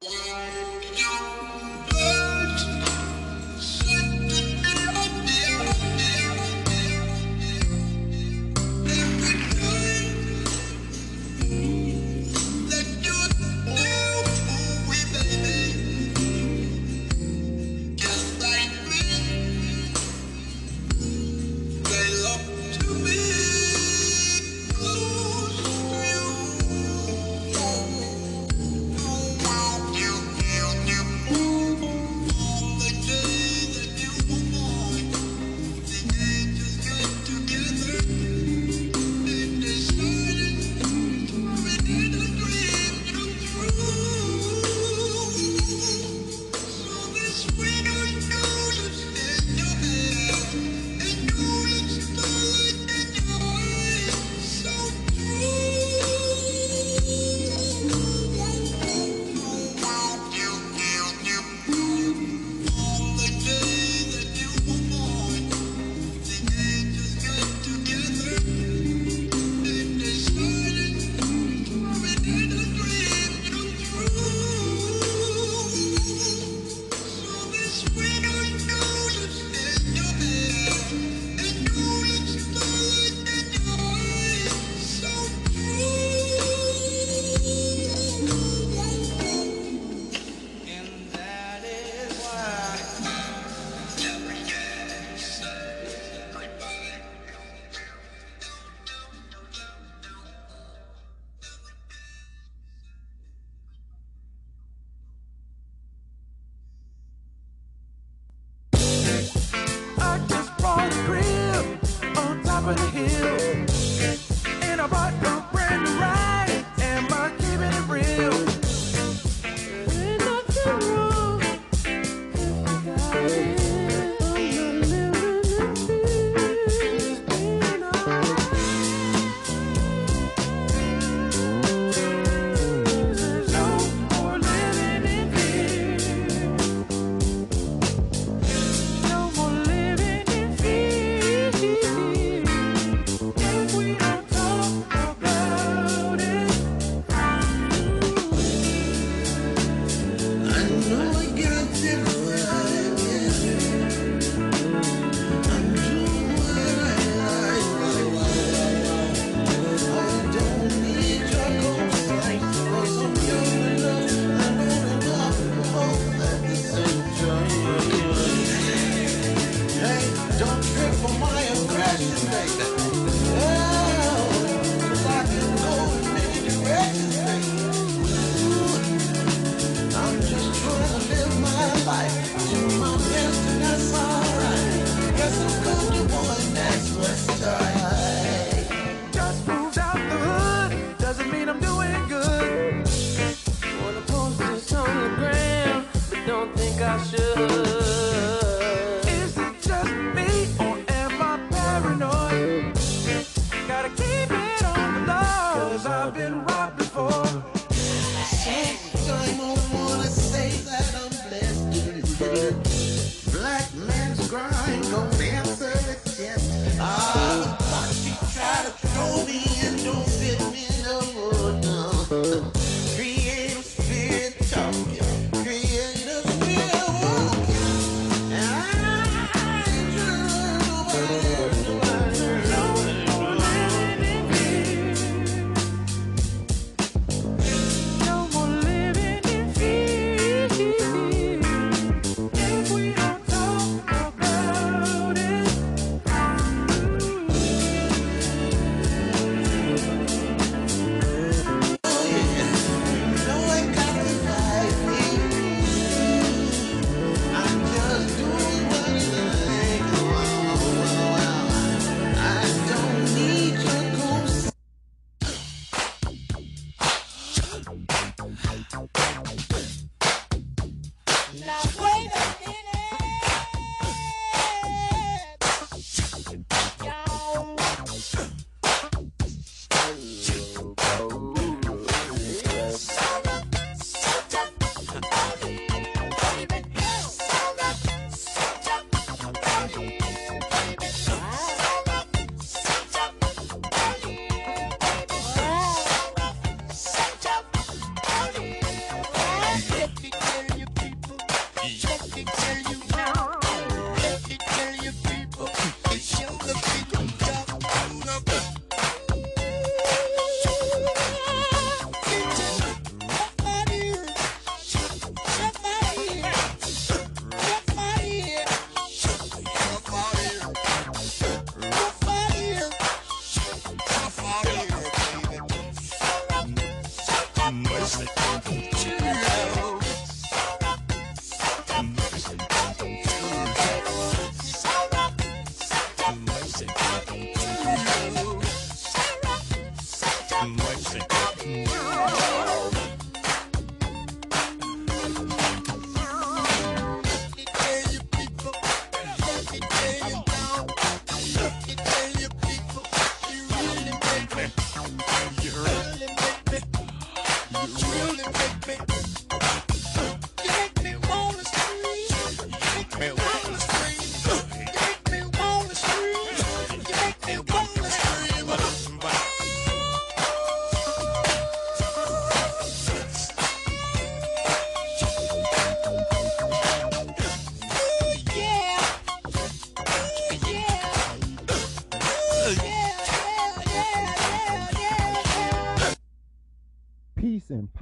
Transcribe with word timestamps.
Now 0.00 1.87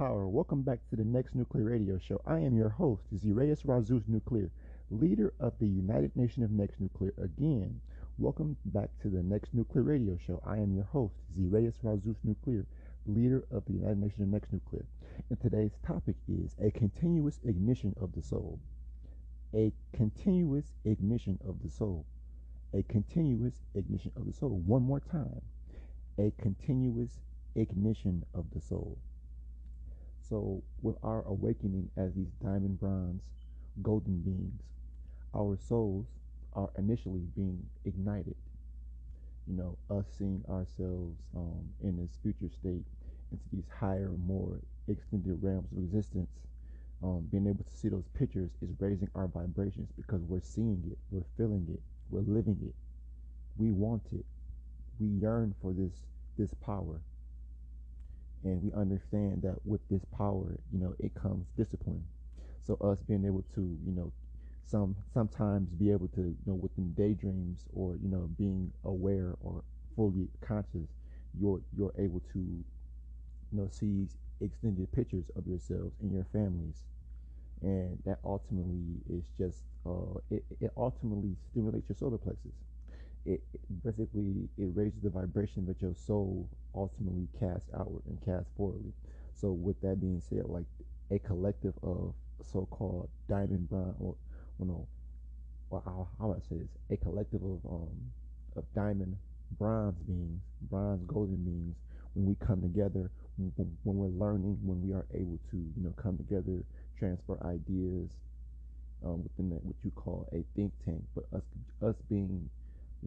power. 0.07 0.25
Welcome 0.25 0.61
back 0.61 0.79
to 0.89 0.95
the 0.95 1.03
next 1.03 1.35
nuclear 1.35 1.65
radio 1.65 1.99
show. 1.99 2.21
I 2.25 2.39
am 2.39 2.55
your 2.55 2.69
host, 2.69 3.03
Zireus 3.13 3.65
Razus 3.65 4.07
Nuclear, 4.07 4.49
leader 4.89 5.33
of 5.41 5.51
the 5.59 5.67
United 5.67 6.15
Nation 6.15 6.43
of 6.43 6.51
Next 6.51 6.79
Nuclear. 6.79 7.13
Again, 7.21 7.81
welcome 8.17 8.55
back 8.63 8.89
to 9.01 9.09
the 9.09 9.21
next 9.21 9.53
nuclear 9.53 9.83
radio 9.83 10.17
show. 10.25 10.41
I 10.45 10.59
am 10.59 10.73
your 10.73 10.85
host, 10.85 11.15
Zireus 11.37 11.73
Razus 11.83 12.15
Nuclear, 12.23 12.65
leader 13.05 13.43
of 13.51 13.65
the 13.65 13.73
United 13.73 13.97
Nation 13.97 14.23
of 14.23 14.29
Next 14.29 14.53
Nuclear. 14.53 14.85
And 15.29 15.41
today's 15.41 15.77
topic 15.85 16.15
is 16.29 16.55
a 16.63 16.71
continuous 16.71 17.41
ignition 17.43 17.93
of 17.99 18.13
the 18.13 18.21
soul. 18.21 18.61
A 19.53 19.73
continuous 19.91 20.71
ignition 20.85 21.37
of 21.45 21.61
the 21.61 21.69
soul. 21.69 22.05
A 22.73 22.81
continuous 22.83 23.55
ignition 23.75 24.13
of 24.15 24.25
the 24.25 24.31
soul. 24.31 24.61
One 24.65 24.83
more 24.83 25.01
time. 25.01 25.41
A 26.17 26.31
continuous 26.41 27.19
ignition 27.55 28.23
of 28.33 28.45
the 28.53 28.61
soul. 28.61 28.97
So, 30.29 30.61
with 30.81 30.97
our 31.03 31.23
awakening 31.23 31.89
as 31.95 32.13
these 32.13 32.31
diamond 32.43 32.79
bronze 32.79 33.21
golden 33.81 34.19
beings, 34.19 34.61
our 35.33 35.57
souls 35.57 36.05
are 36.53 36.69
initially 36.77 37.21
being 37.35 37.63
ignited. 37.85 38.35
You 39.47 39.55
know, 39.55 39.77
us 39.89 40.05
seeing 40.17 40.43
ourselves 40.49 41.15
um, 41.35 41.63
in 41.81 41.95
this 41.97 42.17
future 42.21 42.53
state 42.53 42.83
into 43.31 43.43
these 43.53 43.69
higher, 43.79 44.11
more 44.25 44.59
extended 44.89 45.41
realms 45.41 45.71
of 45.71 45.77
existence. 45.77 46.29
Um, 47.03 47.27
being 47.31 47.47
able 47.47 47.63
to 47.63 47.77
see 47.77 47.87
those 47.89 48.07
pictures 48.17 48.49
is 48.61 48.69
raising 48.79 49.09
our 49.15 49.27
vibrations 49.27 49.89
because 49.95 50.21
we're 50.23 50.41
seeing 50.41 50.83
it, 50.91 50.97
we're 51.11 51.23
feeling 51.37 51.67
it, 51.71 51.79
we're 52.09 52.21
living 52.21 52.57
it. 52.63 52.73
We 53.57 53.71
want 53.71 54.03
it. 54.11 54.25
We 54.99 55.07
yearn 55.07 55.53
for 55.61 55.73
this 55.73 55.93
this 56.37 56.53
power 56.55 56.99
and 58.43 58.61
we 58.61 58.71
understand 58.73 59.41
that 59.43 59.55
with 59.65 59.81
this 59.89 60.05
power, 60.05 60.57
you 60.71 60.79
know, 60.79 60.95
it 60.99 61.13
comes 61.15 61.47
discipline. 61.57 62.03
So 62.63 62.75
us 62.81 63.01
being 63.01 63.25
able 63.25 63.43
to, 63.55 63.61
you 63.85 63.91
know, 63.91 64.11
some 64.65 64.95
sometimes 65.13 65.69
be 65.73 65.91
able 65.91 66.07
to, 66.09 66.21
you 66.21 66.45
know, 66.45 66.55
within 66.55 66.93
daydreams 66.93 67.65
or 67.73 67.97
you 68.01 68.09
know 68.09 68.29
being 68.37 68.71
aware 68.83 69.35
or 69.41 69.63
fully 69.95 70.27
conscious, 70.41 70.89
you're 71.39 71.61
you're 71.75 71.93
able 71.97 72.21
to, 72.33 72.39
you 72.39 72.63
know, 73.57 73.67
see 73.69 74.07
extended 74.41 74.91
pictures 74.91 75.29
of 75.35 75.47
yourselves 75.47 75.95
and 76.01 76.11
your 76.11 76.25
families, 76.31 76.83
and 77.61 77.97
that 78.05 78.19
ultimately 78.23 79.01
is 79.09 79.25
just 79.37 79.63
uh, 79.85 80.19
it, 80.29 80.43
it 80.59 80.71
ultimately 80.77 81.35
stimulates 81.51 81.89
your 81.89 81.95
solar 81.95 82.17
plexus 82.17 82.53
it, 83.27 83.41
it 83.53 83.83
basically 83.83 84.49
it 84.57 84.69
raises 84.75 85.01
the 85.03 85.09
vibration 85.09 85.65
that 85.67 85.81
your 85.81 85.93
soul 85.95 86.49
ultimately 86.75 87.27
casts 87.39 87.69
outward 87.77 88.03
and 88.07 88.19
casts 88.25 88.49
forwardly. 88.57 88.93
So 89.33 89.51
with 89.51 89.79
that 89.81 90.01
being 90.01 90.21
said, 90.21 90.43
like 90.45 90.65
a 91.11 91.19
collective 91.19 91.73
of 91.83 92.13
so-called 92.41 93.09
diamond 93.29 93.69
bronze, 93.69 93.95
or 93.99 94.15
you 94.59 94.65
know, 94.65 94.87
well, 95.69 95.83
how, 95.85 96.07
how 96.19 96.33
I 96.33 96.39
say 96.39 96.57
this, 96.57 96.69
a 96.91 96.97
collective 96.97 97.43
of 97.43 97.59
um 97.69 97.89
of 98.55 98.65
diamond 98.75 99.17
bronze 99.57 99.97
beings, 100.07 100.41
bronze 100.69 101.03
golden 101.07 101.37
beings, 101.37 101.75
when 102.13 102.25
we 102.25 102.35
come 102.45 102.61
together, 102.61 103.11
when, 103.37 103.51
when 103.83 103.97
we're 103.97 104.25
learning, 104.25 104.57
when 104.63 104.81
we 104.81 104.93
are 104.93 105.05
able 105.13 105.39
to, 105.51 105.57
you 105.57 105.83
know, 105.83 105.93
come 106.01 106.17
together, 106.17 106.63
transfer 106.97 107.37
ideas 107.45 108.09
um, 109.05 109.23
within 109.23 109.49
that 109.49 109.63
what 109.63 109.75
you 109.83 109.91
call 109.91 110.27
a 110.33 110.43
think 110.55 110.71
tank, 110.85 111.03
but 111.15 111.25
us 111.35 111.43
us 111.83 111.95
being 112.09 112.49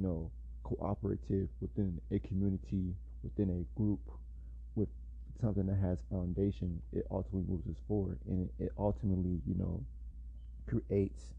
you 0.01 0.07
know, 0.09 0.33
cooperative 0.65 1.51
within 1.61 2.01
a 2.13 2.21
community, 2.21 2.97
within 3.25 3.51
a 3.51 3.79
group, 3.79 4.01
with 4.77 4.89
something 5.41 5.67
that 5.67 5.77
has 5.77 6.03
foundation, 6.11 6.83
it 6.93 7.07
ultimately 7.11 7.45
moves 7.51 7.69
us 7.69 7.83
forward, 7.89 8.19
and 8.29 8.49
it, 8.61 8.65
it 8.67 8.73
ultimately, 8.79 9.41
you 9.47 9.55
know, 9.57 9.85
creates 10.67 11.35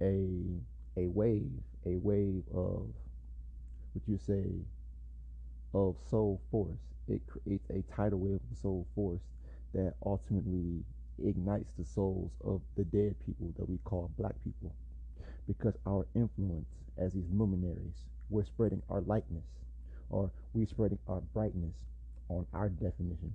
a 0.00 0.60
a 0.96 1.08
wave, 1.08 1.62
a 1.86 1.96
wave 1.98 2.44
of 2.54 2.88
what 3.94 4.08
you 4.08 4.18
say 4.18 4.64
of 5.74 5.96
soul 6.10 6.40
force. 6.50 6.80
It 7.08 7.22
creates 7.26 7.70
a 7.70 7.82
tidal 7.94 8.20
wave 8.20 8.40
of 8.50 8.58
soul 8.58 8.86
force 8.94 9.22
that 9.74 9.94
ultimately 10.04 10.84
ignites 11.24 11.72
the 11.78 11.84
souls 11.84 12.32
of 12.44 12.62
the 12.76 12.84
dead 12.84 13.16
people 13.24 13.52
that 13.58 13.68
we 13.68 13.78
call 13.84 14.10
black 14.18 14.34
people 14.44 14.74
because 15.46 15.74
our 15.86 16.06
influence 16.14 16.68
as 16.98 17.12
these 17.12 17.28
luminaries, 17.32 18.04
we're 18.30 18.44
spreading 18.44 18.82
our 18.90 19.00
lightness 19.02 19.44
or 20.10 20.30
we're 20.54 20.66
spreading 20.66 20.98
our 21.08 21.20
brightness 21.32 21.74
on 22.28 22.46
our 22.52 22.68
definition 22.68 23.32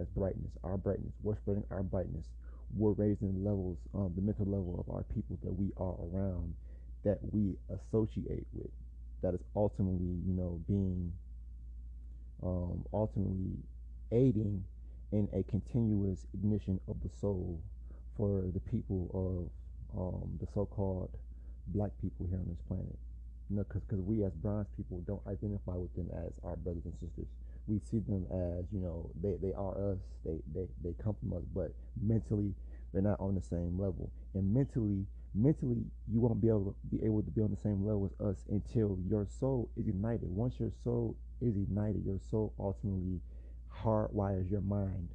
as 0.00 0.08
brightness, 0.08 0.52
our 0.64 0.76
brightness. 0.76 1.12
We're 1.22 1.36
spreading 1.36 1.64
our 1.70 1.82
brightness. 1.82 2.26
We're 2.76 2.92
raising 2.92 3.44
levels, 3.44 3.78
um, 3.94 4.12
the 4.14 4.22
mental 4.22 4.46
level 4.46 4.84
of 4.86 4.94
our 4.94 5.02
people 5.14 5.38
that 5.42 5.52
we 5.52 5.72
are 5.76 5.94
around, 6.12 6.54
that 7.04 7.18
we 7.32 7.56
associate 7.68 8.46
with, 8.52 8.70
that 9.22 9.34
is 9.34 9.40
ultimately, 9.56 10.20
you 10.26 10.32
know, 10.32 10.60
being 10.68 11.12
um, 12.42 12.84
ultimately 12.92 13.58
aiding 14.12 14.64
in 15.12 15.28
a 15.32 15.42
continuous 15.50 16.26
ignition 16.32 16.80
of 16.88 16.96
the 17.02 17.10
soul 17.20 17.60
for 18.16 18.44
the 18.54 18.60
people 18.60 19.10
of 19.12 19.98
um, 19.98 20.30
the 20.40 20.46
so-called 20.54 21.10
black 21.72 21.90
people 22.00 22.26
here 22.26 22.38
on 22.38 22.48
this 22.48 22.62
planet. 22.68 22.98
Know, 23.50 23.64
because 23.64 23.82
cause 23.90 23.98
we 23.98 24.22
as 24.22 24.32
bronze 24.34 24.68
people 24.76 25.02
don't 25.08 25.22
identify 25.26 25.74
with 25.74 25.92
them 25.96 26.08
as 26.14 26.30
our 26.44 26.54
brothers 26.54 26.84
and 26.84 26.94
sisters. 26.94 27.26
We 27.66 27.80
see 27.80 27.98
them 27.98 28.24
as, 28.30 28.64
you 28.70 28.78
know, 28.78 29.10
they, 29.20 29.34
they 29.42 29.52
are 29.54 29.74
us. 29.90 29.98
They, 30.24 30.38
they, 30.54 30.68
they 30.84 30.94
come 31.02 31.16
from 31.18 31.32
us, 31.36 31.42
but 31.52 31.74
mentally 32.00 32.54
they're 32.92 33.02
not 33.02 33.18
on 33.18 33.34
the 33.34 33.42
same 33.42 33.76
level. 33.76 34.08
And 34.34 34.54
mentally, 34.54 35.04
mentally 35.34 35.82
you 36.06 36.20
won't 36.20 36.40
be 36.40 36.46
able 36.46 36.76
to 36.78 36.96
be 36.96 37.04
able 37.04 37.22
to 37.22 37.30
be 37.30 37.42
on 37.42 37.50
the 37.50 37.56
same 37.56 37.84
level 37.84 38.08
as 38.20 38.24
us 38.24 38.36
until 38.50 38.96
your 39.08 39.26
soul 39.40 39.68
is 39.76 39.88
ignited. 39.88 40.30
Once 40.30 40.54
your 40.60 40.70
soul 40.84 41.16
is 41.42 41.56
ignited, 41.56 42.06
your 42.06 42.20
soul 42.30 42.52
ultimately 42.58 43.18
hardwires 43.82 44.48
your 44.48 44.60
mind, 44.60 45.08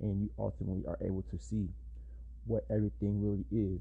and 0.00 0.22
you 0.22 0.30
ultimately 0.38 0.82
are 0.88 0.98
able 1.04 1.24
to 1.30 1.38
see 1.38 1.68
what 2.46 2.64
everything 2.70 3.20
really 3.20 3.44
is, 3.52 3.80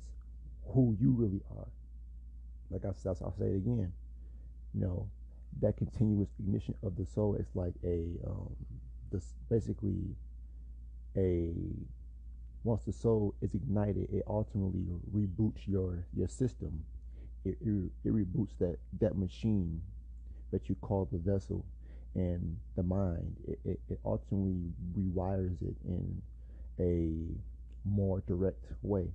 who 0.73 0.97
you 0.99 1.11
really 1.11 1.41
are 1.57 1.67
like 2.71 2.85
I 2.85 2.91
said, 2.95 3.17
I'll 3.21 3.35
say 3.37 3.45
it 3.45 3.57
again. 3.57 3.91
You 4.73 4.81
know, 4.81 5.09
that 5.61 5.77
continuous 5.77 6.29
ignition 6.39 6.75
of 6.83 6.95
the 6.95 7.05
soul 7.05 7.35
is 7.35 7.47
like 7.53 7.73
a 7.83 8.05
um, 8.25 8.55
this 9.11 9.33
basically 9.49 10.15
a 11.17 11.51
once 12.63 12.83
the 12.83 12.93
soul 12.93 13.33
is 13.41 13.53
ignited, 13.53 14.07
it 14.13 14.23
ultimately 14.27 14.85
reboots 15.13 15.67
your 15.67 16.05
your 16.15 16.27
system. 16.27 16.83
It, 17.43 17.57
it, 17.59 17.91
it 18.05 18.13
reboots 18.13 18.57
that 18.59 18.77
that 18.99 19.17
machine 19.17 19.81
that 20.51 20.69
you 20.69 20.75
call 20.75 21.09
the 21.11 21.17
vessel 21.17 21.65
and 22.13 22.57
the 22.75 22.83
mind. 22.83 23.35
It, 23.47 23.59
it, 23.65 23.79
it 23.89 23.99
ultimately 24.05 24.71
rewires 24.97 25.61
it 25.61 25.75
in 25.85 26.21
a 26.79 27.87
more 27.87 28.21
direct 28.27 28.65
way, 28.83 29.07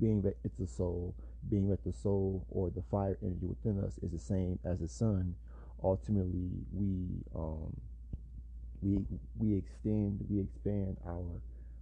being 0.00 0.22
that 0.22 0.36
it's 0.44 0.58
a 0.60 0.66
soul 0.66 1.14
being 1.48 1.68
that 1.70 1.84
the 1.84 1.92
soul 1.92 2.46
or 2.50 2.70
the 2.70 2.82
fire 2.90 3.18
energy 3.22 3.46
within 3.46 3.82
us 3.82 3.98
is 4.02 4.10
the 4.12 4.18
same 4.18 4.58
as 4.64 4.80
the 4.80 4.88
sun, 4.88 5.34
ultimately 5.82 6.50
we 6.72 7.06
um, 7.34 7.74
we 8.82 9.04
we 9.38 9.56
extend, 9.56 10.24
we 10.28 10.40
expand 10.40 10.96
our 11.06 11.40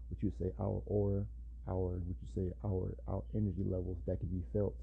what 0.08 0.22
you 0.22 0.32
say 0.38 0.52
our 0.60 0.82
aura, 0.86 1.24
our 1.68 2.00
what 2.06 2.16
you 2.22 2.28
say 2.34 2.52
our 2.64 2.94
our 3.08 3.22
energy 3.34 3.64
levels 3.64 3.98
that 4.06 4.18
can 4.20 4.28
be 4.28 4.42
felt 4.52 4.74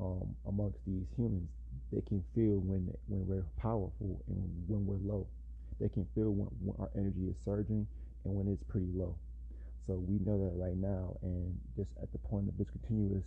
um, 0.00 0.34
amongst 0.46 0.78
these 0.86 1.06
humans. 1.16 1.50
They 1.92 2.00
can 2.02 2.24
feel 2.34 2.58
when 2.60 2.92
when 3.06 3.26
we're 3.26 3.44
powerful 3.60 4.22
and 4.28 4.64
when 4.66 4.86
we're 4.86 5.02
low. 5.12 5.26
They 5.80 5.88
can 5.88 6.06
feel 6.14 6.30
when, 6.30 6.48
when 6.60 6.76
our 6.80 6.90
energy 6.96 7.28
is 7.30 7.36
surging 7.44 7.86
and 8.24 8.34
when 8.34 8.48
it's 8.48 8.62
pretty 8.64 8.90
low. 8.94 9.16
So 9.86 9.94
we 9.94 10.18
know 10.24 10.36
that 10.38 10.52
right 10.54 10.76
now, 10.76 11.16
and 11.22 11.58
just 11.76 11.90
at 12.02 12.12
the 12.12 12.18
point 12.18 12.48
of 12.48 12.58
this 12.58 12.68
continuous 12.70 13.24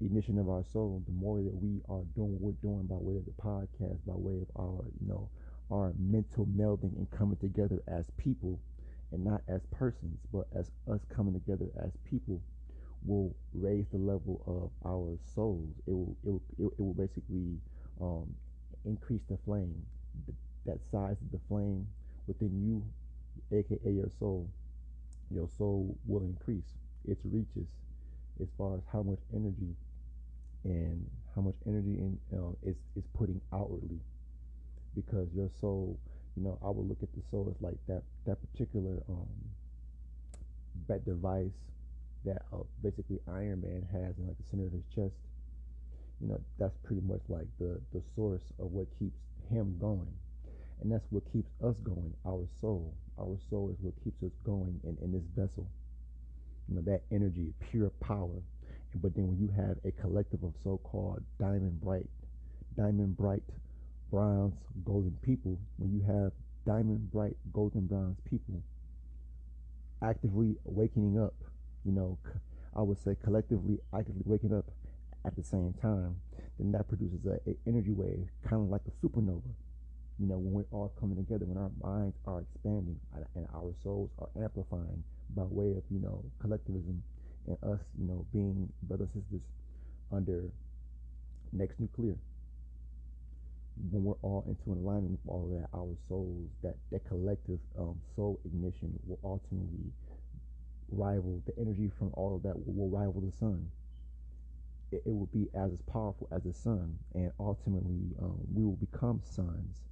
ignition 0.00 0.38
of 0.38 0.48
our 0.48 0.64
soul, 0.64 1.02
the 1.06 1.12
more 1.12 1.40
that 1.40 1.54
we 1.54 1.80
are 1.88 2.02
doing 2.14 2.32
what 2.32 2.40
we're 2.40 2.68
doing 2.70 2.86
by 2.86 2.96
way 2.96 3.16
of 3.16 3.24
the 3.24 3.42
podcast, 3.42 3.98
by 4.06 4.14
way 4.14 4.40
of 4.42 4.48
our, 4.60 4.84
you 5.00 5.08
know, 5.08 5.28
our 5.70 5.92
mental 5.98 6.46
melding 6.46 6.96
and 6.96 7.10
coming 7.10 7.36
together 7.36 7.82
as 7.88 8.10
people 8.18 8.60
and 9.12 9.24
not 9.24 9.42
as 9.48 9.62
persons, 9.66 10.18
but 10.32 10.46
as 10.54 10.70
us 10.92 11.00
coming 11.14 11.32
together 11.32 11.66
as 11.82 11.92
people 12.04 12.42
will 13.04 13.34
raise 13.54 13.86
the 13.92 13.98
level 13.98 14.42
of 14.46 14.88
our 14.88 15.16
souls. 15.34 15.74
It 15.86 15.92
will 15.92 16.16
it 16.24 16.30
will, 16.30 16.42
it 16.58 16.80
will 16.80 16.94
basically 16.94 17.58
um, 18.00 18.26
increase 18.84 19.22
the 19.28 19.38
flame, 19.44 19.74
that 20.66 20.78
size 20.90 21.16
of 21.20 21.30
the 21.32 21.40
flame 21.48 21.86
within 22.26 22.60
you, 22.62 22.84
aka 23.56 23.90
your 23.90 24.10
soul. 24.18 24.48
Your 25.30 25.48
soul 25.48 25.96
will 26.06 26.22
increase 26.22 26.74
its 27.06 27.20
reaches 27.24 27.68
as 28.40 28.48
far 28.58 28.74
as 28.76 28.82
how 28.92 29.02
much 29.02 29.18
energy 29.34 29.74
and 30.66 31.06
how 31.34 31.42
much 31.42 31.54
energy 31.66 31.98
in 31.98 32.18
um, 32.34 32.56
is 32.62 32.76
putting 33.16 33.40
outwardly 33.52 34.00
because 34.94 35.28
your 35.34 35.50
soul 35.60 35.98
you 36.36 36.42
know 36.42 36.58
I 36.64 36.70
would 36.70 36.88
look 36.88 37.02
at 37.02 37.12
the 37.14 37.22
soul 37.30 37.52
as 37.54 37.60
like 37.62 37.76
that 37.88 38.02
that 38.26 38.38
particular 38.50 39.02
um 39.08 39.28
that 40.88 41.04
device 41.04 41.52
that 42.24 42.42
uh, 42.52 42.58
basically 42.82 43.20
Iron 43.28 43.62
Man 43.62 43.86
has 43.92 44.18
in 44.18 44.26
like 44.26 44.36
the 44.36 44.44
center 44.50 44.66
of 44.66 44.72
his 44.72 44.84
chest. 44.94 45.14
You 46.20 46.28
know, 46.28 46.40
that's 46.58 46.76
pretty 46.84 47.02
much 47.02 47.20
like 47.28 47.46
the 47.58 47.80
the 47.92 48.02
source 48.14 48.42
of 48.58 48.72
what 48.72 48.86
keeps 48.98 49.18
him 49.50 49.76
going, 49.80 50.12
and 50.82 50.90
that's 50.90 51.06
what 51.10 51.22
keeps 51.32 51.50
us 51.62 51.76
going. 51.84 52.12
Our 52.26 52.46
soul, 52.60 52.94
our 53.18 53.38
soul 53.48 53.70
is 53.70 53.76
what 53.80 53.94
keeps 54.02 54.22
us 54.22 54.32
going 54.44 54.80
in 54.84 54.96
in 55.02 55.12
this 55.12 55.24
vessel. 55.36 55.66
You 56.68 56.76
know, 56.76 56.82
that 56.82 57.02
energy, 57.12 57.52
pure 57.70 57.90
power. 58.00 58.42
But 59.02 59.14
then 59.14 59.28
when 59.28 59.38
you 59.38 59.48
have 59.56 59.76
a 59.84 59.92
collective 60.00 60.42
of 60.42 60.54
so-called 60.64 61.22
diamond 61.38 61.80
bright, 61.80 62.08
diamond 62.76 63.16
bright, 63.16 63.42
bronze, 64.10 64.54
golden 64.84 65.16
people, 65.22 65.58
when 65.76 65.92
you 65.92 66.02
have 66.02 66.32
diamond 66.66 67.10
bright, 67.12 67.36
golden 67.52 67.86
bronze 67.86 68.18
people 68.28 68.62
actively 70.02 70.56
wakening 70.64 71.18
up, 71.18 71.34
you 71.84 71.92
know, 71.92 72.18
I 72.74 72.82
would 72.82 73.02
say 73.02 73.16
collectively 73.22 73.78
actively 73.94 74.22
waking 74.24 74.54
up 74.54 74.66
at 75.24 75.34
the 75.36 75.42
same 75.42 75.74
time, 75.80 76.16
then 76.58 76.72
that 76.72 76.88
produces 76.88 77.24
a, 77.26 77.50
a 77.50 77.56
energy 77.66 77.92
wave, 77.92 78.28
kind 78.48 78.62
of 78.62 78.68
like 78.68 78.82
a 78.86 79.06
supernova. 79.06 79.50
You 80.18 80.26
know, 80.26 80.38
when 80.38 80.52
we're 80.52 80.78
all 80.78 80.92
coming 80.98 81.16
together, 81.16 81.44
when 81.44 81.58
our 81.58 81.70
minds 81.82 82.16
are 82.26 82.40
expanding 82.40 82.98
and 83.34 83.46
our 83.54 83.74
souls 83.82 84.10
are 84.18 84.28
amplifying 84.42 85.04
by 85.34 85.42
way 85.42 85.72
of, 85.72 85.82
you 85.90 86.00
know, 86.00 86.24
collectivism 86.40 87.02
and 87.46 87.56
us, 87.62 87.80
you 87.98 88.06
know, 88.06 88.24
being 88.32 88.68
brothers 88.82 89.08
and 89.14 89.22
sisters 89.24 89.48
under 90.12 90.44
next 91.52 91.80
nuclear. 91.80 92.14
When 93.90 94.04
we're 94.04 94.14
all 94.22 94.44
into 94.48 94.72
an 94.72 94.84
alignment 94.84 95.18
with 95.22 95.32
all 95.32 95.44
of 95.44 95.50
that, 95.60 95.68
our 95.76 95.94
souls, 96.08 96.48
that, 96.62 96.76
that 96.92 97.06
collective 97.06 97.58
um, 97.78 98.00
soul 98.14 98.40
ignition 98.44 98.98
will 99.06 99.18
ultimately 99.22 99.92
rival 100.90 101.42
the 101.46 101.52
energy 101.60 101.90
from 101.98 102.10
all 102.14 102.34
of 102.36 102.42
that 102.42 102.56
will, 102.56 102.74
will 102.74 102.88
rival 102.88 103.20
the 103.20 103.32
sun. 103.32 103.68
It, 104.92 105.02
it, 105.04 105.10
will 105.10 105.28
be 105.32 105.48
as 105.54 105.72
powerful 105.92 106.28
as 106.30 106.44
the 106.44 106.54
sun, 106.54 106.96
and 107.14 107.32
ultimately 107.40 108.14
um, 108.22 108.38
we 108.54 108.64
will 108.64 108.76
become 108.76 109.20
sons, 109.24 109.82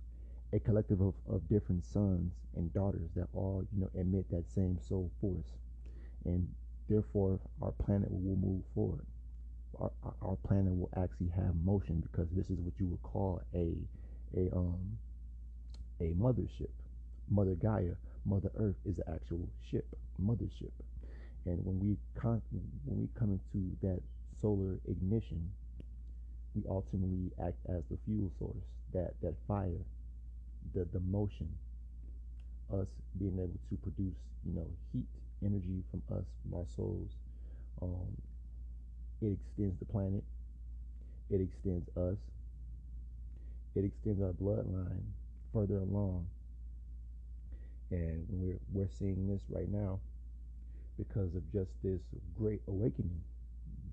a 0.53 0.61
collective 0.61 1.01
of, 1.01 1.15
of 1.29 1.47
different 1.49 1.85
sons 1.85 2.33
and 2.57 2.73
daughters 2.73 3.11
that 3.17 3.27
all 3.35 3.67
you 3.75 3.81
know 3.81 3.91
emit 3.95 4.31
that 4.31 4.49
same 4.49 4.79
soul 4.79 5.11
force, 5.21 5.59
and 6.25 6.49
therefore 6.89 7.39
our 7.63 7.73
planet 7.73 8.09
will, 8.11 8.37
move 8.37 8.63
forward. 8.75 9.05
Our, 9.81 9.91
our 10.23 10.37
planet 10.47 10.73
will 10.75 10.91
actually 10.97 11.31
have 11.37 11.55
motion 11.65 12.01
because 12.01 12.29
this 12.33 12.47
is 12.51 12.59
what 12.61 12.75
you 12.79 12.87
would 12.89 13.03
call 13.03 13.43
a 13.55 13.75
a 14.37 14.51
um 14.55 14.99
a 16.01 16.13
mothership, 16.15 16.71
Mother 17.31 17.55
Gaia, 17.55 17.95
Mother 18.25 18.51
Earth 18.59 18.77
is 18.85 18.97
the 18.97 19.09
actual 19.11 19.49
ship, 19.71 19.87
mothership. 20.23 20.73
And 21.47 21.65
when 21.65 21.79
we 21.81 21.97
con- 22.21 22.43
when 22.85 23.01
we 23.01 23.09
come 23.19 23.33
into 23.33 23.77
that 23.83 24.01
solar 24.41 24.79
ignition, 24.89 25.51
we 26.55 26.63
ultimately 26.69 27.31
act 27.43 27.59
as 27.69 27.83
the 27.91 27.99
fuel 28.05 28.31
source, 28.39 28.65
that 28.93 29.15
that 29.23 29.35
fire, 29.49 29.81
the 30.75 30.85
the 30.93 31.01
motion, 31.01 31.49
us 32.73 32.89
being 33.19 33.39
able 33.39 33.59
to 33.71 33.77
produce, 33.83 34.17
you 34.47 34.55
know, 34.55 34.67
heat, 34.93 35.07
energy 35.45 35.83
from 35.91 36.03
us, 36.17 36.25
from 36.43 36.59
our 36.59 36.67
souls. 36.77 37.11
Um, 37.83 38.17
it 39.23 39.33
extends 39.33 39.79
the 39.79 39.85
planet. 39.85 40.25
It 41.31 41.41
extends 41.41 41.89
us. 41.97 42.19
It 43.75 43.85
extends 43.85 44.23
our 44.23 44.33
bloodline 44.33 45.03
further 45.53 45.77
along 45.77 46.27
and 47.91 48.27
we're, 48.29 48.59
we're 48.73 48.89
seeing 48.89 49.29
this 49.29 49.43
right 49.49 49.71
now 49.71 50.01
because 50.99 51.35
of 51.35 51.51
just 51.53 51.71
this 51.83 52.01
great 52.37 52.61
awakening. 52.69 53.23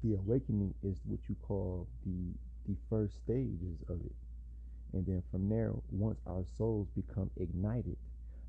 The 0.03 0.15
awakening 0.15 0.73
is 0.83 0.97
what 1.05 1.19
you 1.29 1.35
call 1.41 1.87
the 2.05 2.33
the 2.67 2.75
first 2.89 3.15
stages 3.23 3.81
of 3.89 3.99
it. 4.05 4.13
And 4.93 5.05
then 5.05 5.23
from 5.31 5.49
there, 5.49 5.71
once 5.91 6.19
our 6.27 6.43
souls 6.57 6.87
become 6.95 7.31
ignited, 7.39 7.97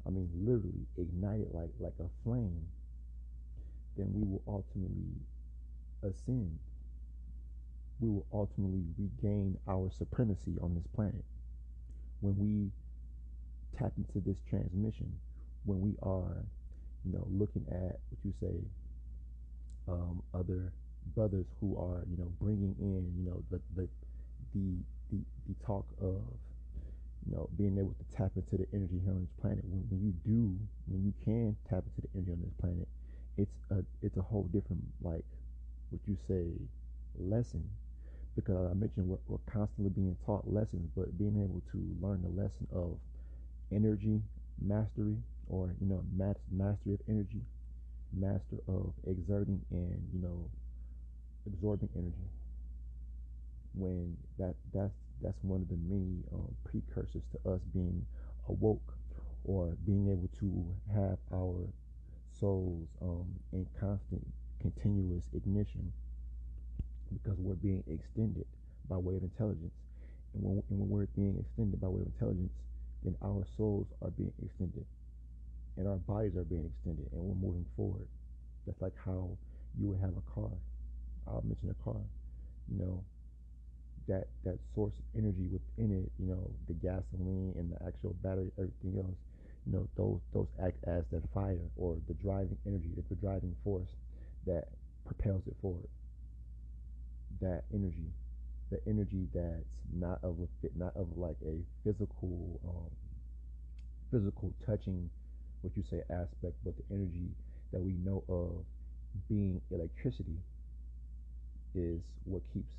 I 0.07 0.11
mean 0.11 0.29
literally 0.35 0.87
ignited 0.99 1.49
like 1.53 1.71
like 1.81 1.95
a 2.01 2.09
flame, 2.25 2.67
then 3.97 4.11
we 4.13 4.23
will 4.23 4.43
ultimately 4.47 5.13
ascend. 6.03 6.59
We 8.01 8.09
will 8.09 8.27
ultimately 8.33 8.85
regain 8.99 9.59
our 9.69 9.91
supremacy 9.97 10.57
on 10.61 10.75
this 10.75 10.87
planet. 10.95 11.25
When 12.21 12.37
we 12.39 12.71
tap 13.79 13.93
into 13.97 14.21
this 14.27 14.39
transmission, 14.49 15.13
when 15.65 15.81
we 15.81 15.95
are, 16.03 16.45
you 17.05 17.13
know, 17.13 17.27
looking 17.31 17.65
at 17.71 18.01
what 18.11 18.19
you 18.25 18.33
say, 18.41 18.57
um, 19.89 20.23
other 20.35 20.73
brothers 21.15 21.47
who 21.61 21.77
are, 21.77 22.05
you 22.11 22.17
know, 22.17 22.31
bringing 22.41 22.75
in, 22.81 23.13
you 23.17 23.31
know, 23.31 23.43
the 23.51 23.61
the 23.77 23.89
the 24.55 24.77
the, 25.11 25.19
the 25.49 25.67
talk 25.67 25.87
of, 26.01 26.23
you 27.27 27.35
know, 27.35 27.49
being 27.57 27.77
able 27.79 27.95
to 27.95 28.17
tap 28.17 28.33
into 28.35 28.57
the 28.57 28.67
energy 28.73 29.01
here 29.05 29.13
on 29.13 29.21
this 29.21 29.35
planet. 29.41 29.65
When, 29.65 29.85
when 29.91 30.01
you 30.03 30.13
do, 30.25 30.57
when 30.87 31.05
you 31.05 31.13
can 31.25 31.57
tap 31.69 31.85
into 31.85 32.03
the 32.03 32.09
energy 32.15 32.33
on 32.33 32.41
this 32.43 32.55
planet, 32.61 32.89
it's 33.37 33.57
a 33.71 33.85
it's 34.03 34.17
a 34.17 34.23
whole 34.23 34.45
different 34.53 34.83
like 35.03 35.25
what 35.91 36.01
you 36.07 36.17
say 36.29 36.53
lesson. 37.19 37.69
Because 38.37 38.71
I 38.71 38.75
mentioned 38.75 39.09
we're, 39.09 39.19
we're 39.29 39.39
constantly 39.53 39.91
being 39.91 40.17
taught 40.25 40.51
lessons, 40.51 40.91
but 40.97 41.19
being 41.19 41.37
able 41.43 41.63
to 41.73 41.79
learn 42.01 42.23
the 42.23 42.29
lesson 42.31 42.67
of 42.73 42.99
energy 43.73 44.21
mastery 44.61 45.17
or 45.49 45.75
you 45.81 45.87
know 45.87 46.05
mastery 46.51 46.95
of 46.95 47.01
energy 47.09 47.43
master 48.13 48.59
of 48.69 48.93
exerting 49.07 49.61
and 49.71 50.03
you 50.13 50.21
know 50.21 50.51
absorbing 51.47 51.89
energy. 51.97 52.29
When 53.75 54.17
that 54.39 54.55
that's 54.73 54.95
that's 55.21 55.43
one 55.43 55.63
of 55.63 55.69
the 55.69 55.77
many 55.77 56.25
um, 56.33 56.55
precursors 56.65 57.23
to 57.33 57.51
us 57.51 57.61
being 57.73 58.05
awoke 58.49 58.95
or 59.45 59.77
being 59.87 60.09
able 60.11 60.29
to 60.41 60.67
have 60.95 61.19
our 61.33 61.69
souls 62.43 62.89
um, 63.01 63.27
in 63.53 63.67
constant 63.79 64.27
continuous 64.61 65.23
ignition 65.35 65.93
because 67.15 67.39
we're 67.39 67.55
being 67.55 67.85
extended 67.87 68.47
by 68.89 68.97
way 68.97 69.15
of 69.17 69.23
intelligence 69.23 69.75
and 70.35 70.43
when, 70.43 70.63
and 70.71 70.81
when 70.81 70.89
we're 70.91 71.07
being 71.15 71.39
extended 71.39 71.81
by 71.81 71.87
way 71.87 72.03
of 72.03 72.09
intelligence 72.09 72.51
then 73.05 73.15
our 73.23 73.47
souls 73.57 73.87
are 74.03 74.11
being 74.11 74.33
extended 74.43 74.85
and 75.77 75.89
our 75.89 75.97
bodies 75.97 76.37
are 76.37 76.45
being 76.45 76.67
extended 76.67 77.07
and 77.13 77.21
we're 77.21 77.35
moving 77.35 77.67
forward. 77.77 78.07
That's 78.67 78.81
like 78.81 78.95
how 79.05 79.31
you 79.79 79.89
would 79.89 80.01
have 80.01 80.15
a 80.17 80.25
car. 80.35 80.51
I'll 81.27 81.43
mention 81.47 81.71
a 81.71 81.85
car. 81.85 82.01
You 82.71 82.79
know, 82.79 83.05
that 84.09 84.29
that 84.45 84.59
source 84.75 84.93
of 84.99 85.05
energy 85.19 85.49
within 85.49 85.91
it, 85.91 86.11
you 86.19 86.27
know, 86.27 86.51
the 86.69 86.75
gasoline 86.75 87.55
and 87.57 87.73
the 87.73 87.79
actual 87.87 88.15
battery, 88.23 88.51
everything 88.59 88.99
else, 88.99 89.17
you 89.67 89.73
know, 89.73 89.89
those 89.97 90.21
those 90.33 90.49
act 90.65 90.79
as 90.85 91.05
that 91.13 91.23
fire 91.33 91.59
or 91.77 91.97
the 92.09 92.15
driving 92.15 92.59
energy, 92.67 92.91
the 93.09 93.15
driving 93.17 93.55
force 93.63 93.91
that 94.47 94.69
propels 95.07 95.43
it 95.47 95.55
forward. 95.61 95.89
That 97.41 97.65
energy, 97.73 98.11
the 98.71 98.81
energy 98.87 99.29
that's 99.33 99.65
not 99.93 100.19
of 100.23 100.37
a 100.41 100.49
fit, 100.61 100.73
not 100.77 100.97
of 100.97 101.07
like 101.17 101.37
a 101.47 101.59
physical, 101.85 102.61
um, 102.65 102.91
physical 104.11 104.53
touching 104.67 105.11
what 105.63 105.77
you 105.77 105.83
say 105.89 106.03
aspect, 106.11 106.55
but 106.65 106.75
the 106.77 106.95
energy 106.95 107.29
that 107.73 107.81
we 107.81 107.93
know 108.05 108.25
of 108.29 108.65
being 109.29 109.61
electricity 109.71 110.39
is 111.75 112.01
what 112.25 112.43
keeps 112.53 112.73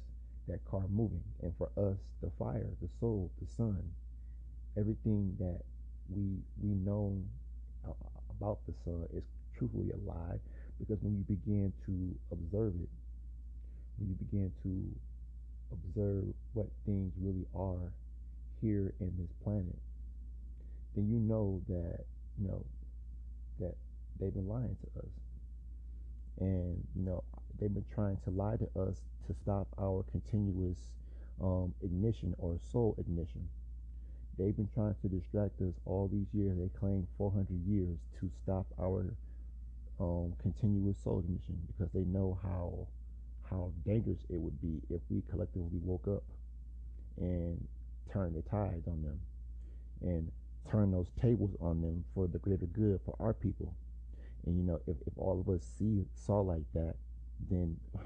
that 0.47 0.63
car 0.65 0.83
moving. 0.89 1.23
And 1.41 1.53
for 1.57 1.69
us, 1.77 1.97
the 2.21 2.29
fire, 2.37 2.67
the 2.81 2.89
soul, 2.99 3.31
the 3.41 3.47
sun, 3.47 3.81
everything 4.77 5.35
that 5.39 5.61
we 6.09 6.37
we 6.61 6.75
know 6.75 7.21
about 8.29 8.59
the 8.67 8.73
sun 8.83 9.05
is 9.15 9.23
truthfully 9.57 9.91
alive 9.91 10.39
because 10.79 10.97
when 11.01 11.15
you 11.15 11.23
begin 11.23 11.71
to 11.85 12.15
observe 12.31 12.73
it, 12.81 12.89
when 13.97 14.09
you 14.09 14.15
begin 14.15 14.51
to 14.63 14.71
observe 15.71 16.25
what 16.53 16.67
things 16.85 17.13
really 17.19 17.45
are 17.55 17.91
here 18.61 18.93
in 18.99 19.11
this 19.17 19.31
planet, 19.43 19.77
then 20.95 21.09
you 21.09 21.19
know 21.19 21.61
that 21.67 22.05
you 22.39 22.47
know, 22.47 22.65
that 23.59 23.75
they've 24.19 24.33
been 24.33 24.47
lying 24.47 24.75
to 24.81 24.99
us. 24.99 25.09
And, 26.39 26.83
you 26.95 27.03
know, 27.03 27.23
they've 27.59 27.73
been 27.73 27.85
trying 27.93 28.17
to 28.23 28.31
lie 28.31 28.57
to 28.57 28.81
us 28.81 28.97
to 29.27 29.33
stop 29.33 29.67
our 29.79 30.03
continuous 30.11 30.77
um, 31.41 31.73
ignition 31.83 32.33
or 32.37 32.57
soul 32.71 32.95
ignition. 32.97 33.47
They've 34.37 34.55
been 34.55 34.69
trying 34.73 34.95
to 35.01 35.07
distract 35.07 35.61
us 35.61 35.73
all 35.85 36.09
these 36.11 36.27
years. 36.33 36.57
They 36.57 36.69
claim 36.79 37.07
400 37.17 37.47
years 37.67 37.97
to 38.19 38.29
stop 38.43 38.65
our 38.79 39.13
um, 39.99 40.33
continuous 40.41 40.97
soul 41.03 41.19
ignition 41.19 41.59
because 41.67 41.91
they 41.93 42.03
know 42.05 42.39
how 42.41 42.87
how 43.49 43.71
dangerous 43.85 44.19
it 44.29 44.39
would 44.39 44.59
be 44.61 44.81
if 44.89 45.01
we 45.09 45.21
collectively 45.29 45.79
woke 45.83 46.07
up 46.07 46.23
and 47.17 47.67
turned 48.11 48.35
the 48.35 48.41
tides 48.49 48.87
on 48.87 49.03
them. 49.03 49.19
And 50.01 50.31
turn 50.69 50.91
those 50.91 51.07
tables 51.21 51.51
on 51.61 51.81
them 51.81 52.03
for 52.13 52.27
the 52.27 52.37
greater 52.39 52.65
good 52.65 52.99
for 53.05 53.15
our 53.19 53.33
people. 53.33 53.73
And 54.45 54.57
you 54.57 54.63
know, 54.63 54.79
if, 54.87 54.95
if 55.05 55.13
all 55.17 55.39
of 55.39 55.53
us 55.53 55.61
see 55.77 56.05
saw 56.15 56.41
like 56.41 56.65
that, 56.73 56.95
then 57.49 57.77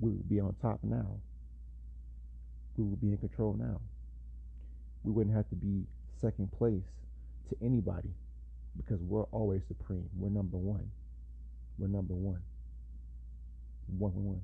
we 0.00 0.10
would 0.10 0.28
be 0.28 0.40
on 0.40 0.54
top 0.60 0.80
now. 0.82 1.16
We 2.76 2.84
would 2.84 3.00
be 3.00 3.08
in 3.08 3.18
control 3.18 3.54
now. 3.58 3.80
We 5.06 5.12
wouldn't 5.12 5.36
have 5.36 5.48
to 5.50 5.54
be 5.54 5.84
second 6.20 6.50
place 6.58 6.82
to 7.48 7.56
anybody 7.64 8.10
because 8.76 9.00
we're 9.02 9.22
always 9.30 9.62
supreme. 9.68 10.10
We're 10.18 10.30
number 10.30 10.56
one. 10.56 10.90
We're 11.78 11.86
number 11.86 12.12
one. 12.14 12.42
One 13.98 14.24
one. 14.24 14.42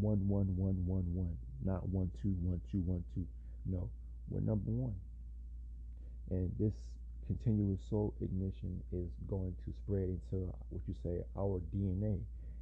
One 0.00 0.28
one 0.28 0.56
one 0.56 0.84
one 0.84 1.14
one. 1.14 1.36
Not 1.64 1.88
one 1.88 2.10
two 2.20 2.34
one 2.42 2.60
two 2.72 2.78
one 2.80 3.04
two. 3.14 3.24
No. 3.66 3.88
We're 4.28 4.40
number 4.40 4.70
one. 4.70 4.96
And 6.30 6.50
this 6.58 6.74
continuous 7.28 7.78
soul 7.88 8.14
ignition 8.20 8.82
is 8.92 9.08
going 9.30 9.54
to 9.64 9.72
spread 9.84 10.08
into 10.10 10.52
what 10.70 10.82
you 10.88 10.94
say 11.04 11.22
our 11.38 11.60
DNA. 11.72 12.18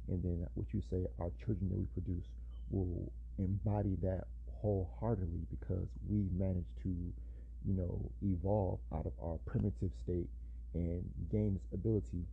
And 0.07 0.23
then 0.23 0.45
what 0.53 0.67
you 0.71 0.83
say 0.91 1.07
our 1.19 1.31
children 1.43 1.67
that 1.69 1.77
we 1.79 1.87
produce 1.99 2.25
will 2.69 3.11
embody 3.39 3.97
that 4.03 4.25
wholeheartedly 4.61 5.45
because 5.49 5.87
we 6.09 6.27
managed 6.37 6.75
to, 6.83 6.89
you 6.89 7.73
know, 7.73 8.11
evolve 8.23 8.79
out 8.93 9.05
of 9.05 9.13
our 9.21 9.37
primitive 9.45 9.91
state 10.03 10.29
and 10.73 11.03
gain 11.31 11.53
this 11.55 11.63
ability 11.73 12.25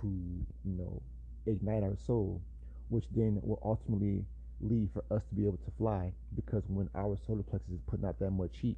to, 0.00 0.06
you 0.06 0.76
know, 0.78 1.02
ignite 1.46 1.82
our 1.82 1.96
soul, 2.06 2.40
which 2.88 3.04
then 3.14 3.40
will 3.42 3.60
ultimately 3.64 4.24
lead 4.60 4.88
for 4.92 5.04
us 5.14 5.22
to 5.28 5.34
be 5.34 5.46
able 5.46 5.58
to 5.58 5.70
fly 5.78 6.12
because 6.34 6.62
when 6.68 6.88
our 6.94 7.16
solar 7.26 7.42
plexus 7.42 7.72
is 7.72 7.80
putting 7.86 8.06
out 8.06 8.18
that 8.20 8.30
much 8.30 8.58
heat, 8.58 8.76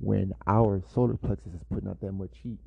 when 0.00 0.32
our 0.46 0.82
solar 0.94 1.16
plexus 1.16 1.54
is 1.54 1.62
putting 1.70 1.88
out 1.88 2.00
that 2.00 2.12
much 2.12 2.38
heat, 2.42 2.58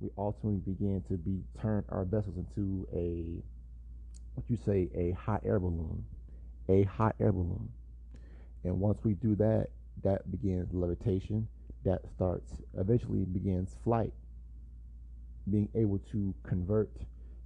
we 0.00 0.10
ultimately 0.18 0.60
begin 0.60 1.02
to 1.08 1.16
be 1.16 1.42
turn 1.60 1.84
our 1.90 2.04
vessels 2.04 2.36
into 2.36 2.86
a 2.94 3.42
what 4.34 4.48
you 4.48 4.56
say 4.64 4.88
a 4.94 5.12
hot 5.12 5.42
air 5.44 5.58
balloon, 5.60 6.04
a 6.68 6.84
hot 6.84 7.14
air 7.20 7.32
balloon. 7.32 7.68
And 8.64 8.80
once 8.80 8.98
we 9.04 9.14
do 9.14 9.34
that, 9.36 9.68
that 10.02 10.30
begins 10.30 10.72
levitation. 10.72 11.48
That 11.84 12.02
starts 12.14 12.52
eventually 12.76 13.24
begins 13.24 13.76
flight. 13.84 14.12
Being 15.50 15.68
able 15.74 15.98
to 16.12 16.34
convert 16.42 16.90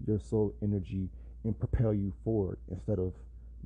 your 0.06 0.18
soul 0.18 0.54
energy 0.62 1.08
and 1.44 1.58
propel 1.58 1.94
you 1.94 2.12
forward 2.24 2.58
instead 2.70 2.98
of 2.98 3.14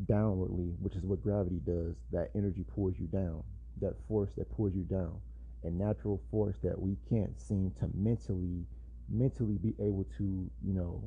downwardly, 0.06 0.74
which 0.80 0.94
is 0.96 1.04
what 1.04 1.22
gravity 1.22 1.61
does. 1.64 1.94
That 2.12 2.30
energy 2.35 2.64
pulls 2.74 2.94
you 2.98 3.06
down. 3.06 3.42
That 3.80 3.94
force 4.09 4.30
that 4.37 4.54
pulls 4.54 4.74
you 4.74 4.82
down. 4.82 5.18
A 5.64 5.70
natural 5.70 6.20
force 6.30 6.56
that 6.62 6.78
we 6.80 6.96
can't 7.09 7.40
seem 7.40 7.72
to 7.80 7.88
mentally 7.94 8.66
mentally 9.09 9.56
be 9.56 9.72
able 9.78 10.04
to, 10.18 10.50
you 10.64 10.72
know, 10.72 11.00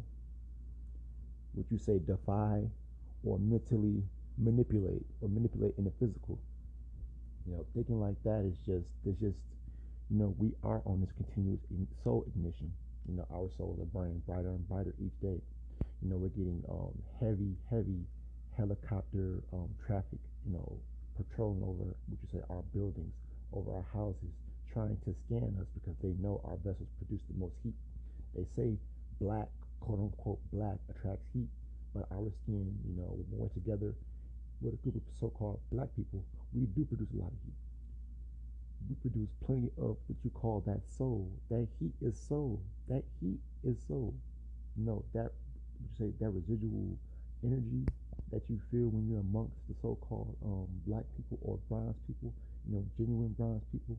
what 1.53 1.65
you 1.69 1.77
say 1.77 1.99
defy 1.99 2.63
or 3.23 3.37
mentally 3.39 4.03
manipulate 4.39 5.05
or 5.21 5.29
manipulate 5.29 5.73
in 5.77 5.83
the 5.83 5.91
physical. 5.99 6.39
You 7.45 7.53
know, 7.53 7.65
thinking 7.75 7.99
like 7.99 8.15
that 8.23 8.45
is 8.45 8.55
just 8.65 8.87
there's 9.03 9.19
just 9.19 9.37
you 10.09 10.17
know, 10.17 10.33
we 10.39 10.51
are 10.63 10.81
on 10.85 11.01
this 11.01 11.13
continuous 11.15 11.61
soul 12.03 12.25
ignition. 12.27 12.73
You 13.07 13.17
know, 13.17 13.27
our 13.31 13.49
souls 13.57 13.79
are 13.79 13.85
burning 13.85 14.21
brighter 14.25 14.49
and 14.49 14.67
brighter 14.67 14.93
each 14.99 15.13
day. 15.21 15.37
You 16.01 16.09
know, 16.09 16.17
we're 16.17 16.33
getting 16.33 16.63
um, 16.69 16.93
heavy, 17.21 17.53
heavy 17.69 18.01
helicopter 18.57 19.43
um, 19.53 19.69
traffic, 19.85 20.17
you 20.45 20.53
know, 20.53 20.65
patrolling 21.15 21.61
over, 21.61 21.93
what 22.09 22.17
you 22.21 22.29
say, 22.33 22.41
our 22.49 22.63
buildings, 22.73 23.13
over 23.53 23.71
our 23.71 23.85
houses, 23.93 24.33
trying 24.73 24.97
to 25.05 25.13
scan 25.25 25.53
us 25.61 25.67
because 25.77 25.95
they 26.01 26.13
know 26.17 26.41
our 26.43 26.57
vessels 26.65 26.89
produce 26.97 27.21
the 27.29 27.37
most 27.37 27.53
heat. 27.61 27.77
They 28.33 28.45
say 28.57 28.77
black, 29.21 29.49
quote 29.79 29.99
unquote, 29.99 30.39
black 30.51 30.77
attracts 30.89 31.25
heat, 31.33 31.49
but 31.93 32.09
our 32.11 32.31
skin, 32.43 32.73
you 32.85 32.97
know, 32.97 33.13
when 33.29 33.45
we're 33.45 33.53
together 33.53 33.93
with 34.61 34.73
a 34.73 34.77
group 34.77 34.95
of 34.95 35.01
so-called 35.19 35.59
black 35.71 35.87
people, 35.95 36.23
we 36.53 36.65
do 36.75 36.85
produce 36.85 37.07
a 37.13 37.17
lot 37.17 37.31
of 37.31 37.39
heat. 37.45 37.59
We 38.89 38.95
produce 38.95 39.29
plenty 39.45 39.69
of 39.77 39.97
what 40.07 40.17
you 40.23 40.31
call 40.31 40.63
that 40.65 40.81
soul. 40.97 41.29
That 41.49 41.67
heat 41.79 41.93
is 42.01 42.19
soul. 42.19 42.61
That 42.87 43.03
heat 43.21 43.39
is 43.63 43.77
soul. 43.87 44.13
Know, 44.75 45.03
that 45.13 45.31
you 45.81 45.87
say 45.97 46.13
that 46.19 46.29
residual 46.29 46.97
energy 47.43 47.83
that 48.31 48.43
you 48.47 48.59
feel 48.71 48.87
when 48.93 49.09
you're 49.09 49.25
amongst 49.25 49.57
the 49.67 49.75
so-called 49.81 50.35
um, 50.45 50.67
black 50.85 51.03
people 51.17 51.39
or 51.41 51.57
bronze 51.67 51.97
people, 52.05 52.31
you 52.67 52.75
know, 52.77 52.83
genuine 52.97 53.33
bronze 53.33 53.63
people. 53.71 53.97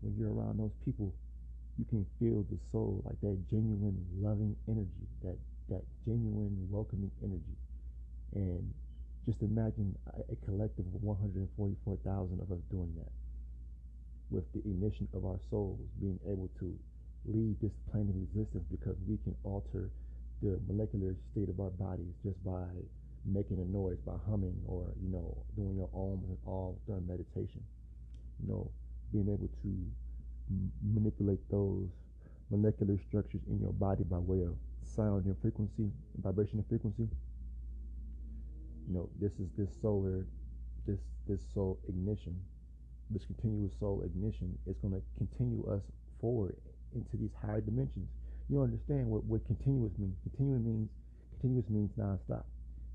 When 0.00 0.14
you're 0.16 0.32
around 0.32 0.58
those 0.58 0.74
people, 0.84 1.12
you 1.78 1.84
can 1.84 2.06
feel 2.18 2.46
the 2.50 2.58
soul, 2.70 3.02
like 3.04 3.18
that 3.20 3.38
genuine 3.50 3.98
loving 4.20 4.54
energy, 4.68 5.06
that 5.22 5.36
that 5.68 5.82
genuine 6.04 6.68
welcoming 6.70 7.10
energy. 7.22 7.56
And 8.34 8.72
just 9.26 9.42
imagine 9.42 9.96
a, 10.06 10.36
collective 10.44 10.86
of 10.86 11.02
144,000 11.02 12.40
of 12.40 12.50
us 12.50 12.58
doing 12.70 12.92
that 12.96 13.12
with 14.30 14.44
the 14.52 14.60
ignition 14.60 15.06
of 15.14 15.24
our 15.24 15.38
souls 15.50 15.78
being 16.00 16.18
able 16.26 16.50
to 16.58 16.74
leave 17.26 17.54
this 17.60 17.72
plane 17.90 18.08
of 18.08 18.16
existence 18.16 18.64
because 18.70 18.96
we 19.06 19.16
can 19.22 19.34
alter 19.44 19.90
the 20.42 20.58
molecular 20.66 21.14
state 21.30 21.48
of 21.48 21.60
our 21.60 21.70
bodies 21.70 22.12
just 22.24 22.42
by 22.44 22.64
making 23.24 23.58
a 23.60 23.64
noise, 23.64 23.98
by 24.04 24.14
humming 24.28 24.56
or, 24.66 24.86
you 25.00 25.12
know, 25.12 25.36
doing 25.54 25.76
your 25.76 25.88
ohms 25.94 26.24
and 26.26 26.38
all 26.46 26.76
during 26.86 27.06
meditation. 27.06 27.62
You 28.42 28.48
know, 28.52 28.70
being 29.12 29.28
able 29.28 29.48
to 29.62 29.68
m- 30.50 30.72
manipulate 30.94 31.38
those 31.48 31.86
molecular 32.50 32.98
structures 33.08 33.42
in 33.48 33.60
your 33.60 33.72
body 33.72 34.02
by 34.02 34.18
way 34.18 34.42
of 34.42 34.56
sound 34.82 35.26
and 35.26 35.36
frequency, 35.40 35.90
vibration 36.22 36.58
and 36.58 36.68
frequency. 36.68 37.08
You 38.88 38.94
know, 38.94 39.08
this 39.20 39.32
is 39.38 39.48
this 39.56 39.70
solar, 39.80 40.26
this 40.86 41.00
this 41.28 41.40
soul 41.54 41.78
ignition, 41.88 42.36
this 43.10 43.24
continuous 43.24 43.72
soul 43.78 44.02
ignition 44.04 44.58
is 44.66 44.76
going 44.78 44.94
to 44.94 45.02
continue 45.18 45.64
us 45.70 45.82
forward 46.20 46.56
into 46.94 47.16
these 47.16 47.30
higher 47.40 47.60
dimensions 47.60 48.08
you 48.52 48.60
understand 48.60 49.06
what, 49.06 49.24
what 49.24 49.44
continuous 49.46 49.92
means. 49.98 50.14
Continuous 50.22 50.62
means 50.62 50.90
continuous 51.40 51.68
means 51.70 51.90
nonstop. 51.98 52.44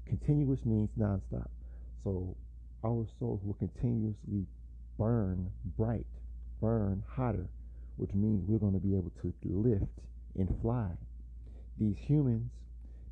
Continuous 0.05 0.63
means 0.65 0.89
nonstop. 0.99 1.47
So 2.03 2.37
our 2.85 3.07
souls 3.19 3.41
will 3.43 3.55
continuously 3.55 4.45
burn 4.99 5.49
bright, 5.77 6.05
burn 6.61 7.03
hotter, 7.09 7.47
which 7.97 8.13
means 8.13 8.43
we're 8.47 8.59
going 8.59 8.73
to 8.73 8.79
be 8.79 8.95
able 8.95 9.11
to 9.21 9.33
lift 9.45 9.99
and 10.37 10.47
fly. 10.61 10.91
These 11.79 11.97
humans, 11.97 12.51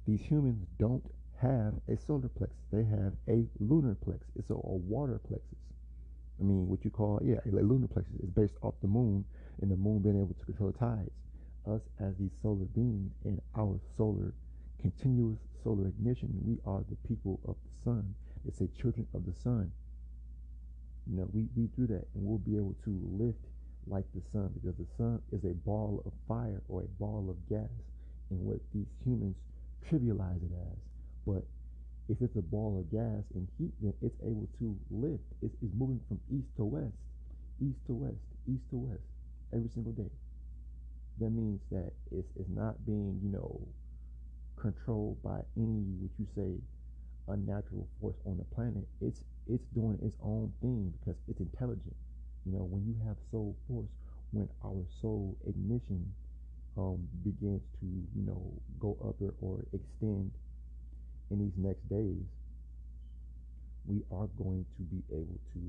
these 0.07 0.21
humans 0.21 0.67
don't 0.79 1.03
have 1.41 1.74
a 1.88 1.98
solar 1.98 2.30
plexus. 2.30 2.58
They 2.71 2.84
have 2.84 3.13
a 3.28 3.45
lunar 3.60 3.95
plexus. 3.95 4.30
It's 4.36 4.50
a, 4.50 4.54
a 4.54 4.78
water 4.88 5.19
plexus. 5.28 5.60
I 6.39 6.43
mean, 6.43 6.67
what 6.67 6.84
you 6.84 6.91
call, 6.91 7.21
yeah, 7.24 7.39
a 7.45 7.63
lunar 7.63 7.88
plexus 7.88 8.15
is 8.21 8.30
based 8.30 8.56
off 8.62 8.76
the 8.82 8.88
moon 8.88 9.24
and 9.62 9.71
the 9.71 9.78
moon 9.78 10.00
being 10.00 10.19
able 10.19 10.34
to 10.34 10.45
control 10.45 10.71
the 10.71 10.78
tides 10.78 11.12
us 11.67 11.82
as 12.00 12.13
these 12.19 12.32
solar 12.41 12.65
beings 12.76 13.12
and 13.24 13.41
our 13.58 13.80
solar 13.98 14.34
continuous 14.82 15.39
solar 15.63 15.88
ignition, 15.88 16.30
we 16.45 16.60
are 16.65 16.84
the 16.89 17.08
people 17.08 17.39
of 17.48 17.56
the 17.65 17.84
sun. 17.84 18.13
It's 18.48 18.62
a 18.62 18.67
children 18.67 19.08
of 19.15 19.26
the 19.26 19.34
sun. 19.34 19.71
You 21.10 21.17
know, 21.17 21.30
we, 21.34 21.48
we 21.56 21.67
do 21.76 21.88
that 21.88 22.06
and 22.13 22.24
we'll 22.24 22.38
be 22.38 22.56
able 22.56 22.76
to 22.86 23.00
lift 23.17 23.45
like 23.88 24.06
the 24.13 24.21
sun 24.32 24.52
because 24.54 24.78
the 24.78 24.86
sun 24.98 25.21
is 25.32 25.43
a 25.43 25.54
ball 25.65 26.04
of 26.06 26.13
fire 26.28 26.62
or 26.67 26.82
a 26.82 26.88
ball 27.00 27.28
of 27.30 27.50
gas 27.50 27.69
and 28.30 28.39
what 28.39 28.60
these 28.74 28.89
humans 29.04 29.36
trivialize 29.89 30.41
it 30.43 30.54
as. 30.54 30.78
But 31.25 31.43
if 32.09 32.21
it's 32.21 32.35
a 32.35 32.41
ball 32.41 32.79
of 32.79 32.91
gas 32.91 33.23
and 33.35 33.47
heat, 33.57 33.73
then 33.81 33.93
it's 34.01 34.19
able 34.23 34.49
to 34.59 34.77
lift. 34.91 35.23
It's, 35.41 35.55
it's 35.61 35.73
moving 35.77 36.01
from 36.07 36.19
east 36.31 36.49
to 36.57 36.65
west, 36.65 36.97
east 37.61 37.79
to 37.88 37.93
west, 37.93 38.21
east 38.47 38.69
to 38.71 38.77
west 38.77 39.03
every 39.53 39.69
single 39.69 39.93
day 39.93 40.09
that 41.19 41.29
means 41.29 41.61
that 41.71 41.91
it's, 42.11 42.29
it's 42.35 42.49
not 42.49 42.85
being, 42.85 43.19
you 43.23 43.29
know, 43.29 43.59
controlled 44.57 45.21
by 45.23 45.41
any, 45.57 45.83
what 45.99 46.11
you 46.19 46.25
say, 46.35 46.53
unnatural 47.27 47.88
force 47.99 48.17
on 48.25 48.38
the 48.38 48.43
planet. 48.55 48.88
It's 49.01 49.21
it's 49.47 49.65
doing 49.75 49.99
its 50.01 50.17
own 50.21 50.51
thing 50.61 50.93
because 50.99 51.19
it's 51.27 51.39
intelligent. 51.39 51.95
You 52.45 52.53
know, 52.53 52.63
when 52.65 52.85
you 52.85 52.95
have 53.07 53.17
soul 53.31 53.55
force, 53.67 53.89
when 54.31 54.49
our 54.63 54.85
soul 55.01 55.38
ignition 55.47 56.13
um, 56.77 57.07
begins 57.23 57.61
to, 57.79 57.85
you 58.15 58.23
know, 58.25 58.53
go 58.79 58.97
up 59.03 59.15
or, 59.21 59.33
or 59.41 59.65
extend 59.73 60.31
in 61.31 61.39
these 61.39 61.57
next 61.57 61.88
days, 61.89 62.25
we 63.85 64.01
are 64.11 64.27
going 64.38 64.65
to 64.77 64.83
be 64.83 65.01
able 65.13 65.39
to 65.53 65.59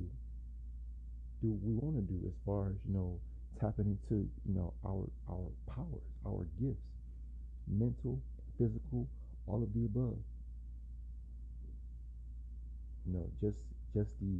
do 1.42 1.48
what 1.52 1.62
we 1.62 1.74
want 1.74 1.96
to 1.96 2.02
do 2.12 2.26
as 2.26 2.34
far 2.44 2.68
as, 2.68 2.76
you 2.88 2.94
know, 2.94 3.18
tapping 3.60 3.86
into 3.86 4.28
you 4.44 4.54
know 4.54 4.72
our 4.84 5.08
our 5.30 5.48
powers, 5.68 6.04
our 6.26 6.46
gifts, 6.60 6.84
mental, 7.68 8.20
physical, 8.58 9.08
all 9.46 9.62
of 9.62 9.72
the 9.74 9.84
above. 9.86 10.18
You 13.06 13.12
know, 13.14 13.30
just 13.40 13.56
just 13.94 14.10
the 14.20 14.36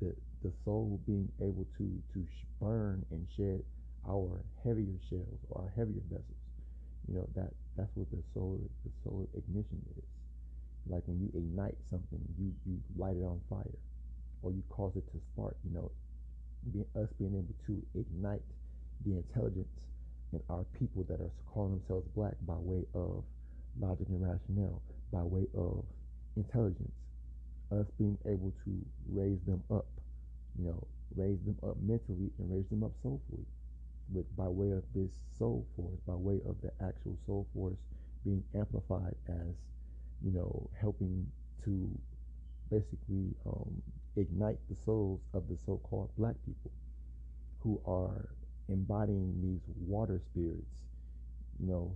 the 0.00 0.14
the 0.42 0.52
soul 0.64 1.00
being 1.06 1.28
able 1.40 1.66
to 1.78 1.86
to 2.14 2.26
burn 2.60 3.04
and 3.10 3.26
shed 3.36 3.62
our 4.08 4.40
heavier 4.64 4.98
shells 5.08 5.40
or 5.50 5.62
our 5.62 5.72
heavier 5.76 6.02
vessels. 6.10 6.42
You 7.08 7.14
know 7.16 7.28
that 7.36 7.52
that's 7.76 7.90
what 7.94 8.10
the 8.10 8.22
solar 8.34 8.58
the 8.84 8.90
solar 9.04 9.26
ignition 9.34 9.80
is. 9.96 10.17
Like 10.88 11.02
when 11.06 11.20
you 11.20 11.28
ignite 11.34 11.76
something, 11.90 12.20
you 12.38 12.52
you 12.66 12.80
light 12.96 13.16
it 13.16 13.24
on 13.24 13.40
fire, 13.48 13.78
or 14.42 14.52
you 14.52 14.62
cause 14.70 14.92
it 14.96 15.06
to 15.12 15.20
spark. 15.32 15.56
You 15.64 15.74
know, 15.74 15.90
being, 16.72 16.86
us 16.96 17.08
being 17.18 17.34
able 17.34 17.54
to 17.66 17.82
ignite 17.98 18.42
the 19.04 19.16
intelligence 19.16 19.68
in 20.32 20.40
our 20.50 20.64
people 20.78 21.04
that 21.08 21.20
are 21.20 21.30
calling 21.52 21.78
themselves 21.78 22.06
black 22.14 22.34
by 22.46 22.56
way 22.56 22.84
of 22.94 23.24
logic 23.80 24.08
and 24.08 24.22
rationale, 24.22 24.82
by 25.12 25.22
way 25.22 25.46
of 25.56 25.84
intelligence, 26.36 26.92
us 27.72 27.86
being 27.98 28.18
able 28.26 28.52
to 28.64 28.72
raise 29.12 29.40
them 29.46 29.62
up, 29.70 29.86
you 30.58 30.64
know, 30.66 30.86
raise 31.16 31.38
them 31.44 31.56
up 31.62 31.76
mentally 31.80 32.30
and 32.38 32.50
raise 32.50 32.68
them 32.70 32.82
up 32.82 32.92
soulfully 33.02 33.44
with 34.12 34.24
by 34.36 34.48
way 34.48 34.70
of 34.70 34.82
this 34.94 35.10
soul 35.38 35.66
force, 35.76 35.98
by 36.06 36.14
way 36.14 36.40
of 36.46 36.56
the 36.62 36.70
actual 36.84 37.16
soul 37.26 37.46
force 37.54 37.76
being 38.24 38.42
amplified 38.54 39.14
as, 39.28 39.54
you 40.24 40.32
know, 40.32 40.68
helping 40.80 41.26
to 41.64 41.88
basically 42.70 43.34
um, 43.46 43.82
ignite 44.16 44.58
the 44.68 44.76
souls 44.84 45.20
of 45.34 45.48
the 45.48 45.56
so-called 45.64 46.10
black 46.18 46.34
people 46.44 46.70
who 47.60 47.80
are 47.86 48.28
embodying 48.68 49.34
these 49.42 49.62
water 49.86 50.20
spirits, 50.30 50.66
you 51.60 51.66
know, 51.66 51.92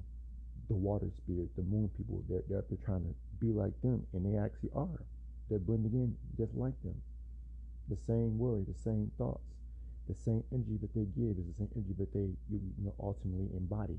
the 0.69 0.75
water 0.75 1.11
spirit, 1.17 1.49
the 1.57 1.63
moon 1.63 1.91
people. 1.97 2.23
They're, 2.29 2.43
they're, 2.49 2.65
they're 2.69 2.85
trying 2.85 3.05
to 3.05 3.15
be 3.41 3.53
like 3.53 3.75
them, 3.83 4.07
and 4.13 4.25
they 4.25 4.39
actually 4.39 4.71
are. 4.75 5.05
They're 5.51 5.59
blending 5.59 5.93
in 5.93 6.17
just 6.37 6.55
like 6.55 6.81
them. 6.83 6.95
The 7.89 7.97
same 7.97 8.39
worry, 8.39 8.65
the 8.67 8.79
same 8.79 9.11
thoughts, 9.19 9.45
the 10.09 10.15
same 10.15 10.43
energy 10.53 10.79
that 10.81 10.95
they 10.95 11.07
give 11.19 11.37
is 11.37 11.47
the 11.47 11.59
same 11.59 11.69
energy 11.77 11.95
that 11.99 12.13
they 12.13 12.31
you 12.51 12.61
know 12.85 12.95
ultimately 13.01 13.49
embody. 13.57 13.99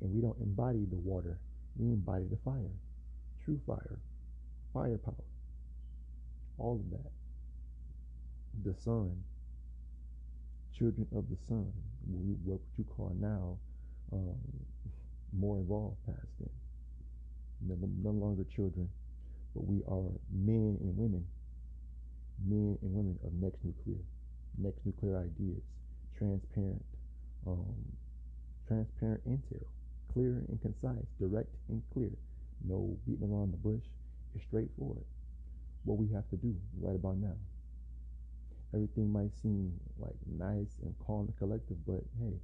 And 0.00 0.12
we 0.14 0.20
don't 0.20 0.38
embody 0.40 0.86
the 0.90 0.96
water; 0.96 1.38
we 1.76 1.88
embody 1.88 2.26
the 2.30 2.38
fire, 2.44 2.76
true 3.46 3.60
fire, 3.66 3.98
firepower, 4.74 5.14
all 6.58 6.74
of 6.74 6.90
that. 6.90 7.12
The 8.64 8.74
sun, 8.82 9.22
children 10.76 11.06
of 11.14 11.24
the 11.30 11.36
sun, 11.46 11.72
what 12.44 12.60
you 12.76 12.84
call 12.84 13.14
now 13.20 13.56
um, 14.12 14.34
more 15.32 15.60
evolved 15.60 15.96
past 16.06 16.26
then. 16.40 16.50
No, 17.68 17.76
no 18.02 18.10
longer 18.10 18.44
children, 18.54 18.88
but 19.54 19.64
we 19.64 19.82
are 19.88 20.10
men 20.32 20.76
and 20.80 20.96
women, 20.96 21.24
men 22.44 22.76
and 22.82 22.92
women 22.92 23.18
of 23.24 23.32
next 23.34 23.58
nuclear, 23.64 24.02
next 24.58 24.84
nuclear 24.84 25.18
ideas, 25.18 25.62
transparent, 26.18 26.84
um, 27.46 27.76
transparent 28.66 29.22
intel, 29.28 29.64
clear 30.12 30.42
and 30.48 30.60
concise, 30.60 31.06
direct 31.20 31.54
and 31.68 31.82
clear, 31.92 32.10
no 32.66 32.96
beating 33.06 33.30
around 33.30 33.52
the 33.52 33.56
bush. 33.56 33.84
It's 34.34 34.44
straightforward. 34.44 35.04
What 35.84 35.98
we 35.98 36.08
have 36.12 36.28
to 36.30 36.36
do 36.36 36.54
right 36.80 36.94
about 36.94 37.16
now. 37.18 37.36
Everything 38.74 39.12
might 39.12 39.30
seem 39.40 39.72
like 39.98 40.16
nice 40.26 40.74
and 40.82 40.94
calm 41.06 41.26
and 41.30 41.38
collective, 41.38 41.78
but 41.86 42.02
hey, 42.20 42.34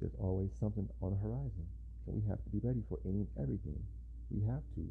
there's 0.00 0.14
always 0.18 0.50
something 0.60 0.88
on 1.02 1.10
the 1.12 1.20
horizon. 1.20 1.66
And 2.06 2.14
we 2.16 2.28
have 2.28 2.42
to 2.44 2.50
be 2.50 2.60
ready 2.62 2.82
for 2.88 2.98
any 3.04 3.24
and 3.24 3.28
everything. 3.40 3.80
We 4.30 4.44
have 4.46 4.62
to. 4.76 4.84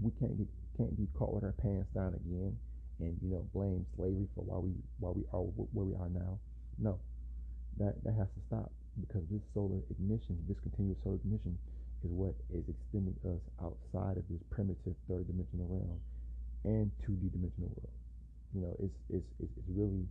We 0.00 0.10
can't 0.18 0.36
get 0.36 0.48
can't 0.76 0.96
be 0.96 1.06
caught 1.18 1.34
with 1.34 1.44
our 1.44 1.52
pants 1.60 1.90
down 1.94 2.14
again 2.14 2.56
and 3.00 3.16
you 3.22 3.28
know 3.28 3.44
blame 3.52 3.84
slavery 3.96 4.28
for 4.34 4.44
why 4.44 4.58
we 4.58 4.72
why 4.98 5.10
we 5.10 5.24
are 5.32 5.40
where 5.72 5.84
we 5.84 5.94
are 5.96 6.08
now. 6.08 6.38
No, 6.78 6.98
that 7.78 8.02
that 8.04 8.14
has 8.14 8.28
to 8.36 8.40
stop 8.46 8.70
because 9.00 9.24
this 9.30 9.42
solar 9.54 9.80
ignition, 9.90 10.36
this 10.48 10.60
continuous 10.60 10.98
solar 11.02 11.16
ignition, 11.16 11.56
is 12.04 12.10
what 12.10 12.34
is 12.54 12.64
extending 12.68 13.16
us 13.28 13.42
outside 13.60 14.16
of 14.16 14.24
this 14.28 14.40
primitive 14.50 14.96
third 15.08 15.26
dimensional 15.26 15.68
realm 15.68 16.00
and 16.64 16.90
2D 17.04 17.32
dimensional 17.32 17.72
world. 17.76 17.96
You 18.54 18.60
know, 18.62 18.74
it's 18.80 18.98
it's 19.08 19.30
it's, 19.40 19.52
it's 19.56 19.70
really 19.70 20.04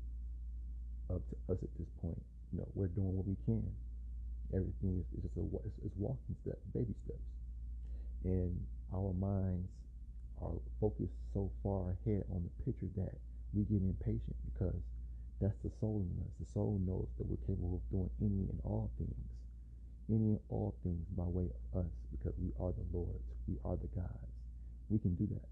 up 1.09 1.21
to 1.29 1.35
us 1.53 1.59
at 1.61 1.71
this 1.77 1.89
point. 2.01 2.21
You 2.53 2.61
know, 2.61 2.67
we're 2.73 2.93
doing 2.93 3.13
what 3.13 3.25
we 3.25 3.37
can. 3.45 3.65
Everything 4.53 4.97
is, 5.01 5.05
is 5.17 5.29
just 5.29 5.37
a 5.37 5.45
it's, 5.65 5.77
it's 5.85 5.97
walking 5.97 6.35
steps, 6.41 6.61
baby 6.73 6.95
steps, 7.05 7.29
and 8.25 8.53
our 8.93 9.13
minds 9.13 9.69
are 10.41 10.57
focused 10.79 11.13
so 11.33 11.51
far 11.61 11.93
ahead 12.01 12.23
on 12.33 12.41
the 12.41 12.53
picture 12.65 12.89
that 12.97 13.13
we 13.53 13.63
get 13.63 13.81
impatient 13.81 14.37
because 14.53 14.81
that's 15.41 15.57
the 15.63 15.71
soul 15.79 16.03
in 16.03 16.15
us. 16.23 16.33
The 16.39 16.49
soul 16.53 16.79
knows 16.85 17.07
that 17.17 17.27
we're 17.27 17.41
capable 17.47 17.79
of 17.79 17.83
doing 17.91 18.09
any 18.21 18.47
and 18.49 18.59
all 18.63 18.89
things, 18.97 19.15
any 20.09 20.35
and 20.35 20.39
all 20.49 20.75
things 20.83 21.05
by 21.15 21.23
way 21.23 21.45
of 21.73 21.85
us 21.85 21.91
because 22.11 22.33
we 22.41 22.51
are 22.59 22.73
the 22.73 22.85
Lords, 22.91 23.23
we 23.47 23.55
are 23.63 23.77
the 23.77 23.87
gods. 23.93 24.33
We 24.89 24.97
can 24.97 25.15
do 25.15 25.27
that. 25.27 25.47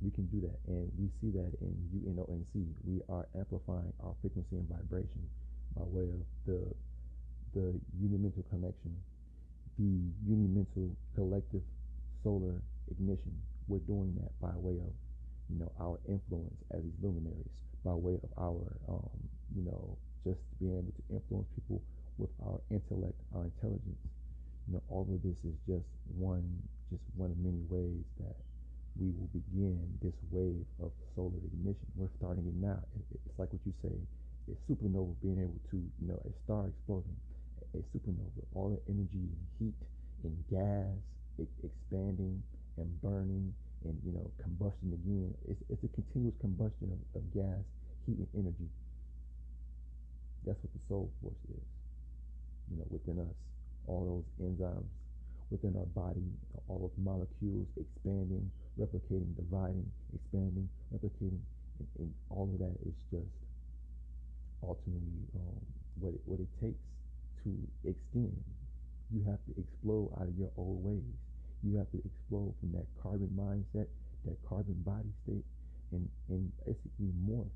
We 0.00 0.10
can 0.10 0.26
do 0.26 0.40
that, 0.42 0.58
and 0.66 0.90
we 0.98 1.06
see 1.20 1.30
that 1.30 1.52
in 1.62 1.74
UNONC. 1.94 2.66
We 2.82 3.02
are 3.08 3.26
amplifying 3.38 3.92
our 4.02 4.14
frequency 4.20 4.58
and 4.58 4.68
vibration 4.68 5.22
by 5.76 5.82
way 5.86 6.10
of 6.10 6.22
the 6.46 6.58
the 7.54 7.74
unimental 8.02 8.42
connection, 8.50 8.96
the 9.78 10.00
unimental 10.26 10.90
collective 11.14 11.62
solar 12.24 12.54
ignition. 12.90 13.32
We're 13.68 13.78
doing 13.86 14.14
that 14.20 14.32
by 14.40 14.56
way 14.56 14.78
of, 14.80 14.92
you 15.50 15.58
know, 15.60 15.70
our 15.78 15.98
influence 16.08 16.56
as 16.74 16.82
these 16.82 16.98
luminaries, 17.02 17.46
by 17.84 17.92
way 17.92 18.18
of 18.22 18.30
our, 18.38 18.76
um, 18.88 19.10
you 19.54 19.62
know, 19.62 19.96
just 20.24 20.40
being 20.58 20.72
able 20.72 20.92
to 20.92 21.14
influence 21.14 21.46
people 21.54 21.82
with 22.18 22.30
our 22.44 22.60
intellect, 22.70 23.18
our 23.34 23.44
intelligence. 23.44 24.02
You 24.68 24.78
know, 24.78 24.82
all 24.88 25.06
of 25.08 25.20
this 25.22 25.36
is 25.44 25.56
just 25.66 25.88
one, 26.16 26.44
just 26.90 27.02
one 27.16 27.30
of 27.30 27.38
many 27.38 27.62
ways 27.68 28.04
that 28.20 28.36
we 29.00 29.10
will 29.16 29.30
begin 29.32 29.80
this 30.02 30.14
wave 30.30 30.64
of 30.82 30.92
solar 31.16 31.40
ignition. 31.40 31.88
We're 31.96 32.12
starting 32.20 32.44
it 32.46 32.58
now. 32.60 32.78
It's 33.10 33.38
like 33.38 33.50
what 33.52 33.62
you 33.64 33.72
say, 33.82 33.94
a 34.52 34.54
supernova 34.68 35.14
being 35.22 35.40
able 35.40 35.58
to, 35.72 35.76
you 35.76 36.06
know, 36.06 36.20
a 36.22 36.32
star 36.44 36.68
exploding, 36.68 37.16
a 37.74 37.80
supernova, 37.96 38.42
all 38.54 38.70
the 38.70 38.80
energy 38.92 39.26
and 39.32 39.46
heat 39.58 39.78
and 40.24 40.36
gas 40.50 40.92
expanding 41.64 42.42
and 42.76 42.88
burning 43.02 43.52
and 43.84 43.98
you 44.04 44.12
know 44.12 44.30
combustion 44.42 44.92
again. 44.94 45.34
It's, 45.48 45.60
it's 45.70 45.82
a 45.84 45.90
continuous 45.94 46.34
combustion 46.40 46.92
of, 46.92 47.00
of 47.18 47.24
gas, 47.34 47.62
heat, 48.06 48.18
and 48.18 48.28
energy. 48.34 48.68
That's 50.46 50.58
what 50.62 50.72
the 50.72 50.82
soul 50.88 51.10
force 51.22 51.42
is. 51.50 51.71
You 52.72 52.80
know, 52.80 52.88
within 52.88 53.20
us, 53.20 53.36
all 53.86 54.24
those 54.40 54.48
enzymes 54.48 54.88
within 55.52 55.76
our 55.76 55.86
body, 55.92 56.24
all 56.66 56.80
those 56.80 56.96
molecules 56.96 57.68
expanding, 57.76 58.50
replicating, 58.80 59.28
dividing, 59.36 59.84
expanding, 60.16 60.66
replicating, 60.88 61.44
and, 61.78 61.88
and 62.00 62.10
all 62.30 62.48
of 62.48 62.58
that 62.58 62.72
is 62.88 62.96
just 63.12 63.36
ultimately 64.64 65.28
um, 65.36 65.60
what 66.00 66.16
it, 66.16 66.20
what 66.24 66.40
it 66.40 66.48
takes 66.56 66.80
to 67.44 67.52
extend. 67.84 68.32
You 69.12 69.20
have 69.28 69.44
to 69.44 69.52
explode 69.60 70.16
out 70.16 70.32
of 70.32 70.34
your 70.40 70.48
old 70.56 70.80
ways. 70.80 71.12
You 71.60 71.76
have 71.76 71.90
to 71.92 72.00
explode 72.00 72.56
from 72.58 72.72
that 72.72 72.88
carbon 72.96 73.28
mindset, 73.36 73.92
that 74.24 74.40
carbon 74.48 74.80
body 74.88 75.12
state, 75.28 75.44
and, 75.92 76.08
and 76.32 76.50
basically 76.64 77.12
morph, 77.28 77.52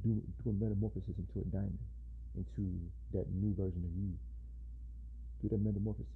do, 0.00 0.16
do 0.42 0.50
a 0.50 0.52
metamorphosis 0.56 1.12
into 1.20 1.44
a 1.44 1.48
diamond, 1.52 1.78
into 2.36 2.78
that 3.12 3.26
new 3.32 3.54
version 3.54 3.82
of 3.84 3.92
you. 3.96 4.12
through 5.40 5.50
that 5.50 5.62
metamorphosis. 5.62 6.06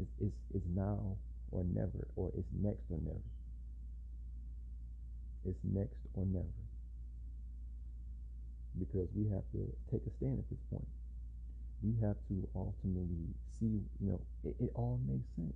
It's, 0.00 0.10
it's, 0.20 0.38
it's 0.54 0.66
now 0.74 1.16
or 1.50 1.64
never, 1.64 2.06
or 2.16 2.30
it's 2.36 2.48
next 2.60 2.84
or 2.90 2.98
never. 3.02 3.28
It's 5.46 5.58
next 5.64 5.98
or 6.14 6.24
never. 6.26 6.58
Because 8.78 9.08
we 9.16 9.26
have 9.32 9.42
to 9.52 9.64
take 9.90 10.02
a 10.06 10.12
stand 10.18 10.38
at 10.38 10.48
this 10.50 10.62
point. 10.70 10.86
We 11.82 11.94
have 12.02 12.16
to 12.28 12.46
ultimately 12.54 13.32
see, 13.58 13.82
you 13.98 14.06
know, 14.12 14.20
it, 14.44 14.54
it 14.60 14.70
all 14.74 15.00
makes 15.06 15.26
sense 15.34 15.54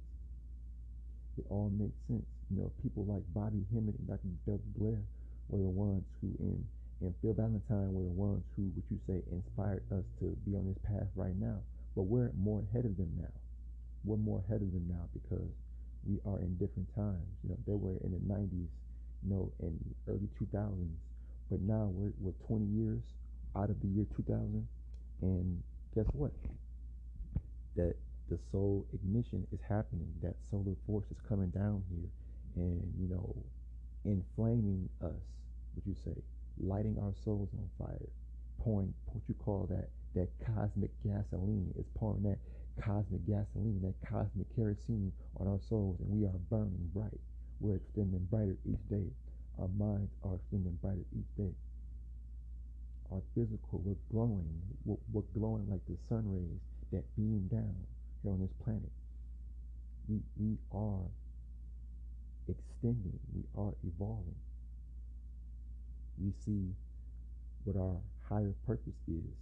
it 1.39 1.45
all 1.49 1.71
makes 1.79 1.97
sense. 2.09 2.27
You 2.51 2.63
know, 2.63 2.73
people 2.83 3.05
like 3.09 3.23
Bobby 3.35 3.65
Hemmitt 3.73 3.97
and 3.97 4.09
Dr. 4.09 4.29
Doug 4.47 4.61
Blair 4.77 4.99
were 5.49 5.59
the 5.59 5.73
ones 5.73 6.05
who, 6.21 6.29
and, 6.41 6.65
and 7.03 7.15
Phil 7.21 7.35
Valentine 7.35 7.93
were 7.93 8.05
the 8.07 8.15
ones 8.15 8.45
who, 8.55 8.71
would 8.75 8.87
you 8.91 8.99
say, 9.07 9.23
inspired 9.31 9.83
us 9.91 10.05
to 10.21 10.37
be 10.47 10.55
on 10.55 10.67
this 10.67 10.79
path 10.87 11.09
right 11.17 11.35
now. 11.35 11.59
But 11.97 12.03
we're 12.03 12.31
more 12.39 12.63
ahead 12.71 12.85
of 12.85 12.97
them 12.97 13.11
now. 13.19 13.35
We're 14.05 14.23
more 14.23 14.43
ahead 14.47 14.63
of 14.63 14.73
them 14.73 14.87
now 14.89 15.11
because 15.13 15.51
we 16.07 16.19
are 16.27 16.39
in 16.39 16.55
different 16.57 16.89
times. 16.95 17.27
You 17.43 17.51
know, 17.51 17.59
they 17.67 17.75
were 17.75 17.99
in 18.03 18.13
the 18.15 18.23
90s, 18.23 18.71
you 19.23 19.29
know, 19.31 19.53
and 19.61 19.79
early 20.09 20.29
2000s. 20.41 20.95
But 21.51 21.61
now 21.61 21.91
we're, 21.93 22.13
we're 22.19 22.39
20 22.47 22.67
years 22.67 23.03
out 23.57 23.71
of 23.71 23.81
the 23.83 23.89
year 23.89 24.07
2000. 24.17 24.67
And 25.23 25.63
guess 25.95 26.07
what? 26.13 26.33
That 27.77 27.95
the 28.31 28.39
soul 28.51 28.87
ignition 28.95 29.47
is 29.53 29.61
happening. 29.69 30.09
That 30.23 30.35
solar 30.51 30.75
force 30.87 31.07
is 31.11 31.19
coming 31.29 31.51
down 31.51 31.83
here 31.91 32.09
and, 32.57 32.83
you 32.99 33.09
know, 33.09 33.35
inflaming 34.05 34.89
us, 35.03 35.23
would 35.75 35.87
you 35.87 35.97
say, 36.05 36.15
lighting 36.59 36.97
our 37.01 37.13
souls 37.25 37.49
on 37.55 37.69
fire, 37.79 38.09
pouring 38.63 38.93
what 39.07 39.23
you 39.29 39.35
call 39.35 39.67
that 39.71 39.89
that 40.15 40.29
cosmic 40.45 40.91
gasoline. 41.05 41.73
It's 41.79 41.89
pouring 41.97 42.23
that 42.25 42.39
cosmic 42.81 43.27
gasoline, 43.27 43.81
that 43.83 43.95
cosmic 44.09 44.55
kerosene 44.55 45.13
on 45.39 45.49
our 45.49 45.61
souls, 45.69 45.99
and 46.01 46.11
we 46.11 46.27
are 46.27 46.39
burning 46.51 46.91
bright. 46.95 47.21
We're 47.61 47.77
extending 47.77 48.27
brighter 48.31 48.57
each 48.69 48.83
day. 48.91 49.07
Our 49.59 49.69
minds 49.69 50.11
are 50.25 50.35
extending 50.37 50.79
brighter 50.83 51.05
each 51.17 51.37
day. 51.37 51.53
Our 53.11 53.21
physical, 53.35 53.83
we're 53.85 54.01
glowing. 54.11 54.49
We're, 54.85 54.97
we're 55.13 55.29
glowing 55.35 55.69
like 55.71 55.85
the 55.89 55.97
sun 56.09 56.25
rays 56.27 56.61
that 56.93 57.05
beam 57.17 57.49
down 57.51 57.77
here 58.23 58.33
on 58.33 58.41
this 58.41 58.53
planet. 58.65 58.91
We, 60.09 60.21
we 60.39 60.57
are 60.73 61.05
extending. 62.49 63.19
We 63.35 63.45
are 63.57 63.73
evolving. 63.87 64.37
We 66.19 66.33
see 66.45 66.75
what 67.65 67.77
our 67.77 67.97
higher 68.29 68.55
purpose 68.67 69.01
is. 69.09 69.33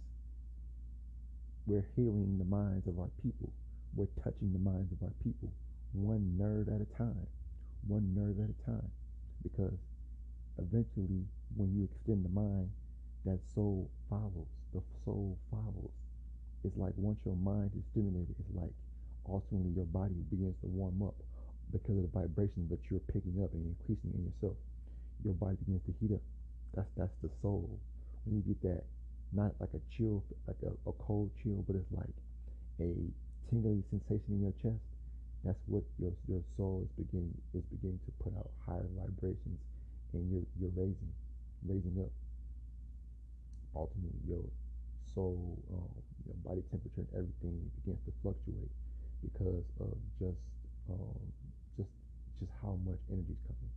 We're 1.65 1.85
healing 1.95 2.37
the 2.37 2.45
minds 2.45 2.87
of 2.87 2.99
our 2.99 3.09
people. 3.21 3.51
We're 3.95 4.07
touching 4.23 4.53
the 4.53 4.59
minds 4.59 4.91
of 4.91 5.03
our 5.03 5.13
people 5.23 5.51
one 5.93 6.37
nerve 6.37 6.69
at 6.69 6.81
a 6.81 6.97
time, 6.97 7.27
one 7.87 8.13
nerve 8.15 8.39
at 8.39 8.49
a 8.49 8.65
time. 8.65 8.89
Because 9.43 9.77
eventually, 10.57 11.25
when 11.55 11.73
you 11.75 11.89
extend 11.91 12.23
the 12.23 12.29
mind, 12.29 12.69
that 13.25 13.39
soul 13.53 13.89
follows. 14.09 14.47
The 14.73 14.81
soul 15.03 15.37
follows. 15.49 15.91
It's 16.63 16.77
like 16.77 16.93
once 16.95 17.19
your 17.25 17.35
mind 17.35 17.71
is 17.75 17.83
stimulated, 17.91 18.35
it's 18.39 18.55
like 18.55 18.71
ultimately 19.27 19.71
your 19.75 19.85
body 19.85 20.15
begins 20.29 20.55
to 20.61 20.67
warm 20.67 21.01
up 21.01 21.15
because 21.71 21.97
of 21.97 22.03
the 22.03 22.19
vibrations 22.19 22.69
that 22.69 22.79
you're 22.89 23.03
picking 23.11 23.41
up 23.43 23.53
and 23.53 23.65
increasing 23.65 24.11
in 24.13 24.25
yourself. 24.25 24.57
Your 25.23 25.33
body 25.33 25.57
begins 25.65 25.81
to 25.85 25.93
heat 25.99 26.13
up. 26.13 26.21
That's 26.75 26.87
that's 26.97 27.15
the 27.21 27.29
soul. 27.41 27.79
When 28.25 28.37
you 28.37 28.43
get 28.53 28.61
that, 28.63 28.83
not 29.33 29.51
like 29.59 29.73
a 29.73 29.81
chill, 29.95 30.23
like 30.47 30.59
a, 30.63 30.71
a 30.89 30.93
cold 30.93 31.31
chill, 31.41 31.63
but 31.67 31.75
it's 31.75 31.91
like 31.91 32.15
a 32.79 32.91
tingly 33.49 33.83
sensation 33.89 34.39
in 34.39 34.41
your 34.41 34.55
chest. 34.61 34.81
That's 35.43 35.59
what 35.67 35.83
your 35.99 36.13
your 36.27 36.41
soul 36.55 36.85
is 36.85 36.91
beginning 37.05 37.33
is 37.53 37.63
beginning 37.71 37.99
to 38.05 38.11
put 38.23 38.33
out 38.37 38.51
higher 38.65 38.87
vibrations, 38.95 39.59
and 40.13 40.21
you're 40.31 40.47
you're 40.59 40.75
raising, 40.77 41.11
raising 41.67 41.97
up. 41.99 42.11
Ultimately, 43.75 44.19
your 44.27 44.43
soul, 45.15 45.57
um, 45.73 45.91
your 46.27 46.35
body 46.45 46.61
temperature, 46.71 47.03
and 47.07 47.11
everything 47.15 47.55
begins 47.81 47.99
to 48.05 48.11
fluctuate 48.21 48.71
because 49.23 49.65
of 49.79 49.95
just 50.19 50.43
um, 50.91 51.19
just 51.77 51.91
just 52.39 52.51
how 52.61 52.77
much 52.85 52.99
energy 53.11 53.33
is 53.33 53.43
coming. 53.47 53.73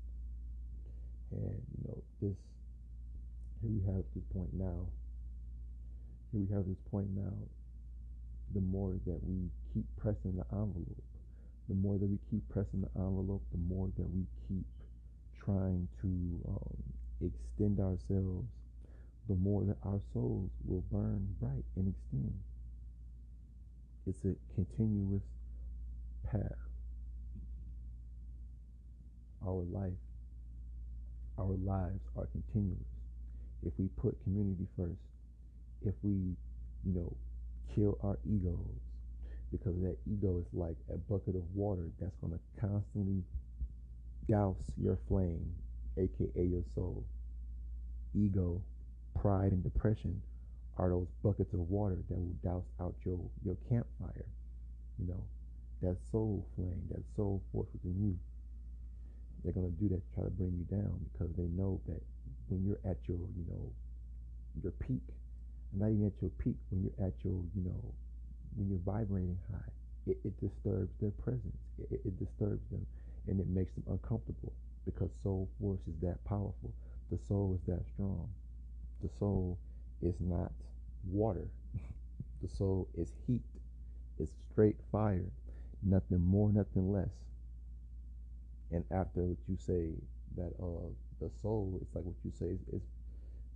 And 1.32 1.58
you 1.74 1.80
know 1.88 1.98
this 2.20 2.38
here 3.64 3.72
we 3.72 3.94
have 3.94 4.04
this 4.14 4.24
point 4.34 4.52
now. 4.52 4.84
Here 6.32 6.40
we 6.44 6.54
have 6.54 6.66
this 6.66 6.80
point 6.90 7.08
now. 7.16 7.32
The 8.52 8.60
more 8.60 8.92
that 9.06 9.20
we 9.24 9.48
keep 9.72 9.86
pressing 9.96 10.36
the 10.36 10.44
envelope, 10.52 11.02
the 11.68 11.74
more 11.74 11.96
that 11.96 12.06
we 12.06 12.18
keep 12.30 12.46
pressing 12.50 12.82
the 12.82 13.00
envelope, 13.00 13.42
the 13.52 13.74
more 13.74 13.88
that 13.96 14.08
we 14.10 14.26
keep 14.48 14.66
trying 15.42 15.88
to 16.02 16.08
um, 16.48 16.76
extend 17.24 17.80
ourselves, 17.80 18.44
the 19.28 19.34
more 19.34 19.64
that 19.64 19.76
our 19.84 20.00
souls 20.12 20.50
will 20.66 20.84
burn 20.92 21.26
bright 21.40 21.64
and 21.76 21.88
extend. 21.88 22.34
It's 24.06 24.18
a 24.26 24.34
continuous 24.54 25.22
path. 26.30 26.60
Our 29.46 29.64
life, 29.72 29.92
our 31.38 31.56
lives 31.64 32.00
are 32.16 32.26
continuous 32.26 32.93
if 33.66 33.72
we 33.78 33.88
put 34.00 34.22
community 34.24 34.66
first, 34.76 35.00
if 35.82 35.94
we, 36.02 36.36
you 36.84 36.94
know, 36.94 37.12
kill 37.74 37.98
our 38.02 38.18
egos, 38.24 38.80
because 39.50 39.74
that 39.82 39.96
ego 40.10 40.38
is 40.38 40.46
like 40.52 40.76
a 40.92 40.96
bucket 40.96 41.36
of 41.36 41.42
water 41.54 41.86
that's 42.00 42.16
going 42.20 42.32
to 42.32 42.60
constantly 42.60 43.22
douse 44.28 44.56
your 44.80 44.98
flame, 45.08 45.54
aka 45.96 46.44
your 46.44 46.64
soul. 46.74 47.04
Ego, 48.14 48.60
pride, 49.20 49.52
and 49.52 49.62
depression 49.62 50.20
are 50.78 50.88
those 50.88 51.06
buckets 51.22 51.52
of 51.52 51.60
water 51.70 51.96
that 52.08 52.18
will 52.18 52.36
douse 52.42 52.64
out 52.80 52.94
your, 53.04 53.18
your 53.44 53.56
campfire. 53.68 54.26
You 54.98 55.08
know, 55.08 55.24
that 55.82 55.96
soul 56.10 56.46
flame, 56.56 56.82
that 56.90 57.02
soul 57.16 57.42
force 57.52 57.68
within 57.72 58.00
you. 58.02 58.18
They're 59.42 59.52
going 59.52 59.70
to 59.70 59.82
do 59.82 59.88
that 59.90 60.00
to 60.00 60.14
try 60.14 60.24
to 60.24 60.30
bring 60.30 60.54
you 60.56 60.76
down 60.76 60.98
because 61.12 61.34
they 61.36 61.46
know 61.54 61.80
that 61.86 62.00
when 62.48 62.64
you're 62.64 62.80
at 62.84 62.98
your, 63.06 63.18
you 63.36 63.44
know, 63.50 63.72
your 64.62 64.72
peak, 64.72 65.02
not 65.72 65.90
even 65.90 66.06
at 66.06 66.20
your 66.20 66.30
peak, 66.38 66.56
when 66.70 66.82
you're 66.82 67.06
at 67.06 67.14
your, 67.24 67.34
you 67.54 67.62
know, 67.64 67.94
when 68.56 68.68
you're 68.68 68.78
vibrating 68.84 69.38
high, 69.50 69.72
it, 70.06 70.18
it 70.24 70.38
disturbs 70.40 70.92
their 71.00 71.10
presence. 71.12 71.56
It, 71.90 72.00
it 72.04 72.18
disturbs 72.18 72.62
them 72.70 72.86
and 73.28 73.40
it 73.40 73.48
makes 73.48 73.72
them 73.74 73.84
uncomfortable 73.90 74.52
because 74.84 75.10
soul 75.22 75.48
force 75.60 75.80
is 75.88 75.94
that 76.02 76.22
powerful. 76.24 76.72
The 77.10 77.18
soul 77.18 77.58
is 77.60 77.66
that 77.72 77.84
strong. 77.94 78.28
The 79.02 79.08
soul 79.18 79.58
is 80.02 80.14
not 80.20 80.52
water. 81.10 81.46
the 82.42 82.48
soul 82.48 82.88
is 82.96 83.12
heat. 83.26 83.42
It's 84.18 84.32
straight 84.52 84.76
fire. 84.92 85.24
Nothing 85.82 86.20
more, 86.20 86.50
nothing 86.52 86.92
less. 86.92 87.10
And 88.70 88.84
after 88.90 89.22
what 89.22 89.38
you 89.48 89.56
say 89.56 89.90
that 90.36 90.52
uh 90.60 90.88
the 91.24 91.30
soul, 91.40 91.78
it's 91.80 91.94
like 91.94 92.04
what 92.04 92.14
you 92.24 92.32
say, 92.38 92.58
is, 92.72 92.82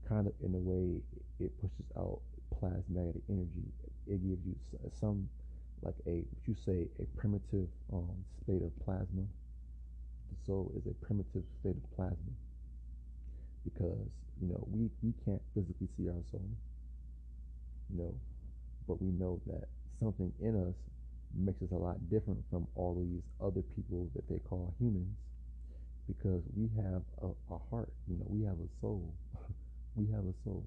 kind 0.09 0.27
of 0.27 0.33
in 0.43 0.55
a 0.55 0.59
way 0.59 0.97
it 1.39 1.53
pushes 1.61 1.85
out 1.99 2.21
plasmatic 2.59 3.21
energy. 3.29 3.69
It 4.07 4.25
gives 4.25 4.41
you 4.47 4.57
some 4.99 5.29
like 5.83 5.95
a 6.07 6.25
what 6.25 6.45
you 6.47 6.57
say 6.65 6.89
a 6.99 7.05
primitive 7.21 7.69
um, 7.93 8.17
state 8.43 8.63
of 8.63 8.73
plasma. 8.85 9.23
The 10.33 10.39
soul 10.47 10.73
is 10.77 10.87
a 10.87 10.95
primitive 11.05 11.45
state 11.61 11.77
of 11.77 11.97
plasma 11.97 12.33
because 13.65 14.09
you 14.41 14.49
know 14.49 14.67
we 14.73 14.89
we 15.03 15.13
can't 15.25 15.43
physically 15.55 15.89
see 15.97 16.09
our 16.09 16.25
soul. 16.31 16.49
You 17.93 18.03
know, 18.03 18.15
but 18.87 19.01
we 19.01 19.11
know 19.13 19.41
that 19.47 19.69
something 20.01 20.33
in 20.41 20.57
us 20.57 20.77
makes 21.37 21.61
us 21.63 21.71
a 21.73 21.77
lot 21.77 21.97
different 22.09 22.43
from 22.51 22.67
all 22.75 22.95
these 22.97 23.23
other 23.45 23.63
people 23.77 24.09
that 24.15 24.27
they 24.29 24.39
call 24.49 24.75
humans 24.81 25.17
because 26.09 26.43
we 26.57 26.69
have 26.77 27.03
a, 27.23 27.27
a 27.55 27.59
heart, 27.71 27.93
you 28.09 28.17
know, 28.17 28.27
we 28.27 28.45
have 28.45 28.57
a 28.57 28.69
soul. 28.81 29.13
we 29.95 30.11
have 30.11 30.25
a 30.25 30.35
soul. 30.43 30.65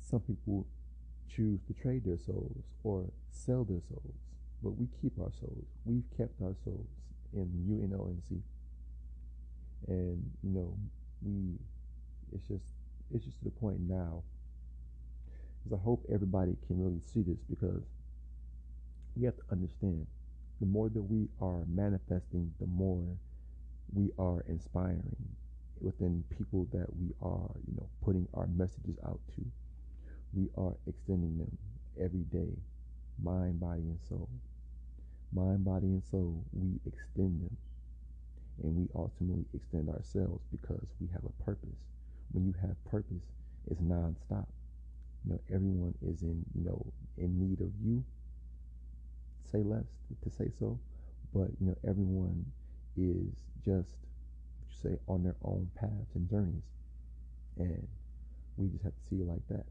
Some 0.00 0.20
people 0.20 0.66
choose 1.28 1.60
to 1.68 1.74
trade 1.74 2.04
their 2.04 2.18
souls 2.18 2.64
or 2.82 3.04
sell 3.30 3.64
their 3.64 3.82
souls, 3.88 4.14
but 4.62 4.70
we 4.70 4.88
keep 5.00 5.12
our 5.20 5.30
souls. 5.38 5.66
We've 5.84 6.08
kept 6.16 6.42
our 6.42 6.54
souls 6.64 6.88
in 7.34 7.46
UNONC. 7.68 8.40
And, 9.86 10.30
you 10.42 10.50
know, 10.50 10.74
we, 11.22 11.54
it's 12.34 12.48
just, 12.48 12.64
it's 13.14 13.24
just 13.24 13.38
to 13.38 13.44
the 13.44 13.50
point 13.50 13.78
now, 13.80 14.22
because 15.62 15.78
I 15.78 15.82
hope 15.84 16.04
everybody 16.12 16.56
can 16.66 16.82
really 16.82 17.00
see 17.04 17.22
this 17.22 17.38
because 17.48 17.82
we 19.14 19.24
have 19.24 19.36
to 19.36 19.42
understand 19.52 20.06
the 20.60 20.66
more 20.66 20.88
that 20.88 21.02
we 21.02 21.28
are 21.40 21.62
manifesting, 21.66 22.52
the 22.60 22.66
more 22.66 23.04
we 23.92 24.10
are 24.18 24.44
inspiring 24.48 25.16
within 25.80 26.24
people 26.36 26.66
that 26.72 26.86
we 26.96 27.14
are, 27.22 27.50
you 27.66 27.76
know, 27.76 27.88
putting 28.04 28.26
our 28.34 28.48
messages 28.48 28.96
out 29.06 29.20
to. 29.36 29.44
We 30.34 30.48
are 30.56 30.74
extending 30.86 31.38
them 31.38 31.56
every 32.00 32.24
day, 32.32 32.52
mind, 33.22 33.60
body, 33.60 33.82
and 33.82 33.98
soul. 34.08 34.28
Mind, 35.32 35.64
body, 35.64 35.86
and 35.86 36.02
soul, 36.10 36.44
we 36.52 36.80
extend 36.86 37.40
them. 37.40 37.56
And 38.62 38.76
we 38.76 38.88
ultimately 38.94 39.44
extend 39.54 39.88
ourselves 39.88 40.42
because 40.50 40.86
we 41.00 41.08
have 41.12 41.22
a 41.24 41.44
purpose. 41.44 41.78
When 42.32 42.44
you 42.44 42.54
have 42.60 42.74
purpose, 42.90 43.22
it's 43.70 43.80
nonstop. 43.80 44.46
You 45.24 45.34
know, 45.34 45.40
everyone 45.54 45.94
is 46.02 46.22
in, 46.22 46.44
you 46.54 46.64
know, 46.64 46.84
in 47.16 47.38
need 47.38 47.60
of 47.60 47.70
you 47.80 48.04
say 49.50 49.62
less 49.62 49.84
to, 50.22 50.30
say 50.30 50.50
so, 50.58 50.78
but 51.34 51.48
you 51.60 51.66
know 51.66 51.76
everyone 51.86 52.44
is 52.96 53.32
just 53.64 53.96
you 54.68 54.90
say 54.90 54.98
on 55.08 55.22
their 55.22 55.36
own 55.44 55.70
paths 55.74 56.14
and 56.14 56.28
journeys, 56.28 56.62
and 57.58 57.86
we 58.56 58.68
just 58.68 58.84
have 58.84 58.92
to 58.92 59.04
see 59.08 59.16
it 59.16 59.26
like 59.28 59.46
that. 59.48 59.64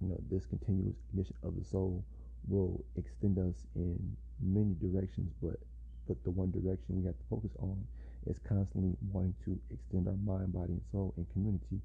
You 0.00 0.08
know, 0.08 0.20
this 0.30 0.44
continuous 0.46 0.96
ignition 1.10 1.34
of 1.42 1.56
the 1.56 1.64
soul 1.64 2.04
will 2.48 2.84
extend 2.96 3.38
us 3.38 3.66
in 3.74 4.16
many 4.40 4.74
directions, 4.80 5.32
but 5.42 5.58
but 6.06 6.22
the 6.24 6.30
one 6.30 6.50
direction 6.50 7.00
we 7.00 7.06
have 7.06 7.16
to 7.16 7.24
focus 7.30 7.52
on 7.60 7.80
is 8.26 8.38
constantly 8.46 8.96
wanting 9.12 9.34
to 9.44 9.58
extend 9.72 10.08
our 10.08 10.16
mind, 10.24 10.52
body, 10.52 10.72
and 10.72 10.82
soul 10.92 11.14
in 11.16 11.24
community. 11.32 11.80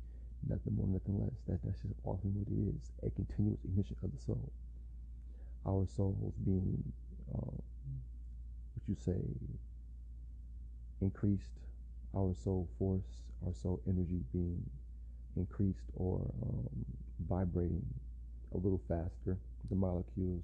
Nothing 0.48 0.76
more, 0.76 0.88
nothing 0.88 1.20
less. 1.20 1.36
That 1.48 1.60
that's 1.64 1.82
just 1.82 1.96
often 2.04 2.36
what 2.36 2.48
it 2.48 2.60
is. 2.76 2.92
A 3.04 3.10
continuous 3.12 3.60
ignition 3.64 3.96
of 4.04 4.12
the 4.12 4.20
soul 4.20 4.52
our 5.66 5.86
souls 5.96 6.34
being, 6.46 6.84
uh, 7.34 7.56
what 8.74 8.84
you 8.88 8.96
say, 8.96 9.22
increased, 11.02 11.60
our 12.16 12.34
soul 12.44 12.68
force, 12.78 13.24
our 13.46 13.54
soul 13.54 13.82
energy 13.88 14.22
being 14.34 14.64
increased 15.36 15.90
or 15.96 16.22
um, 16.44 16.68
vibrating 17.28 17.86
a 18.54 18.58
little 18.58 18.82
faster. 18.88 19.38
The 19.70 19.76
molecules 19.76 20.44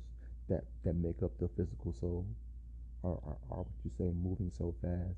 that, 0.50 0.64
that 0.84 0.96
make 0.96 1.24
up 1.24 1.32
the 1.40 1.50
physical 1.58 1.94
soul 2.00 2.26
are, 3.04 3.18
are, 3.26 3.38
are 3.52 3.58
what 3.58 3.68
you 3.84 3.92
say 3.98 4.12
moving 4.24 4.52
so 4.58 4.74
fast 4.82 5.18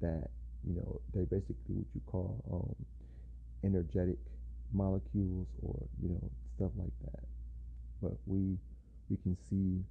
that 0.00 0.30
you 0.66 0.74
know 0.74 1.00
they're 1.14 1.24
basically 1.24 1.74
what 1.74 1.86
you 1.94 2.00
call 2.06 2.42
um, 2.52 2.74
energetic 3.64 4.18
molecules 4.72 5.46
or 5.62 5.76
you 6.02 6.08
know 6.08 6.30
stuff 6.56 6.70
like 6.76 6.92
that. 7.04 7.24
But 8.02 8.12
we 8.26 8.58
we 9.10 9.16
can 9.18 9.36
see 9.48 9.82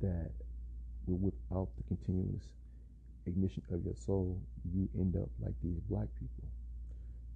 that 0.00 0.30
without 1.06 1.68
the 1.76 1.82
continuous 1.88 2.44
ignition 3.26 3.62
of 3.72 3.84
your 3.84 3.94
soul, 3.96 4.40
you 4.74 4.88
end 4.98 5.16
up 5.16 5.28
like 5.40 5.54
these 5.62 5.78
black 5.88 6.08
people. 6.18 6.48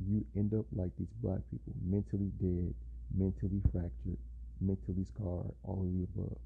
You 0.06 0.24
end 0.36 0.54
up 0.54 0.66
like 0.74 0.90
these 0.98 1.12
black 1.22 1.40
people, 1.50 1.72
mentally 1.84 2.30
dead, 2.40 2.74
mentally 3.16 3.60
fractured, 3.72 4.18
mentally 4.60 5.04
scarred, 5.04 5.52
all 5.64 5.82
of 5.82 5.92
the 5.92 6.04
above. 6.04 6.38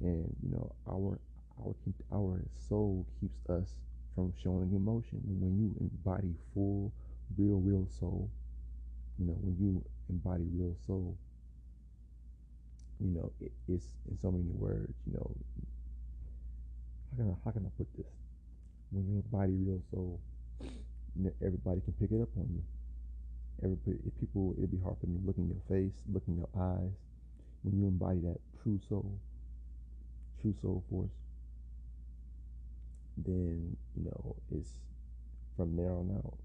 And 0.00 0.34
you 0.42 0.50
know, 0.50 0.72
our 0.88 1.18
our 1.60 1.74
our 2.12 2.40
soul 2.68 3.06
keeps 3.20 3.38
us 3.48 3.74
from 4.14 4.32
showing 4.42 4.72
emotion. 4.74 5.20
When 5.24 5.58
you 5.58 5.74
embody 5.80 6.34
full, 6.52 6.92
real, 7.36 7.60
real 7.60 7.86
soul, 7.98 8.30
you 9.18 9.26
know, 9.26 9.36
when 9.40 9.56
you 9.58 9.84
embody 10.08 10.44
real 10.52 10.76
soul, 10.86 11.16
you 13.00 13.10
know, 13.14 13.30
it, 13.40 13.52
it's 13.68 13.86
in 14.10 14.18
so 14.22 14.30
many 14.30 14.44
words, 14.50 14.94
you 15.06 15.14
know, 15.14 15.30
how 17.10 17.16
can 17.16 17.30
I, 17.30 17.34
how 17.44 17.50
can 17.50 17.66
I 17.66 17.70
put 17.76 17.86
this? 17.96 18.06
When 18.90 19.06
you 19.08 19.22
embody 19.24 19.52
real 19.52 19.80
soul, 19.90 20.20
you 20.60 21.24
know, 21.24 21.32
everybody 21.44 21.80
can 21.80 21.92
pick 21.94 22.10
it 22.12 22.20
up 22.22 22.28
on 22.36 22.48
you. 22.50 22.62
Everybody, 23.62 23.98
if 24.06 24.18
people, 24.20 24.54
it'd 24.58 24.70
be 24.70 24.78
hard 24.82 24.96
for 25.00 25.06
them 25.06 25.20
to 25.20 25.26
look 25.26 25.38
in 25.38 25.48
your 25.48 25.62
face, 25.68 25.94
look 26.12 26.22
in 26.28 26.36
your 26.36 26.48
eyes. 26.58 26.92
When 27.62 27.80
you 27.80 27.86
embody 27.86 28.20
that 28.20 28.38
true 28.62 28.78
soul, 28.88 29.18
true 30.40 30.54
soul 30.60 30.84
force, 30.90 31.10
then 33.16 33.76
you 33.96 34.04
know 34.04 34.36
it's 34.50 34.70
from 35.56 35.76
there 35.76 35.90
on 35.90 36.10
out. 36.24 36.36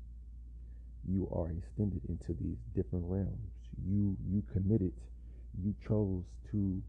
You 1.08 1.28
are 1.34 1.50
extended 1.50 2.02
into 2.08 2.34
these 2.40 2.58
different 2.76 3.06
realms. 3.08 3.52
You 3.86 4.16
you 4.30 4.44
committed. 4.54 4.94
You 5.64 5.76
chose 5.88 6.24
to 6.52 6.82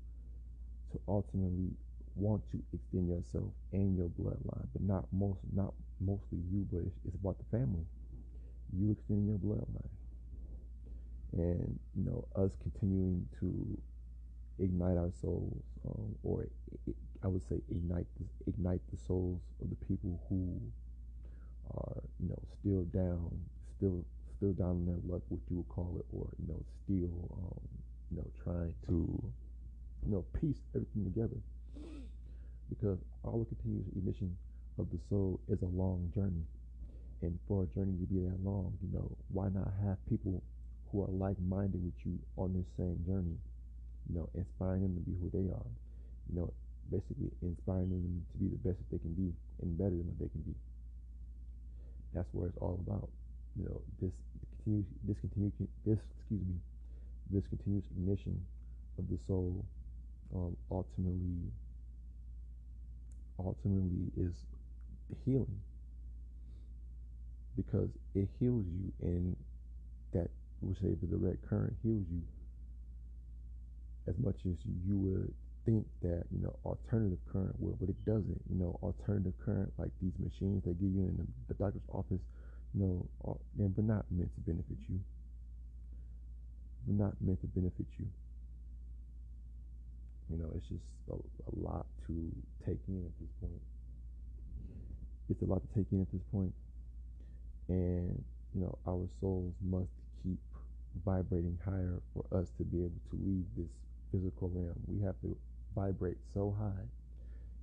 to 0.92 1.00
ultimately 1.08 1.70
want 2.16 2.42
to 2.50 2.62
extend 2.74 3.08
yourself 3.08 3.50
and 3.72 3.96
your 3.96 4.08
bloodline, 4.08 4.66
but 4.72 4.82
not 4.82 5.06
most 5.12 5.40
not 5.52 5.74
mostly 6.00 6.38
you, 6.50 6.66
but 6.70 6.80
it's, 6.80 6.96
it's 7.06 7.14
about 7.16 7.38
the 7.38 7.44
family. 7.56 7.84
You 8.72 8.92
extending 8.92 9.28
your 9.28 9.38
bloodline, 9.38 9.90
and 11.32 11.78
you 11.96 12.04
know 12.04 12.26
us 12.36 12.52
continuing 12.62 13.28
to 13.40 13.78
ignite 14.62 14.96
our 14.98 15.10
souls, 15.20 15.62
um, 15.88 16.14
or 16.22 16.42
it, 16.44 16.96
I 17.22 17.28
would 17.28 17.42
say 17.48 17.60
ignite 17.70 18.06
the, 18.18 18.50
ignite 18.50 18.80
the 18.90 18.98
souls 18.98 19.40
of 19.62 19.70
the 19.70 19.76
people 19.86 20.20
who 20.28 20.60
are 21.76 22.02
you 22.20 22.28
know 22.28 22.42
still 22.60 22.84
down, 22.84 23.30
still 23.76 24.04
still 24.36 24.52
down 24.52 24.82
in 24.82 24.86
their 24.86 25.00
luck, 25.06 25.22
what 25.28 25.40
you 25.50 25.58
would 25.58 25.68
call 25.68 25.96
it, 25.98 26.06
or 26.12 26.28
you 26.38 26.48
know 26.48 26.62
still 26.84 27.28
um, 27.38 27.79
you 28.10 28.16
know 28.18 28.26
trying 28.42 28.74
to 28.86 29.22
you 30.06 30.10
know 30.12 30.24
piece 30.40 30.58
everything 30.74 31.04
together 31.04 31.36
because 32.70 32.98
all 33.24 33.38
the 33.40 33.54
continuous 33.56 33.86
ignition 33.96 34.36
of 34.78 34.86
the 34.90 34.98
soul 35.10 35.40
is 35.48 35.60
a 35.62 35.72
long 35.76 36.10
journey. 36.14 36.46
And 37.20 37.38
for 37.46 37.64
a 37.64 37.66
journey 37.74 37.98
to 38.00 38.06
be 38.08 38.20
that 38.24 38.40
long, 38.42 38.72
you 38.80 38.88
know, 38.96 39.10
why 39.28 39.50
not 39.50 39.68
have 39.84 39.98
people 40.08 40.40
who 40.90 41.04
are 41.04 41.12
like 41.12 41.36
minded 41.46 41.84
with 41.84 41.98
you 42.06 42.16
on 42.38 42.54
this 42.54 42.64
same 42.78 42.96
journey? 43.04 43.36
You 44.08 44.22
know, 44.22 44.28
inspiring 44.34 44.82
them 44.82 44.96
to 44.96 45.04
be 45.04 45.14
who 45.20 45.28
they 45.28 45.52
are. 45.52 45.70
You 46.32 46.40
know, 46.40 46.52
basically 46.88 47.28
inspiring 47.42 47.90
them 47.90 48.24
to 48.32 48.36
be 48.38 48.48
the 48.48 48.62
best 48.64 48.78
that 48.80 48.88
they 48.88 49.02
can 49.02 49.12
be 49.12 49.34
and 49.60 49.76
better 49.76 49.90
than 49.90 50.08
what 50.08 50.18
they 50.18 50.32
can 50.32 50.40
be. 50.48 50.54
That's 52.14 52.30
what 52.32 52.48
it's 52.48 52.58
all 52.58 52.80
about. 52.86 53.10
You 53.58 53.68
know, 53.68 53.82
this 54.00 54.14
continuous, 54.56 54.88
this 55.04 55.18
continuous, 55.20 55.54
this 55.84 56.00
excuse 56.16 56.40
me, 56.40 56.56
this 57.32 57.44
continuous 57.48 57.84
ignition 57.96 58.40
of 58.98 59.08
the 59.08 59.18
soul 59.26 59.64
um, 60.34 60.56
ultimately 60.70 61.50
ultimately 63.38 64.10
is 64.16 64.32
healing. 65.24 65.60
Because 67.56 67.88
it 68.14 68.28
heals 68.38 68.64
you 68.66 68.92
and 69.02 69.36
that 70.12 70.28
we 70.62 70.74
say 70.74 70.94
the 71.00 71.06
direct 71.06 71.48
current 71.48 71.74
heals 71.82 72.04
you 72.10 72.22
as 74.08 74.14
much 74.18 74.36
as 74.46 74.56
you 74.86 74.96
would 74.96 75.32
think 75.66 75.84
that 76.02 76.24
you 76.32 76.42
know 76.42 76.54
alternative 76.64 77.18
current 77.32 77.54
will 77.60 77.76
but 77.80 77.88
it 77.88 78.04
doesn't. 78.04 78.40
You 78.48 78.58
know 78.58 78.78
alternative 78.82 79.34
current 79.44 79.72
like 79.78 79.90
these 80.00 80.12
machines 80.18 80.62
they 80.64 80.72
give 80.72 80.92
you 80.92 81.04
in 81.08 81.16
the, 81.18 81.26
the 81.48 81.54
doctor's 81.54 81.82
office 81.92 82.22
you 82.74 82.80
know 82.80 83.06
are, 83.24 83.36
they're 83.56 83.84
not 83.84 84.04
meant 84.10 84.32
to 84.34 84.40
benefit 84.40 84.76
you 84.88 85.00
not 86.86 87.14
meant 87.20 87.40
to 87.40 87.46
benefit 87.48 87.86
you 87.98 88.06
you 90.30 90.38
know, 90.38 90.48
it's 90.54 90.66
just 90.68 90.84
a, 91.10 91.14
a 91.14 91.52
lot 91.58 91.86
to 92.06 92.14
take 92.64 92.78
in 92.88 93.02
at 93.04 93.14
this 93.20 93.30
point. 93.40 93.60
It's 95.28 95.42
a 95.42 95.44
lot 95.44 95.60
to 95.62 95.68
take 95.74 95.86
in 95.90 96.00
at 96.00 96.10
this 96.12 96.22
point. 96.32 96.52
And, 97.68 98.22
you 98.54 98.60
know, 98.60 98.78
our 98.86 99.06
souls 99.20 99.54
must 99.60 99.90
keep 100.22 100.38
vibrating 101.04 101.58
higher 101.64 102.00
for 102.14 102.24
us 102.36 102.48
to 102.58 102.64
be 102.64 102.78
able 102.78 103.00
to 103.10 103.18
leave 103.26 103.44
this 103.56 103.70
physical 104.12 104.50
realm. 104.54 104.78
We 104.86 105.04
have 105.04 105.20
to 105.22 105.36
vibrate 105.74 106.18
so 106.32 106.54
high 106.58 106.86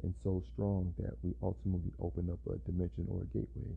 and 0.03 0.13
so 0.23 0.43
strong 0.53 0.93
that 0.99 1.15
we 1.23 1.33
ultimately 1.41 1.91
open 2.01 2.29
up 2.29 2.39
a 2.51 2.57
dimension 2.69 3.07
or 3.09 3.21
a 3.21 3.25
gateway. 3.25 3.75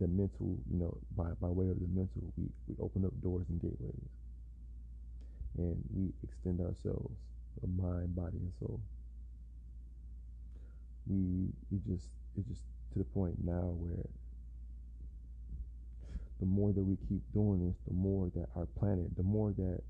The 0.00 0.08
mental, 0.08 0.58
you 0.70 0.78
know, 0.78 0.96
by, 1.16 1.30
by 1.40 1.48
way 1.48 1.68
of 1.68 1.78
the 1.78 1.86
mental, 1.88 2.22
we, 2.36 2.48
we 2.66 2.74
open 2.80 3.04
up 3.04 3.12
doors 3.22 3.46
and 3.48 3.60
gateways 3.60 4.10
and 5.56 5.76
we 5.94 6.12
extend 6.24 6.60
ourselves 6.60 7.14
mind, 7.68 8.14
body, 8.14 8.36
and 8.36 8.52
soul. 8.58 8.80
We 11.06 11.48
we 11.70 11.78
just 11.86 12.06
it's 12.36 12.48
just 12.48 12.62
to 12.92 12.98
the 12.98 13.04
point 13.04 13.36
now 13.44 13.74
where 13.78 14.08
the 16.40 16.46
more 16.46 16.72
that 16.72 16.82
we 16.82 16.96
keep 17.08 17.22
doing 17.32 17.66
this, 17.66 17.76
the 17.86 17.94
more 17.94 18.30
that 18.34 18.48
our 18.56 18.66
planet, 18.78 19.06
the 19.16 19.22
more 19.22 19.52
that 19.52 19.80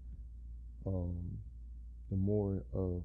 um, 0.87 1.15
the 2.11 2.17
more 2.17 2.63
of 2.75 3.03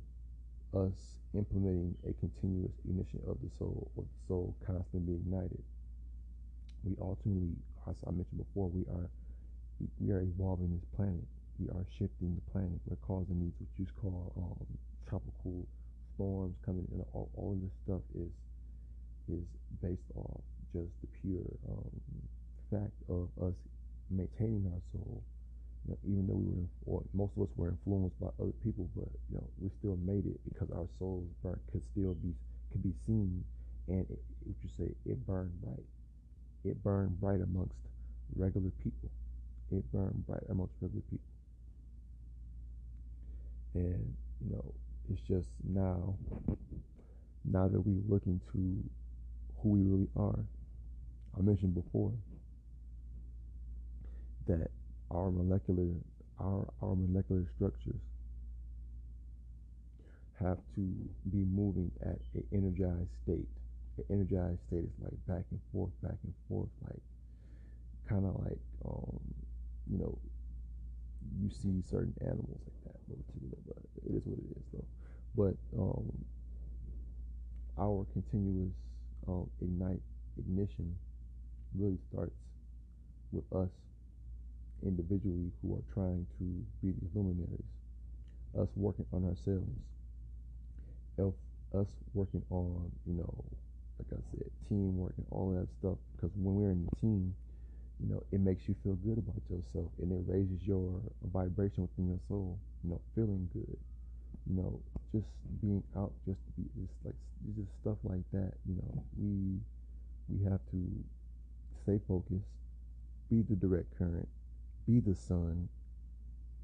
us 0.76 0.93
implementing 1.34 1.95
a 2.08 2.14
continuous 2.14 2.74
ignition 2.88 3.22
of 3.28 3.38
the 3.41 3.50
soul, 3.58 3.89
or 3.95 4.04
the 4.04 4.28
soul 4.28 4.56
constantly 4.66 5.14
being 5.14 5.22
ignited, 5.26 5.64
we 6.84 6.96
ultimately, 7.02 7.56
as 7.90 7.96
I 8.08 8.12
mentioned 8.12 8.40
before, 8.40 8.70
we 8.70 8.86
are 8.88 9.10
we 10.00 10.12
are 10.12 10.22
evolving 10.22 10.72
this 10.76 10.86
planet 10.96 11.24
we 11.60 11.68
are 11.76 11.86
shifting 12.00 12.40
the 12.40 12.52
planet. 12.52 12.80
We're 12.88 13.04
causing 13.04 13.40
these 13.40 13.54
what 13.60 13.70
you 13.76 13.86
call 14.00 14.32
um, 14.40 14.66
tropical 15.08 15.68
storms 16.16 16.56
coming 16.66 16.88
in. 16.92 17.04
All, 17.14 17.30
all 17.36 17.52
of 17.52 17.62
this 17.62 17.76
stuff 17.84 18.02
is 18.16 18.32
is 19.28 19.44
based 19.84 20.10
off 20.16 20.42
just 20.74 20.90
the 21.04 21.10
pure 21.22 21.46
um, 21.68 21.92
fact 22.72 22.96
of 23.10 23.28
us 23.44 23.54
maintaining 24.10 24.72
our 24.72 24.82
soul. 24.96 25.22
You 25.86 25.92
know, 25.92 26.00
even 26.08 26.24
though 26.28 26.40
we 26.40 26.48
were, 26.48 26.68
or 26.88 27.04
most 27.14 27.36
of 27.36 27.44
us 27.44 27.54
were 27.56 27.70
influenced 27.70 28.20
by 28.20 28.32
other 28.40 28.56
people, 28.64 28.88
but 28.96 29.12
you 29.30 29.38
know, 29.38 29.48
we 29.60 29.70
still 29.80 30.00
made 30.02 30.26
it 30.26 30.40
because 30.48 30.72
our 30.72 30.88
souls 30.98 31.28
burnt 31.44 31.60
could 31.72 31.84
still 31.92 32.16
be 32.16 32.34
could 32.72 32.84
be 32.84 32.96
seen, 33.06 33.44
and 33.88 34.08
it, 34.08 34.22
what 34.48 34.56
you 34.64 34.70
say, 34.80 34.88
it 35.06 35.20
burned 35.28 35.52
bright. 35.62 35.84
It 36.66 36.84
burned 36.84 37.20
bright 37.20 37.41
amongst 37.41 37.76
regular 38.36 38.70
people. 38.84 39.10
It 39.72 39.89
burned 39.91 40.26
bright 40.28 40.43
amongst 40.49 40.74
regular 40.82 41.03
people. 41.10 41.26
And, 43.76 44.16
you 44.41 44.55
know, 44.55 44.66
it's 45.10 45.22
just 45.22 45.47
now, 45.64 46.16
now 47.45 47.68
that 47.68 47.80
we 47.80 48.01
look 48.07 48.24
into 48.26 48.84
who 49.62 49.70
we 49.70 49.82
really 49.82 50.10
are, 50.16 50.39
I 51.38 51.41
mentioned 51.41 51.76
before 51.76 52.12
that 54.47 54.70
our 55.12 55.32
molecular, 55.32 55.93
our, 56.39 56.68
our 56.82 56.95
molecular 56.95 57.45
structures 57.55 58.01
have 60.39 60.57
to 60.76 60.82
be 61.32 61.45
moving 61.53 61.91
at 62.01 62.20
an 62.34 62.43
energized 62.53 63.10
state. 63.24 63.47
An 64.00 64.16
energized 64.16 64.62
state 64.68 64.86
is 64.86 64.95
like 65.04 65.14
back 65.28 65.43
and 65.52 65.60
forth, 65.74 65.91
back 66.02 66.18
and 66.24 66.34
forth, 66.47 66.70
like 66.88 67.02
kind 68.08 68.26
of 68.26 68.36
like, 68.45 68.60
um, 68.86 69.20
you 69.91 69.97
know, 70.00 70.18
you 71.41 71.50
see 71.50 71.82
certain 71.89 72.14
animals 72.22 72.62
like 72.66 72.93
that, 72.93 73.00
but 73.08 73.18
it 74.08 74.16
is 74.16 74.22
what 74.26 74.39
it 74.39 74.58
is 74.58 74.64
though. 74.74 74.86
But 75.36 75.56
um, 75.80 76.12
our 77.78 78.06
continuous 78.14 78.74
um, 79.28 79.50
ignite 79.62 80.02
ignition 80.38 80.95
really 81.76 81.97
starts 82.10 82.36
with 83.32 83.43
us 83.54 83.70
individually 84.84 85.52
who 85.62 85.76
are 85.76 85.84
trying 85.93 86.26
to 86.38 86.43
be 86.82 86.93
these 87.02 87.10
luminaries, 87.14 87.68
us 88.58 88.70
working 88.76 89.06
on 89.12 89.26
ourselves, 89.26 89.68
us 91.76 91.88
working 92.14 92.41
on, 92.50 92.91
you 93.06 93.14
know, 93.14 93.43
like 94.00 94.20
I 94.20 94.22
said, 94.32 94.50
teamwork 94.68 95.14
and 95.18 95.26
all 95.32 95.52
that 95.52 95.68
stuff. 95.80 95.97
Because 96.16 96.32
when 96.36 96.56
we're 96.56 96.72
in 96.72 96.88
the 96.88 96.95
team, 97.02 97.36
you 98.00 98.14
know, 98.14 98.24
it 98.32 98.39
makes 98.39 98.68
you 98.68 98.76
feel 98.84 98.95
good 99.04 99.18
about 99.18 99.41
yourself 99.50 99.91
and 100.02 100.12
it 100.12 100.24
raises 100.26 100.66
your 100.66 101.02
vibration 101.34 101.84
within 101.84 102.08
your 102.08 102.20
soul, 102.28 102.58
you 102.84 102.91
know, 102.91 103.02
feeling 103.14 103.50
good, 103.54 103.78
you 104.47 104.56
know, 104.56 104.80
just 105.12 105.28
being 105.62 105.84
out, 105.97 106.14
just 106.26 106.39
to 106.45 106.52
be, 106.56 106.64
just 106.80 106.95
like, 107.04 107.16
just 107.56 107.68
stuff 107.82 107.97
like 108.04 108.24
that, 108.32 108.54
you 108.68 108.76
know, 108.76 109.04
we, 109.18 109.60
we 110.30 110.43
have 110.50 110.60
to 110.72 110.80
stay 111.84 112.00
focused, 112.08 112.47
be 113.30 113.43
the 113.50 113.56
direct 113.56 113.97
current, 113.97 114.28
be 114.88 115.00
the 115.00 115.16
sun, 115.16 115.68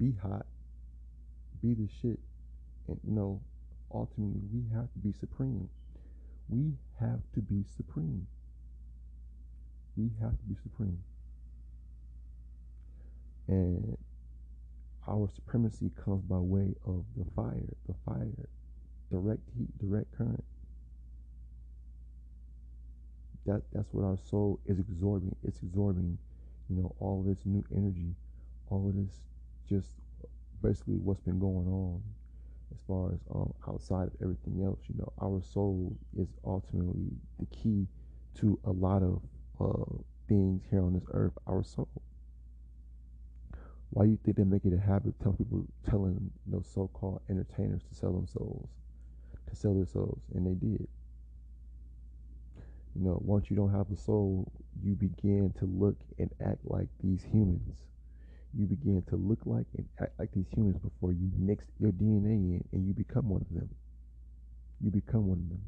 be 0.00 0.14
hot, 0.22 0.46
be 1.62 1.74
the 1.74 1.88
shit, 2.00 2.18
and 2.88 2.98
you 3.04 3.12
know, 3.12 3.40
ultimately 3.92 4.40
we 4.52 4.62
have 4.74 4.90
to 4.92 4.98
be 4.98 5.12
supreme. 5.18 5.68
We 6.48 6.72
have 7.00 7.20
to 7.34 7.40
be 7.40 7.64
supreme. 7.76 8.26
We 9.96 10.10
have 10.20 10.32
to 10.38 10.44
be 10.44 10.54
supreme. 10.62 10.98
And 13.48 13.96
our 15.08 15.28
supremacy 15.34 15.90
comes 16.04 16.22
by 16.22 16.38
way 16.38 16.74
of 16.86 17.04
the 17.16 17.24
fire, 17.34 17.74
the 17.86 17.94
fire, 18.04 18.48
direct 19.10 19.42
heat, 19.56 19.78
direct 19.78 20.16
current. 20.16 20.44
That 23.46 23.62
that's 23.72 23.92
what 23.92 24.04
our 24.04 24.18
soul 24.28 24.58
is 24.66 24.78
absorbing. 24.80 25.34
It's 25.44 25.60
absorbing, 25.60 26.18
you 26.68 26.76
know, 26.76 26.94
all 26.98 27.22
this 27.22 27.38
new 27.44 27.64
energy, 27.74 28.14
all 28.68 28.88
of 28.88 28.96
this 28.96 29.20
just 29.68 29.88
basically 30.62 30.94
what's 30.94 31.20
been 31.20 31.38
going 31.38 31.66
on 31.68 32.02
far 32.86 33.12
as 33.12 33.20
um, 33.34 33.52
outside 33.68 34.08
of 34.08 34.14
everything 34.22 34.62
else. 34.64 34.80
You 34.88 34.96
know, 34.98 35.12
our 35.20 35.42
soul 35.42 35.96
is 36.18 36.28
ultimately 36.44 37.10
the 37.38 37.46
key 37.46 37.86
to 38.40 38.58
a 38.64 38.70
lot 38.70 39.02
of 39.02 39.20
uh, 39.60 40.02
things 40.28 40.62
here 40.70 40.82
on 40.82 40.94
this 40.94 41.04
earth. 41.12 41.32
Our 41.46 41.62
soul. 41.62 41.88
Why 43.90 44.04
you 44.04 44.18
think 44.24 44.36
they 44.36 44.44
make 44.44 44.64
it 44.64 44.72
a 44.74 44.80
habit 44.80 45.08
of 45.08 45.18
telling 45.20 45.36
people, 45.38 45.64
telling 45.88 46.30
you 46.46 46.52
know, 46.52 46.62
so-called 46.62 47.22
entertainers 47.30 47.82
to 47.88 47.94
sell 47.94 48.12
them 48.12 48.26
souls, 48.26 48.68
to 49.48 49.56
sell 49.56 49.74
their 49.74 49.86
souls, 49.86 50.20
and 50.34 50.46
they 50.46 50.54
did. 50.54 50.86
You 52.94 53.04
know, 53.04 53.20
once 53.24 53.50
you 53.50 53.56
don't 53.56 53.72
have 53.72 53.90
a 53.90 53.96
soul, 53.96 54.50
you 54.82 54.94
begin 54.94 55.54
to 55.58 55.66
look 55.66 55.96
and 56.18 56.30
act 56.44 56.58
like 56.64 56.88
these 57.02 57.22
humans 57.22 57.78
you 58.58 58.66
begin 58.66 59.02
to 59.08 59.16
look 59.16 59.40
like 59.44 59.66
and 59.76 59.86
act 60.00 60.18
like 60.18 60.30
these 60.32 60.46
humans 60.54 60.78
before 60.78 61.12
you 61.12 61.30
mix 61.38 61.66
your 61.78 61.92
DNA 61.92 62.56
in 62.56 62.64
and 62.72 62.86
you 62.86 62.94
become 62.94 63.28
one 63.28 63.42
of 63.42 63.54
them. 63.54 63.68
You 64.80 64.90
become 64.90 65.26
one 65.26 65.38
of 65.38 65.48
them. 65.48 65.62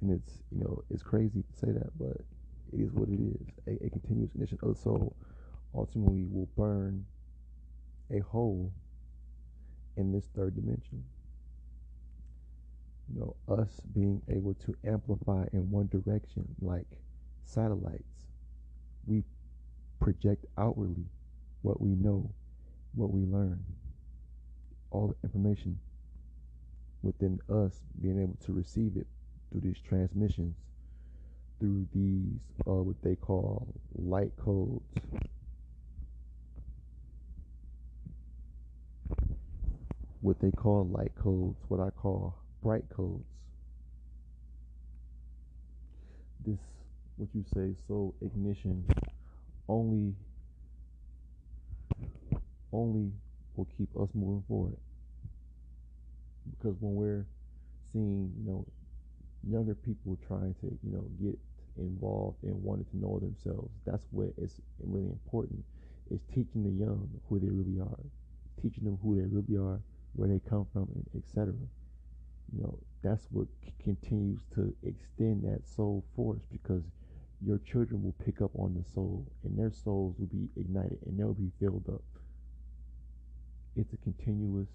And 0.00 0.10
it's, 0.12 0.38
you 0.50 0.60
know, 0.60 0.82
it's 0.90 1.02
crazy 1.02 1.42
to 1.42 1.66
say 1.66 1.72
that, 1.72 1.90
but 1.98 2.16
it 2.72 2.80
is 2.80 2.92
what 2.92 3.08
it 3.08 3.20
is. 3.20 3.46
A, 3.66 3.86
a 3.86 3.90
continuous 3.90 4.30
ignition 4.34 4.58
of 4.62 4.74
the 4.74 4.80
soul 4.80 5.16
ultimately 5.74 6.26
will 6.30 6.48
burn 6.56 7.04
a 8.10 8.20
hole 8.20 8.72
in 9.96 10.12
this 10.12 10.26
third 10.36 10.54
dimension. 10.54 11.04
You 13.12 13.20
know, 13.20 13.36
us 13.56 13.80
being 13.92 14.22
able 14.28 14.54
to 14.54 14.74
amplify 14.86 15.44
in 15.52 15.70
one 15.70 15.88
direction 15.88 16.44
like 16.60 16.86
satellites. 17.44 18.26
We 19.06 19.24
project 20.00 20.46
outwardly 20.58 21.04
what 21.62 21.80
we 21.80 21.90
know, 21.90 22.30
what 22.94 23.12
we 23.12 23.24
learn, 23.26 23.62
all 24.90 25.08
the 25.08 25.28
information 25.28 25.78
within 27.02 27.38
us 27.48 27.80
being 28.02 28.20
able 28.20 28.36
to 28.44 28.52
receive 28.52 28.96
it 28.96 29.06
through 29.50 29.60
these 29.60 29.80
transmissions, 29.86 30.54
through 31.58 31.86
these 31.94 32.40
uh, 32.66 32.72
what 32.72 32.96
they 33.02 33.14
call 33.14 33.66
light 33.94 34.32
codes. 34.42 34.82
What 40.22 40.38
they 40.40 40.50
call 40.50 40.86
light 40.92 41.12
codes, 41.14 41.56
what 41.68 41.80
I 41.80 41.88
call 41.90 42.34
bright 42.62 42.84
codes. 42.94 43.24
This, 46.46 46.58
what 47.16 47.28
you 47.34 47.44
say, 47.54 47.74
soul 47.86 48.14
ignition 48.20 48.84
only 49.70 50.14
only 52.72 53.10
will 53.56 53.68
keep 53.76 53.88
us 53.96 54.08
moving 54.14 54.42
forward. 54.48 54.76
Because 56.50 56.76
when 56.80 56.94
we're 56.94 57.26
seeing, 57.92 58.32
you 58.38 58.50
know, 58.50 58.66
younger 59.48 59.74
people 59.74 60.18
trying 60.26 60.54
to, 60.60 60.66
you 60.82 60.92
know, 60.92 61.04
get 61.20 61.38
involved 61.78 62.42
and 62.42 62.54
wanting 62.62 62.86
to 62.86 62.96
know 62.98 63.18
themselves, 63.18 63.70
that's 63.86 64.06
what 64.10 64.28
is 64.38 64.60
really 64.80 65.08
important. 65.08 65.64
Is 66.10 66.20
teaching 66.34 66.64
the 66.64 66.70
young 66.84 67.08
who 67.28 67.38
they 67.38 67.48
really 67.50 67.80
are, 67.80 68.04
teaching 68.60 68.84
them 68.84 68.98
who 69.02 69.16
they 69.16 69.26
really 69.26 69.56
are, 69.56 69.80
where 70.14 70.28
they 70.28 70.40
come 70.48 70.66
from, 70.72 70.88
and 70.94 71.06
etc. 71.22 71.54
You 72.52 72.62
know, 72.62 72.78
that's 73.02 73.26
what 73.30 73.46
c- 73.64 73.72
continues 73.82 74.40
to 74.54 74.74
extend 74.82 75.44
that 75.44 75.66
soul 75.66 76.04
force 76.16 76.42
because 76.50 76.82
your 77.44 77.58
children 77.58 78.02
will 78.02 78.14
pick 78.24 78.42
up 78.42 78.50
on 78.58 78.74
the 78.74 78.84
soul 78.92 79.26
and 79.44 79.58
their 79.58 79.72
souls 79.72 80.14
will 80.18 80.26
be 80.26 80.48
ignited 80.60 80.98
and 81.06 81.18
they'll 81.18 81.32
be 81.32 81.50
filled 81.58 81.84
up. 81.88 82.02
It's 83.76 83.92
a 83.94 83.96
continuous, 83.98 84.68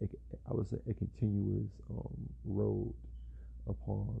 I 0.00 0.54
would 0.54 0.68
say, 0.68 0.76
a 0.88 0.94
continuous 0.94 1.70
um, 1.90 2.28
road 2.44 2.94
upon 3.68 4.20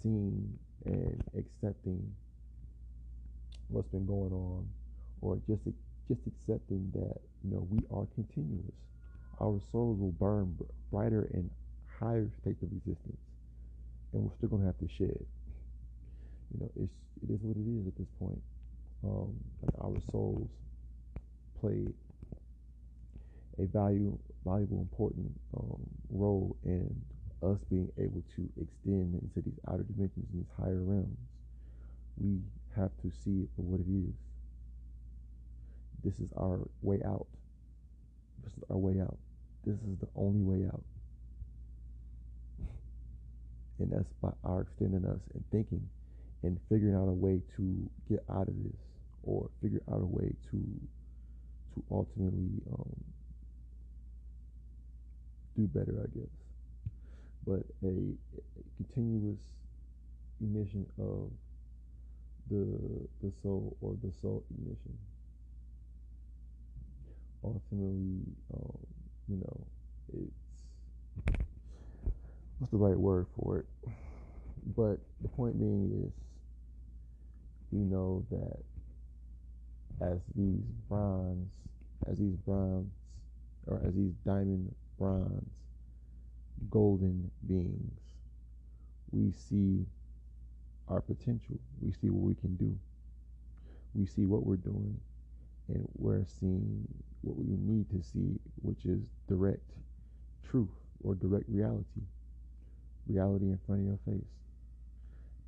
seeing 0.00 0.58
and 0.84 1.22
accepting 1.36 2.14
what's 3.68 3.88
been 3.88 4.06
going 4.06 4.32
on, 4.32 4.68
or 5.20 5.38
just 5.46 5.62
just 6.08 6.20
accepting 6.26 6.90
that 6.94 7.20
you 7.44 7.50
know 7.50 7.66
we 7.70 7.78
are 7.90 8.06
continuous. 8.14 8.74
Our 9.40 9.60
souls 9.72 9.98
will 9.98 10.12
burn 10.12 10.56
brighter 10.90 11.28
and 11.32 11.50
higher 11.98 12.28
states 12.40 12.62
of 12.62 12.70
existence, 12.72 13.20
and 14.12 14.22
we're 14.22 14.34
still 14.36 14.48
gonna 14.50 14.66
have 14.66 14.78
to 14.78 14.88
shed 14.88 15.24
you 16.52 16.60
know, 16.60 16.70
it's 16.76 16.94
it 17.22 17.32
is 17.32 17.40
what 17.42 17.56
it 17.56 17.68
is 17.68 17.86
at 17.86 17.96
this 17.96 18.08
point. 18.18 18.40
Um, 19.04 19.34
like 19.62 19.74
our 19.80 20.00
souls 20.10 20.48
play 21.60 21.86
a 23.58 23.66
value, 23.66 24.18
valuable, 24.44 24.78
important 24.80 25.32
um, 25.56 25.80
role 26.10 26.56
in 26.64 26.94
us 27.42 27.58
being 27.70 27.90
able 27.98 28.22
to 28.36 28.48
extend 28.60 29.14
into 29.14 29.40
these 29.42 29.58
outer 29.68 29.82
dimensions 29.84 30.26
and 30.32 30.42
these 30.42 30.50
higher 30.58 30.82
realms. 30.82 31.18
We 32.18 32.40
have 32.76 32.90
to 33.02 33.10
see 33.24 33.42
it 33.42 33.48
for 33.56 33.62
what 33.62 33.80
it 33.80 33.88
is. 33.88 34.14
This 36.04 36.20
is 36.20 36.32
our 36.36 36.60
way 36.82 37.00
out. 37.04 37.26
This 38.44 38.52
is 38.54 38.64
our 38.70 38.76
way 38.76 39.00
out. 39.00 39.18
This 39.64 39.76
is 39.76 39.98
the 40.00 40.08
only 40.16 40.42
way 40.42 40.66
out. 40.66 40.82
And 43.78 43.90
that's 43.90 44.12
by 44.20 44.28
our 44.44 44.60
extending 44.60 45.06
us 45.06 45.20
and 45.32 45.42
thinking 45.50 45.88
and 46.42 46.58
figuring 46.68 46.94
out 46.94 47.08
a 47.08 47.12
way 47.12 47.40
to 47.56 47.90
get 48.08 48.24
out 48.30 48.48
of 48.48 48.54
this 48.64 48.80
or 49.22 49.50
figure 49.62 49.82
out 49.92 50.00
a 50.00 50.06
way 50.06 50.32
to 50.50 50.58
to 51.74 51.84
ultimately 51.90 52.50
um, 52.72 53.04
do 55.56 55.66
better, 55.68 55.94
I 56.02 56.18
guess. 56.18 56.30
But 57.46 57.62
a, 57.84 57.88
a, 57.88 58.62
continuous 58.76 59.38
ignition 60.40 60.86
of 60.98 61.30
the 62.50 62.66
the 63.22 63.32
soul 63.42 63.76
or 63.80 63.94
the 64.02 64.12
soul 64.20 64.44
ignition. 64.50 64.98
Ultimately, 67.44 68.20
um, 68.54 68.78
you 69.28 69.36
know, 69.36 69.66
it's 70.12 71.44
what's 72.58 72.70
the 72.70 72.76
right 72.76 72.98
word 72.98 73.26
for 73.38 73.58
it? 73.58 73.66
But 74.76 74.98
the 75.22 75.28
point 75.28 75.58
being 75.58 76.04
is 76.06 76.12
we 77.70 77.80
know 77.80 78.24
that 78.30 78.58
as 80.00 80.18
these 80.34 80.64
bronze, 80.88 81.50
as 82.10 82.18
these 82.18 82.36
bronze, 82.46 82.90
or 83.66 83.80
as 83.86 83.94
these 83.94 84.14
diamond 84.24 84.74
bronze, 84.98 85.50
golden 86.70 87.30
beings, 87.46 88.00
we 89.12 89.32
see 89.32 89.84
our 90.88 91.00
potential. 91.00 91.58
We 91.80 91.92
see 91.92 92.10
what 92.10 92.22
we 92.22 92.34
can 92.34 92.56
do. 92.56 92.76
We 93.94 94.06
see 94.06 94.26
what 94.26 94.44
we're 94.44 94.56
doing, 94.56 94.98
and 95.68 95.86
we're 95.96 96.24
seeing 96.40 96.86
what 97.22 97.36
we 97.36 97.46
need 97.46 97.90
to 97.90 98.02
see, 98.02 98.38
which 98.62 98.84
is 98.84 99.00
direct 99.28 99.70
truth 100.48 100.68
or 101.02 101.14
direct 101.14 101.44
reality. 101.48 102.02
Reality 103.06 103.46
in 103.46 103.58
front 103.66 103.82
of 103.82 103.86
your 103.86 103.98
face. 104.06 104.28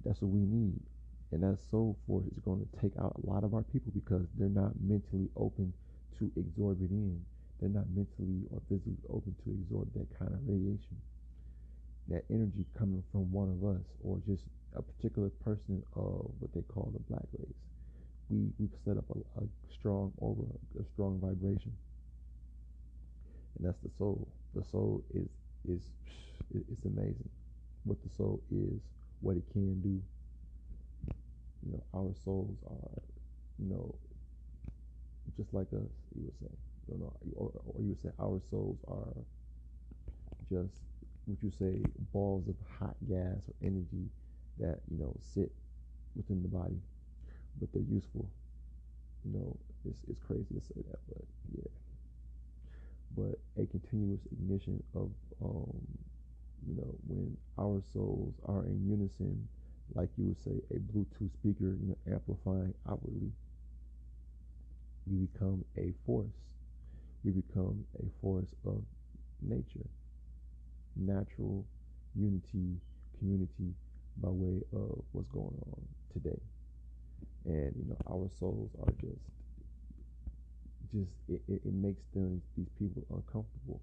That's 0.04 0.20
what 0.20 0.30
we 0.30 0.40
need. 0.40 0.80
And 1.32 1.42
that 1.42 1.58
soul 1.70 1.96
force 2.06 2.26
is 2.26 2.38
going 2.44 2.60
to 2.60 2.80
take 2.80 2.92
out 3.00 3.16
a 3.16 3.30
lot 3.30 3.42
of 3.42 3.54
our 3.54 3.62
people 3.62 3.90
because 3.94 4.26
they're 4.38 4.52
not 4.52 4.72
mentally 4.80 5.28
open 5.36 5.72
to 6.18 6.30
absorb 6.36 6.82
it 6.82 6.90
in. 6.90 7.24
They're 7.58 7.70
not 7.70 7.88
mentally 7.88 8.44
or 8.52 8.60
physically 8.68 9.00
open 9.08 9.34
to 9.44 9.50
absorb 9.50 9.88
that 9.94 10.06
kind 10.18 10.32
of 10.32 10.40
radiation. 10.46 11.00
That 12.08 12.24
energy 12.28 12.66
coming 12.78 13.02
from 13.12 13.32
one 13.32 13.48
of 13.48 13.64
us 13.64 13.82
or 14.04 14.20
just 14.28 14.42
a 14.76 14.82
particular 14.82 15.30
person 15.42 15.82
of 15.96 16.28
what 16.38 16.52
they 16.54 16.62
call 16.62 16.92
the 16.92 17.00
black 17.08 17.24
race. 17.38 17.62
We, 18.28 18.52
we've 18.58 18.76
set 18.84 18.98
up 18.98 19.04
a, 19.08 19.40
a 19.40 19.46
strong 19.72 20.12
aura, 20.18 20.52
a 20.78 20.84
strong 20.92 21.18
vibration. 21.18 21.72
And 23.56 23.66
that's 23.66 23.78
the 23.82 23.90
soul. 23.96 24.28
The 24.54 24.64
soul 24.70 25.02
is 25.14 25.28
is 25.68 25.80
it's 26.52 26.84
amazing 26.84 27.28
what 27.84 27.96
the 28.02 28.10
soul 28.16 28.40
is, 28.50 28.80
what 29.20 29.36
it 29.36 29.44
can 29.52 29.80
do. 29.80 30.00
You 31.64 31.72
know, 31.72 31.82
our 31.94 32.12
souls 32.24 32.56
are, 32.66 33.02
you 33.58 33.68
know, 33.70 33.94
just 35.36 35.52
like 35.54 35.68
us. 35.72 35.90
You 36.14 36.24
would 36.24 36.38
say, 36.40 36.54
you 36.92 36.98
know, 36.98 37.12
or, 37.36 37.50
or 37.66 37.80
you 37.80 37.90
would 37.90 38.02
say 38.02 38.10
our 38.20 38.40
souls 38.50 38.78
are 38.88 39.14
just 40.50 40.74
would 41.26 41.38
you 41.42 41.50
say 41.50 41.80
balls 42.12 42.48
of 42.48 42.56
hot 42.78 42.96
gas 43.08 43.38
or 43.48 43.54
energy 43.62 44.10
that 44.58 44.80
you 44.90 44.98
know 44.98 45.14
sit 45.20 45.52
within 46.16 46.42
the 46.42 46.48
body, 46.48 46.80
but 47.60 47.72
they're 47.72 47.82
useful. 47.90 48.26
You 49.24 49.38
know, 49.38 49.56
it's 49.88 50.02
it's 50.10 50.20
crazy 50.26 50.54
to 50.54 50.60
say 50.60 50.82
that, 50.90 50.98
but 51.08 51.24
yeah. 51.56 51.70
But 53.16 53.38
a 53.62 53.66
continuous 53.66 54.20
ignition 54.32 54.82
of 54.94 55.10
um, 55.44 55.76
you 56.66 56.76
know, 56.76 56.94
when 57.06 57.36
our 57.58 57.82
souls 57.92 58.34
are 58.46 58.64
in 58.64 58.86
unison, 58.88 59.48
like 59.95 60.09
you 60.16 60.26
would 60.26 60.43
say, 60.43 60.61
a 60.70 60.78
Bluetooth 60.78 61.32
speaker, 61.34 61.76
you 61.80 61.88
know, 61.88 61.99
amplifying 62.12 62.74
outwardly, 62.88 63.30
we 65.07 65.26
become 65.26 65.64
a 65.76 65.93
force. 66.07 66.26
We 67.24 67.32
become 67.32 67.84
a 67.99 68.07
force 68.20 68.49
of 68.66 68.82
nature, 69.40 69.86
natural 70.97 71.64
unity, 72.14 72.76
community 73.18 73.74
by 74.16 74.28
way 74.28 74.62
of 74.72 75.03
what's 75.12 75.28
going 75.28 75.57
on 75.72 75.82
today. 76.12 76.40
And 77.45 77.72
you 77.76 77.84
know, 77.88 77.97
our 78.11 78.30
souls 78.38 78.70
are 78.80 78.93
just, 79.01 79.22
just 80.93 81.11
it, 81.28 81.40
it, 81.49 81.62
it 81.64 81.74
makes 81.74 82.03
them 82.14 82.43
these 82.57 82.68
people 82.78 83.05
uncomfortable 83.11 83.80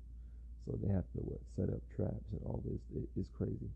so 0.65 0.77
they 0.83 0.91
have 0.93 1.05
to 1.13 1.19
what 1.19 1.39
set 1.55 1.69
up 1.69 1.81
traps 1.95 2.25
and 2.31 2.41
all 2.45 2.61
this. 2.65 2.79
It, 2.95 3.09
it's 3.17 3.29
crazy, 3.37 3.69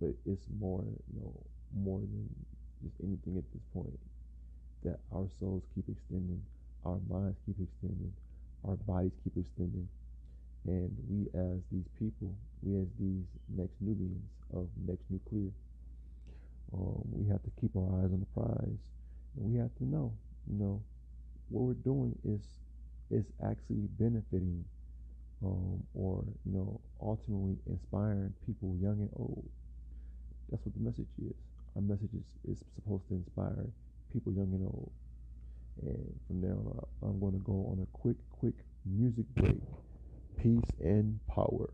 but 0.00 0.10
it's 0.26 0.46
more, 0.60 0.84
you 1.12 1.20
know, 1.20 1.32
more 1.74 2.00
than 2.00 2.28
just 2.82 2.94
anything 3.02 3.36
at 3.38 3.44
this 3.52 3.62
point. 3.74 3.98
That 4.84 4.98
our 5.12 5.26
souls 5.40 5.62
keep 5.74 5.88
extending, 5.88 6.42
our 6.84 6.98
minds 7.08 7.38
keep 7.46 7.56
extending, 7.60 8.12
our 8.66 8.76
bodies 8.76 9.12
keep 9.24 9.36
extending, 9.36 9.88
and 10.66 10.90
we 11.08 11.26
as 11.38 11.60
these 11.72 11.88
people, 11.98 12.34
we 12.62 12.76
as 12.80 12.86
these 13.00 13.26
next 13.56 13.74
Nubians 13.80 14.30
of 14.54 14.68
next 14.86 15.04
nuclear, 15.10 15.50
um, 16.72 17.02
we 17.12 17.28
have 17.28 17.42
to 17.42 17.50
keep 17.60 17.74
our 17.76 17.88
eyes 18.00 18.12
on 18.12 18.20
the 18.20 18.40
prize, 18.40 18.82
and 19.36 19.52
we 19.52 19.58
have 19.58 19.74
to 19.78 19.84
know, 19.84 20.12
you 20.50 20.58
know, 20.58 20.82
what 21.48 21.62
we're 21.62 21.82
doing 21.82 22.16
is 22.24 22.40
is 23.10 23.24
actually 23.44 23.86
benefiting 23.98 24.64
um, 25.44 25.82
or 25.94 26.24
you 26.44 26.52
know 26.52 26.80
ultimately 27.00 27.56
inspiring 27.68 28.32
people 28.46 28.74
young 28.80 28.98
and 29.00 29.10
old 29.16 29.44
that's 30.50 30.64
what 30.64 30.74
the 30.74 30.80
message 30.80 31.08
is. 31.18 31.36
Our 31.74 31.82
message 31.82 32.10
is, 32.14 32.26
is 32.50 32.64
supposed 32.74 33.08
to 33.08 33.14
inspire 33.14 33.66
people 34.12 34.32
young 34.32 34.52
and 34.52 34.64
old. 34.64 34.92
And 35.82 36.20
from 36.26 36.40
there 36.40 36.52
on 36.52 36.86
i'm 37.02 37.20
going 37.20 37.34
to 37.34 37.44
go 37.44 37.68
on 37.72 37.80
a 37.82 37.86
quick 37.98 38.16
quick 38.32 38.54
music 38.84 39.26
break. 39.36 39.62
Peace 40.42 40.74
and 40.80 41.18
power 41.28 41.68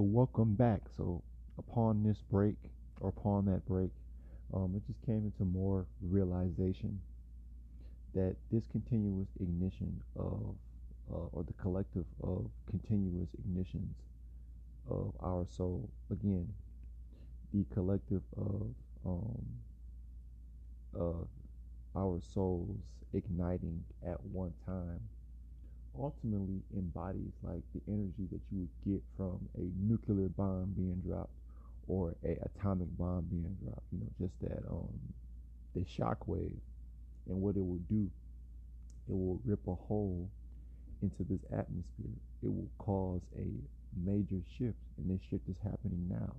So 0.00 0.04
welcome 0.04 0.54
back. 0.54 0.80
So 0.96 1.22
upon 1.58 2.02
this 2.02 2.22
break 2.30 2.56
or 3.02 3.10
upon 3.10 3.44
that 3.44 3.66
break, 3.66 3.90
um, 4.54 4.72
it 4.74 4.82
just 4.86 5.04
came 5.04 5.26
into 5.26 5.44
more 5.44 5.84
realization 6.00 6.98
that 8.14 8.34
this 8.50 8.66
continuous 8.72 9.28
ignition 9.38 10.00
of 10.16 10.54
uh, 11.12 11.26
or 11.32 11.42
the 11.42 11.52
collective 11.60 12.06
of 12.22 12.46
continuous 12.70 13.28
ignitions 13.46 13.92
of 14.88 15.12
our 15.20 15.44
soul 15.54 15.90
again 16.10 16.48
the 17.52 17.66
collective 17.74 18.22
of 18.38 18.68
um, 19.04 19.44
of 20.94 21.28
our 21.94 22.22
souls 22.32 22.78
igniting 23.12 23.84
at 24.06 24.24
one 24.24 24.54
time 24.64 25.00
ultimately 25.98 26.60
embodies 26.76 27.32
like 27.42 27.62
the 27.74 27.80
energy 27.88 28.26
that 28.30 28.40
you 28.50 28.60
would 28.60 28.92
get 28.92 29.02
from 29.16 29.38
a 29.58 29.66
nuclear 29.80 30.28
bomb 30.28 30.72
being 30.76 31.02
dropped 31.06 31.32
or 31.88 32.14
a 32.24 32.36
atomic 32.42 32.88
bomb 32.98 33.24
being 33.30 33.56
dropped. 33.64 33.84
You 33.92 34.00
know, 34.00 34.10
just 34.20 34.34
that 34.42 34.62
um 34.70 34.88
the 35.74 35.84
shock 35.84 36.26
wave 36.26 36.60
and 37.28 37.40
what 37.40 37.56
it 37.56 37.60
will 37.60 37.80
do. 37.88 38.08
It 39.08 39.12
will 39.12 39.40
rip 39.44 39.66
a 39.66 39.74
hole 39.74 40.28
into 41.02 41.24
this 41.24 41.40
atmosphere. 41.52 42.16
It 42.42 42.48
will 42.48 42.70
cause 42.78 43.22
a 43.36 43.46
major 44.04 44.40
shift, 44.58 44.78
and 44.98 45.10
this 45.10 45.20
shift 45.28 45.48
is 45.48 45.56
happening 45.62 46.06
now. 46.08 46.34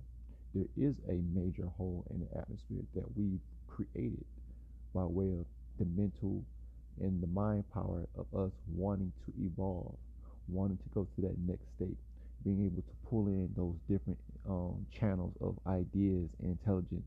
There 0.54 0.68
is 0.76 0.94
a 1.08 1.20
major 1.34 1.66
hole 1.76 2.04
in 2.10 2.20
the 2.20 2.38
atmosphere 2.38 2.84
that 2.94 3.16
we've 3.16 3.40
created 3.68 4.24
by 4.94 5.04
way 5.04 5.32
of 5.32 5.46
the 5.78 5.86
mental 5.96 6.44
and 7.00 7.22
the 7.22 7.26
mind 7.28 7.64
power 7.72 8.06
of 8.16 8.26
us 8.38 8.52
wanting 8.74 9.12
to 9.26 9.32
evolve, 9.44 9.94
wanting 10.48 10.76
to 10.78 10.88
go 10.94 11.06
to 11.16 11.22
that 11.22 11.36
next 11.46 11.64
state, 11.76 11.96
being 12.44 12.66
able 12.66 12.82
to 12.82 13.08
pull 13.08 13.26
in 13.26 13.48
those 13.56 13.74
different 13.88 14.18
um, 14.48 14.84
channels 14.98 15.32
of 15.40 15.56
ideas 15.66 16.30
and 16.40 16.50
intelligence 16.58 17.06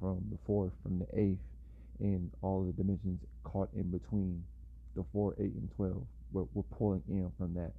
from 0.00 0.22
the 0.30 0.38
fourth, 0.46 0.72
from 0.82 0.98
the 0.98 1.06
eighth, 1.18 1.38
and 2.00 2.30
all 2.42 2.64
the 2.64 2.72
dimensions 2.72 3.20
caught 3.44 3.68
in 3.74 3.90
between 3.90 4.42
the 4.96 5.04
four, 5.12 5.34
eight, 5.38 5.54
and 5.54 5.68
twelve. 5.76 6.02
We're, 6.32 6.46
we're 6.54 6.62
pulling 6.76 7.02
in 7.08 7.30
from 7.38 7.54
that. 7.54 7.72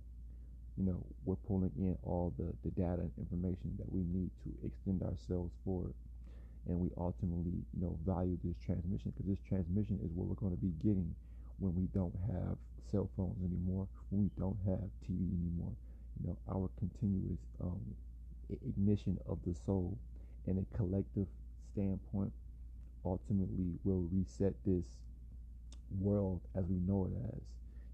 You 0.77 0.85
know, 0.85 1.03
we're 1.23 1.35
pulling 1.47 1.71
in 1.77 1.97
all 2.03 2.33
the, 2.37 2.51
the 2.63 2.71
data 2.71 3.01
and 3.01 3.11
information 3.17 3.75
that 3.77 3.91
we 3.91 4.01
need 4.03 4.29
to 4.43 4.67
extend 4.67 5.03
ourselves 5.03 5.51
forward. 5.63 5.93
And 6.67 6.79
we 6.79 6.89
ultimately, 6.97 7.53
you 7.73 7.81
know, 7.81 7.97
value 8.05 8.37
this 8.43 8.55
transmission 8.65 9.13
because 9.15 9.29
this 9.29 9.39
transmission 9.47 9.99
is 10.03 10.11
what 10.15 10.27
we're 10.27 10.35
going 10.35 10.55
to 10.55 10.61
be 10.61 10.73
getting 10.83 11.13
when 11.59 11.75
we 11.75 11.87
don't 11.93 12.15
have 12.27 12.57
cell 12.91 13.09
phones 13.15 13.37
anymore, 13.43 13.87
when 14.09 14.23
we 14.23 14.29
don't 14.37 14.57
have 14.65 14.89
TV 15.03 15.31
anymore. 15.31 15.73
You 16.21 16.27
know, 16.29 16.37
our 16.49 16.69
continuous 16.79 17.39
um, 17.61 17.81
ignition 18.49 19.17
of 19.27 19.39
the 19.45 19.53
soul 19.53 19.97
and 20.47 20.59
a 20.59 20.77
collective 20.77 21.27
standpoint 21.73 22.31
ultimately 23.03 23.73
will 23.83 24.07
reset 24.11 24.53
this 24.65 24.85
world 25.99 26.41
as 26.55 26.65
we 26.65 26.77
know 26.87 27.05
it 27.05 27.17
as. 27.35 27.41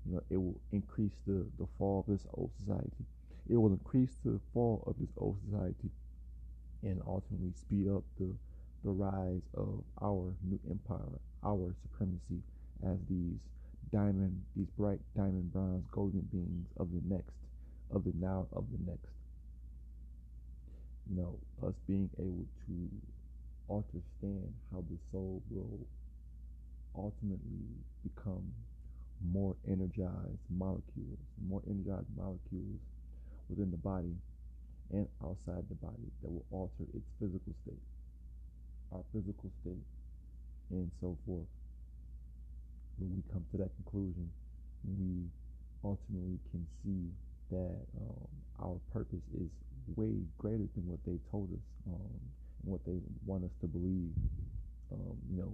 You 0.05 0.15
know, 0.15 0.23
it 0.29 0.37
will 0.37 0.59
increase 0.71 1.13
the, 1.27 1.45
the 1.59 1.67
fall 1.77 1.99
of 1.99 2.05
this 2.07 2.25
old 2.33 2.51
society. 2.59 3.05
It 3.49 3.57
will 3.57 3.71
increase 3.71 4.17
the 4.23 4.39
fall 4.53 4.83
of 4.87 4.95
this 4.99 5.11
old 5.17 5.37
society 5.45 5.89
and 6.83 7.01
ultimately 7.05 7.51
speed 7.53 7.87
up 7.89 8.03
the 8.19 8.33
the 8.83 8.89
rise 8.89 9.43
of 9.53 9.83
our 10.01 10.33
new 10.43 10.59
empire, 10.69 11.19
our 11.43 11.73
supremacy 11.83 12.41
as 12.83 12.97
these 13.09 13.37
diamond, 13.91 14.41
these 14.55 14.69
bright 14.77 14.99
diamond 15.15 15.51
bronze 15.51 15.85
golden 15.91 16.21
beings 16.31 16.67
of 16.77 16.89
the 16.91 17.01
next, 17.13 17.35
of 17.93 18.03
the 18.03 18.13
now, 18.19 18.47
of 18.53 18.65
the 18.71 18.91
next. 18.91 19.11
You 21.09 21.21
know, 21.21 21.67
us 21.67 21.75
being 21.87 22.09
able 22.17 22.45
to 22.67 22.75
understand 23.69 24.53
how 24.71 24.83
the 24.89 24.97
soul 25.11 25.41
will 25.49 25.79
ultimately 26.95 27.67
become 28.03 28.43
more 29.31 29.55
energized 29.67 30.41
molecules, 30.49 31.19
more 31.47 31.61
energized 31.69 32.09
molecules 32.17 32.79
within 33.49 33.71
the 33.71 33.77
body 33.77 34.15
and 34.91 35.07
outside 35.23 35.63
the 35.69 35.75
body 35.75 36.09
that 36.21 36.29
will 36.31 36.45
alter 36.51 36.83
its 36.93 37.05
physical 37.19 37.53
state, 37.63 37.83
our 38.91 39.03
physical 39.13 39.51
state, 39.61 39.85
and 40.71 40.89
so 40.99 41.17
forth 41.25 41.47
when 42.97 43.15
we 43.15 43.21
come 43.31 43.45
to 43.51 43.57
that 43.57 43.71
conclusion, 43.83 44.29
we 44.85 45.29
ultimately 45.83 46.39
can 46.51 46.65
see 46.83 47.09
that 47.49 47.79
um, 47.99 48.27
our 48.61 48.77
purpose 48.93 49.23
is 49.35 49.49
way 49.95 50.13
greater 50.37 50.67
than 50.75 50.87
what 50.87 50.99
they 51.05 51.17
told 51.29 51.49
us 51.51 51.65
um, 51.87 52.19
and 52.63 52.71
what 52.71 52.83
they 52.85 52.97
want 53.25 53.43
us 53.43 53.51
to 53.61 53.67
believe. 53.67 54.13
Um, 54.91 55.15
you 55.31 55.39
know, 55.39 55.53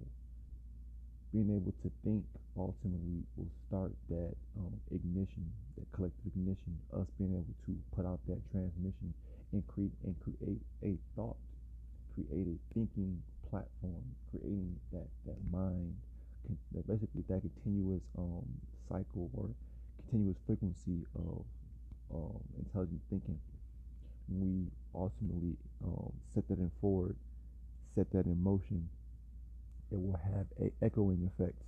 being 1.34 1.50
able 1.54 1.74
to 1.84 1.92
think 2.04 2.24
ultimately 2.58 3.22
will 3.36 3.52
start 3.68 3.92
that 4.10 4.34
um, 4.58 4.74
ignition, 4.92 5.46
that 5.78 5.86
collective 5.92 6.32
ignition, 6.34 6.74
us 6.94 7.06
being 7.20 7.34
able 7.34 7.54
to 7.66 7.74
put 7.96 8.06
out 8.06 8.20
that 8.28 8.40
transmission 8.52 9.14
and 9.54 9.62
create 9.68 9.92
and 10.04 10.16
create 10.24 10.62
a 10.84 10.98
thought, 11.16 11.38
create 12.16 12.48
a 12.48 12.58
thinking 12.74 13.22
platform, 13.50 14.04
creating 14.32 14.76
that 14.92 15.08
that 15.26 15.38
mind 15.52 15.94
that 16.74 16.88
basically 16.88 17.24
that 17.30 17.42
continuous 17.42 18.04
um, 18.18 18.46
cycle 18.90 19.30
or 19.34 19.50
continuous 20.00 20.38
frequency 20.46 21.06
of 21.16 21.44
um, 22.14 22.40
intelligent 22.60 23.02
thinking. 23.10 23.40
We 24.30 24.68
ultimately 24.94 25.56
um, 25.84 26.12
set 26.34 26.48
that 26.50 26.60
in 26.60 26.72
forward, 26.82 27.16
set 27.96 28.12
that 28.12 28.26
in 28.26 28.42
motion. 28.44 28.90
It 29.92 30.00
will 30.00 30.20
have 30.24 30.48
a 30.62 30.72
echoing 30.84 31.30
effect 31.32 31.62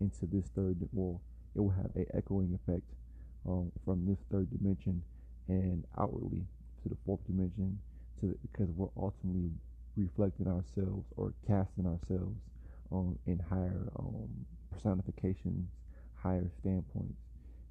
into 0.00 0.26
this 0.26 0.46
third. 0.56 0.76
Well, 0.92 1.20
it 1.54 1.60
will 1.60 1.70
have 1.70 1.90
a 1.96 2.06
echoing 2.16 2.54
effect 2.54 2.86
um, 3.46 3.70
from 3.84 4.06
this 4.06 4.18
third 4.30 4.48
dimension 4.50 5.02
and 5.48 5.84
outwardly 5.98 6.44
to 6.82 6.88
the 6.88 6.96
fourth 7.04 7.20
dimension, 7.26 7.78
to 8.20 8.28
the, 8.28 8.34
because 8.50 8.68
we're 8.76 8.88
ultimately 8.96 9.50
reflecting 9.96 10.46
ourselves 10.46 11.04
or 11.16 11.34
casting 11.46 11.86
ourselves 11.86 12.38
um, 12.92 13.18
in 13.26 13.38
higher 13.38 13.88
um, 13.98 14.28
personifications, 14.72 15.68
higher 16.14 16.50
standpoints, 16.60 17.20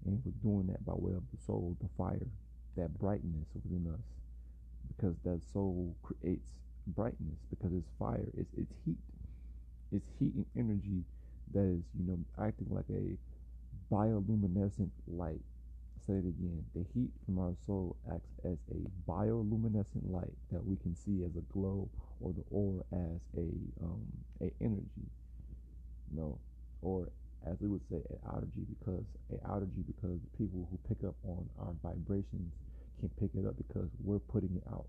And 0.05 0.21
we're 0.25 0.31
doing 0.43 0.67
that 0.67 0.85
by 0.85 0.93
way 0.95 1.13
of 1.13 1.23
the 1.31 1.37
soul, 1.45 1.75
the 1.81 1.89
fire, 1.97 2.27
that 2.77 2.97
brightness 2.99 3.47
within 3.53 3.87
us. 3.93 4.01
Because 4.87 5.15
that 5.25 5.41
soul 5.53 5.95
creates 6.03 6.49
brightness 6.87 7.39
because 7.49 7.73
it's 7.73 7.89
fire, 7.99 8.27
it's, 8.37 8.53
it's 8.57 8.73
heat. 8.85 8.97
It's 9.91 10.07
heat 10.19 10.33
and 10.35 10.45
energy 10.57 11.03
that 11.53 11.63
is, 11.63 11.83
you 11.97 12.05
know, 12.07 12.19
acting 12.43 12.67
like 12.69 12.89
a 12.89 13.17
bioluminescent 13.93 14.89
light. 15.07 15.41
Say 16.07 16.13
it 16.15 16.25
again. 16.27 16.63
The 16.75 16.85
heat 16.93 17.11
from 17.25 17.39
our 17.39 17.53
soul 17.65 17.95
acts 18.13 18.31
as 18.45 18.57
a 18.71 19.11
bioluminescent 19.11 20.11
light 20.11 20.33
that 20.51 20.65
we 20.65 20.75
can 20.77 20.95
see 20.95 21.23
as 21.23 21.35
a 21.37 21.41
glow 21.53 21.89
or 22.21 22.33
the 22.33 22.43
aura 22.51 22.83
as 22.93 23.19
a 23.37 23.47
um, 23.83 24.05
a 24.41 24.51
energy. 24.61 25.07
You 26.11 26.19
know, 26.19 26.39
or 26.81 27.07
as 27.47 27.55
we 27.61 27.67
would 27.67 27.81
say, 27.89 27.97
an 28.09 28.19
allergy 28.27 28.65
because 28.67 29.03
a 29.31 29.47
allergy 29.47 29.83
because 29.87 30.19
the 30.19 30.37
people 30.37 30.67
who 30.69 30.77
pick 30.87 31.03
up 31.07 31.15
on 31.23 31.47
our 31.59 31.73
vibrations 31.83 32.51
can 32.99 33.09
pick 33.19 33.31
it 33.35 33.47
up 33.47 33.55
because 33.57 33.89
we're 34.03 34.19
putting 34.19 34.55
it 34.55 34.63
out. 34.71 34.87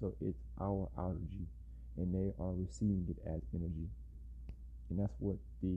So 0.00 0.14
it's 0.20 0.38
our 0.60 0.88
allergy, 0.98 1.46
and 1.96 2.14
they 2.14 2.32
are 2.42 2.52
receiving 2.52 3.06
it 3.08 3.18
as 3.28 3.40
energy, 3.54 3.88
and 4.90 4.98
that's 4.98 5.14
what 5.18 5.36
the 5.62 5.76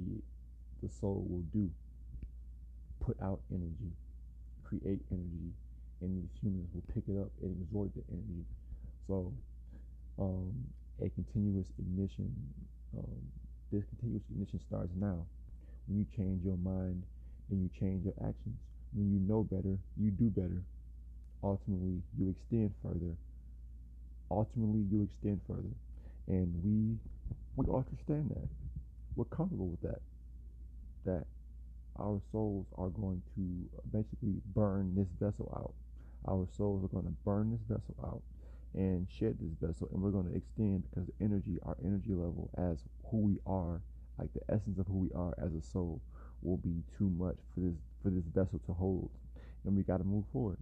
the 0.81 0.89
soul 0.89 1.25
will 1.27 1.45
do. 1.53 1.69
Put 2.99 3.17
out 3.21 3.39
energy, 3.51 3.91
create 4.63 5.01
energy, 5.11 5.51
and 6.01 6.23
these 6.23 6.29
humans 6.41 6.69
will 6.73 6.83
pick 6.93 7.03
it 7.07 7.19
up 7.19 7.31
and 7.41 7.55
absorb 7.61 7.91
the 7.95 8.03
energy. 8.11 8.43
So, 9.07 9.33
um, 10.19 10.53
a 11.01 11.09
continuous 11.09 11.67
ignition. 11.79 12.33
Um, 12.97 13.21
this 13.71 13.83
continuous 13.85 14.23
ignition 14.31 14.59
starts 14.67 14.91
now 14.95 15.25
when 15.87 15.99
you 15.99 16.05
change 16.15 16.43
your 16.43 16.57
mind 16.57 17.03
and 17.49 17.61
you 17.61 17.69
change 17.79 18.05
your 18.05 18.13
actions. 18.21 18.57
When 18.93 19.11
you 19.11 19.19
know 19.19 19.43
better, 19.43 19.77
you 19.97 20.11
do 20.11 20.29
better. 20.29 20.63
Ultimately, 21.43 22.01
you 22.17 22.29
extend 22.29 22.73
further. 22.81 23.13
Ultimately, 24.31 24.85
you 24.89 25.03
extend 25.03 25.41
further. 25.47 25.75
And 26.27 26.53
we 26.63 26.97
we 27.55 27.65
understand 27.73 28.29
that. 28.31 28.47
We're 29.15 29.25
comfortable 29.25 29.67
with 29.67 29.81
that. 29.81 30.01
That 31.05 31.25
our 31.99 32.21
souls 32.31 32.65
are 32.77 32.89
going 32.89 33.21
to 33.35 33.79
basically 33.91 34.41
burn 34.53 34.93
this 34.95 35.07
vessel 35.19 35.51
out. 35.55 35.73
Our 36.27 36.47
souls 36.57 36.83
are 36.83 36.87
going 36.89 37.05
to 37.05 37.15
burn 37.23 37.51
this 37.51 37.61
vessel 37.67 37.95
out 38.03 38.21
and 38.77 39.07
shed 39.09 39.37
this 39.41 39.53
vessel, 39.61 39.89
and 39.93 40.01
we're 40.01 40.11
going 40.11 40.29
to 40.29 40.35
extend 40.37 40.85
because 40.89 41.09
energy, 41.21 41.59
our 41.63 41.77
energy 41.83 42.13
level 42.13 42.49
as 42.57 42.83
who 43.11 43.17
we 43.17 43.39
are 43.45 43.81
like 44.19 44.33
the 44.33 44.41
essence 44.53 44.79
of 44.79 44.87
who 44.87 44.97
we 44.97 45.11
are 45.15 45.33
as 45.43 45.53
a 45.53 45.61
soul 45.61 46.01
will 46.41 46.57
be 46.57 46.83
too 46.97 47.09
much 47.09 47.37
for 47.53 47.61
this 47.61 47.75
for 48.01 48.09
this 48.09 48.25
vessel 48.25 48.59
to 48.65 48.73
hold. 48.73 49.09
And 49.65 49.75
we 49.75 49.83
got 49.83 49.97
to 49.97 50.03
move 50.03 50.25
forward. 50.31 50.57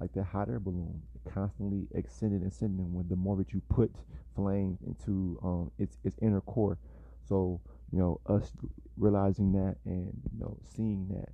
Like 0.00 0.12
that 0.14 0.24
hot 0.24 0.48
air 0.48 0.60
balloon 0.60 1.02
constantly 1.32 1.86
extending 1.94 2.42
and 2.42 2.52
ascending 2.52 2.92
when 2.94 3.08
the 3.08 3.16
more 3.16 3.36
that 3.36 3.52
you 3.52 3.62
put 3.68 3.92
flame 4.34 4.78
into 4.86 5.38
um, 5.42 5.70
its 5.78 5.98
its 6.04 6.16
inner 6.20 6.40
core. 6.40 6.78
So 7.28 7.60
you 7.92 7.98
know 7.98 8.20
us 8.26 8.52
realizing 8.96 9.52
that 9.52 9.76
and 9.84 10.12
you 10.32 10.40
know 10.40 10.58
seeing 10.64 11.08
that 11.08 11.30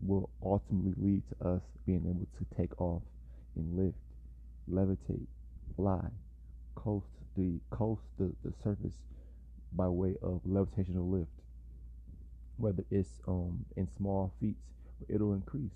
will 0.00 0.30
ultimately 0.42 0.94
lead 0.96 1.22
to 1.28 1.48
us 1.48 1.62
being 1.86 2.04
able 2.08 2.28
to 2.38 2.56
take 2.56 2.80
off 2.80 3.02
and 3.56 3.76
lift 3.76 3.98
levitate 4.70 5.26
fly 5.76 6.08
coast 6.74 7.06
the 7.36 7.60
coast 7.70 8.02
the, 8.18 8.32
the 8.44 8.52
surface 8.62 8.94
by 9.72 9.88
way 9.88 10.14
of 10.22 10.40
levitational 10.48 11.10
lift. 11.10 11.30
Whether 12.56 12.84
it's 12.90 13.20
um, 13.26 13.64
in 13.76 13.88
small 13.96 14.32
feats, 14.40 14.62
it'll 15.08 15.34
increase. 15.34 15.72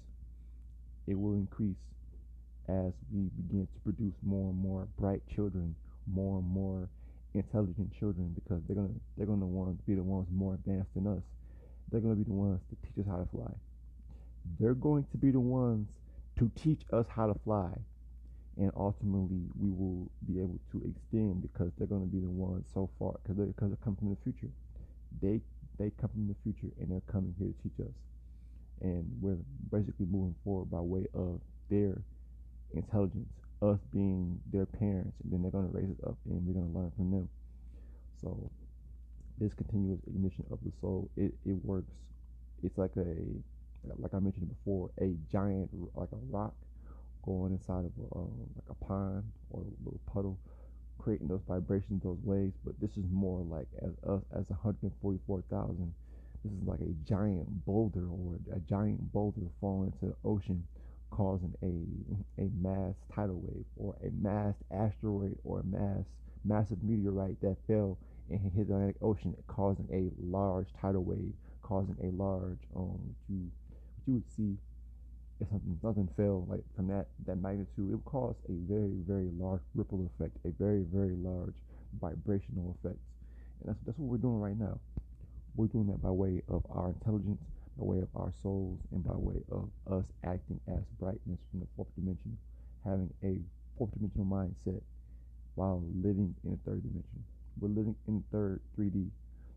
It 1.09 1.18
will 1.18 1.34
increase 1.34 1.76
as 2.68 2.93
we 3.12 3.30
begin 3.36 3.66
to 3.72 3.80
produce 3.80 4.14
more 4.22 4.51
and 4.51 4.61
more 4.61 4.86
bright 4.99 5.22
children, 5.34 5.74
more 6.07 6.39
and 6.39 6.49
more 6.49 6.89
intelligent 7.34 7.93
children, 7.99 8.32
because 8.34 8.62
they're 8.66 8.76
gonna 8.76 8.95
they're 9.16 9.26
gonna 9.26 9.47
want 9.47 9.76
to 9.76 9.84
be 9.84 9.95
the 9.95 10.03
ones 10.03 10.28
more 10.32 10.55
advanced 10.55 10.95
than 10.95 11.07
us. 11.07 11.22
They're 11.91 12.01
gonna 12.01 12.14
be 12.14 12.24
the 12.24 12.32
ones 12.32 12.61
to 12.70 12.76
teach 12.86 13.05
us 13.05 13.11
how 13.11 13.18
to 13.18 13.26
fly. 13.26 13.51
They're 14.61 14.74
going 14.74 15.07
to 15.11 15.16
be 15.16 15.30
the 15.32 15.41
ones 15.41 15.89
to 16.39 16.51
teach 16.55 16.82
us 16.93 17.07
how 17.09 17.26
to 17.26 17.34
fly 17.45 17.70
and 18.59 18.72
ultimately 18.76 19.46
we 19.56 19.70
will 19.70 20.11
be 20.26 20.40
able 20.40 20.59
to 20.72 20.82
extend 20.82 21.42
because 21.42 21.70
they're 21.78 21.86
going 21.86 22.02
to 22.02 22.11
be 22.11 22.18
the 22.18 22.28
ones 22.28 22.66
so 22.74 22.90
far 22.98 23.14
because 23.22 23.36
they're, 23.36 23.46
because 23.46 23.70
they 23.70 23.76
come 23.84 23.94
from 23.96 24.11
the 24.11 24.18
future. 24.24 24.50
They 25.22 25.40
they 25.78 25.92
come 26.00 26.11
from 26.11 26.26
the 26.26 26.34
future 26.42 26.74
and 26.80 26.90
they're 26.90 27.06
coming 27.12 27.34
here 27.38 27.48
to 27.48 27.62
teach 27.62 27.78
us. 27.86 27.94
And 28.80 29.06
we're 29.20 29.38
basically 29.70 30.06
moving 30.11 30.34
forward 30.42 30.70
by 30.70 30.80
way 30.80 31.06
of 31.14 31.40
their 31.70 32.02
intelligence 32.74 33.30
us 33.62 33.78
being 33.92 34.38
their 34.52 34.66
parents 34.66 35.16
and 35.22 35.32
then 35.32 35.42
they're 35.42 35.50
going 35.50 35.68
to 35.68 35.76
raise 35.76 35.90
us 35.90 35.98
up 36.06 36.16
and 36.26 36.46
we're 36.46 36.54
going 36.54 36.72
to 36.72 36.78
learn 36.78 36.92
from 36.96 37.11
them. 37.11 37.28
So 38.20 38.50
this 39.38 39.54
continuous 39.54 40.00
ignition 40.06 40.44
of 40.50 40.59
the 40.64 40.72
soul 40.80 41.09
it, 41.16 41.32
it 41.46 41.59
works. 41.64 41.92
It's 42.62 42.76
like 42.76 42.90
a 42.96 43.14
like 43.96 44.12
i 44.12 44.18
mentioned 44.18 44.48
before 44.48 44.90
a 45.00 45.14
giant 45.32 45.70
like 45.94 46.11
a 46.12 46.16
rock 46.28 46.52
going 47.22 47.52
inside 47.52 47.84
of 47.84 47.92
a, 47.98 48.18
um, 48.18 48.32
like 48.56 48.70
a 48.70 48.84
pond 48.84 49.24
or 49.50 49.62
a 49.62 49.84
little 49.84 50.00
puddle, 50.12 50.38
creating 50.98 51.28
those 51.28 51.42
vibrations, 51.46 52.02
those 52.02 52.18
waves. 52.22 52.54
But 52.64 52.80
this 52.80 52.96
is 52.96 53.04
more 53.10 53.42
like 53.42 53.68
as 53.82 53.92
us 54.08 54.22
as 54.32 54.48
144,000. 54.50 55.94
This 56.44 56.52
is 56.52 56.66
like 56.66 56.80
a 56.80 56.94
giant 57.08 57.64
boulder 57.64 58.06
or 58.08 58.38
a 58.54 58.60
giant 58.60 59.12
boulder 59.12 59.42
falling 59.60 59.92
into 59.92 60.06
the 60.06 60.28
ocean, 60.28 60.64
causing 61.10 61.54
a 61.62 62.42
a 62.42 62.48
mass 62.60 62.94
tidal 63.14 63.40
wave 63.40 63.64
or 63.76 63.96
a 64.04 64.10
mass 64.10 64.54
asteroid 64.70 65.36
or 65.44 65.60
a 65.60 65.64
mass 65.64 66.04
massive 66.44 66.82
meteorite 66.82 67.40
that 67.40 67.56
fell 67.66 67.98
and 68.30 68.40
hit 68.40 68.54
the 68.54 68.62
Atlantic 68.62 68.96
Ocean, 69.02 69.34
causing 69.46 69.88
a 69.92 70.10
large 70.24 70.68
tidal 70.80 71.04
wave, 71.04 71.32
causing 71.62 71.96
a 72.02 72.10
large 72.10 72.60
um 72.76 73.14
you 73.28 73.50
what 73.96 74.06
you 74.06 74.14
would 74.14 74.30
see 74.36 74.56
if 75.41 75.49
something 75.49 75.78
something 75.82 76.09
fell 76.16 76.47
like 76.49 76.61
from 76.74 76.89
that 76.89 77.07
that 77.26 77.36
magnitude, 77.36 77.91
it 77.91 77.95
would 77.95 78.05
cause 78.05 78.36
a 78.49 78.53
very 78.66 78.95
very 79.07 79.30
large 79.39 79.62
ripple 79.74 80.07
effect, 80.07 80.36
a 80.45 80.51
very 80.59 80.82
very 80.93 81.14
large 81.16 81.55
vibrational 82.01 82.76
effect, 82.78 82.99
and 83.61 83.68
that's 83.68 83.78
that's 83.86 83.99
what 83.99 84.11
we're 84.11 84.18
doing 84.22 84.41
right 84.41 84.59
now. 84.59 84.78
We're 85.57 85.66
doing 85.66 85.86
that 85.89 86.03
by 86.03 86.11
way 86.11 86.43
of 86.49 86.62
our 86.70 86.89
intelligence, 86.89 87.41
by 87.78 87.84
way 87.84 87.99
of 87.99 88.09
our 88.14 88.32
souls, 88.43 88.80
and 88.93 89.05
by 89.05 89.14
way 89.16 89.43
of 89.51 89.68
us 89.91 90.07
acting 90.24 90.61
as 90.68 90.82
brightness 90.99 91.39
from 91.51 91.61
the 91.61 91.66
fourth 91.76 91.89
dimension, 91.95 92.36
having 92.84 93.11
a 93.22 93.39
fourth 93.76 93.91
dimensional 93.95 94.26
mindset 94.26 94.82
while 95.55 95.82
living 96.03 96.34
in 96.45 96.51
the 96.53 96.59
third 96.64 96.82
dimension. 96.82 97.24
We're 97.61 97.68
living 97.68 97.97
in 98.07 98.22
the 98.22 98.36
third 98.36 98.61
3D, 98.78 99.09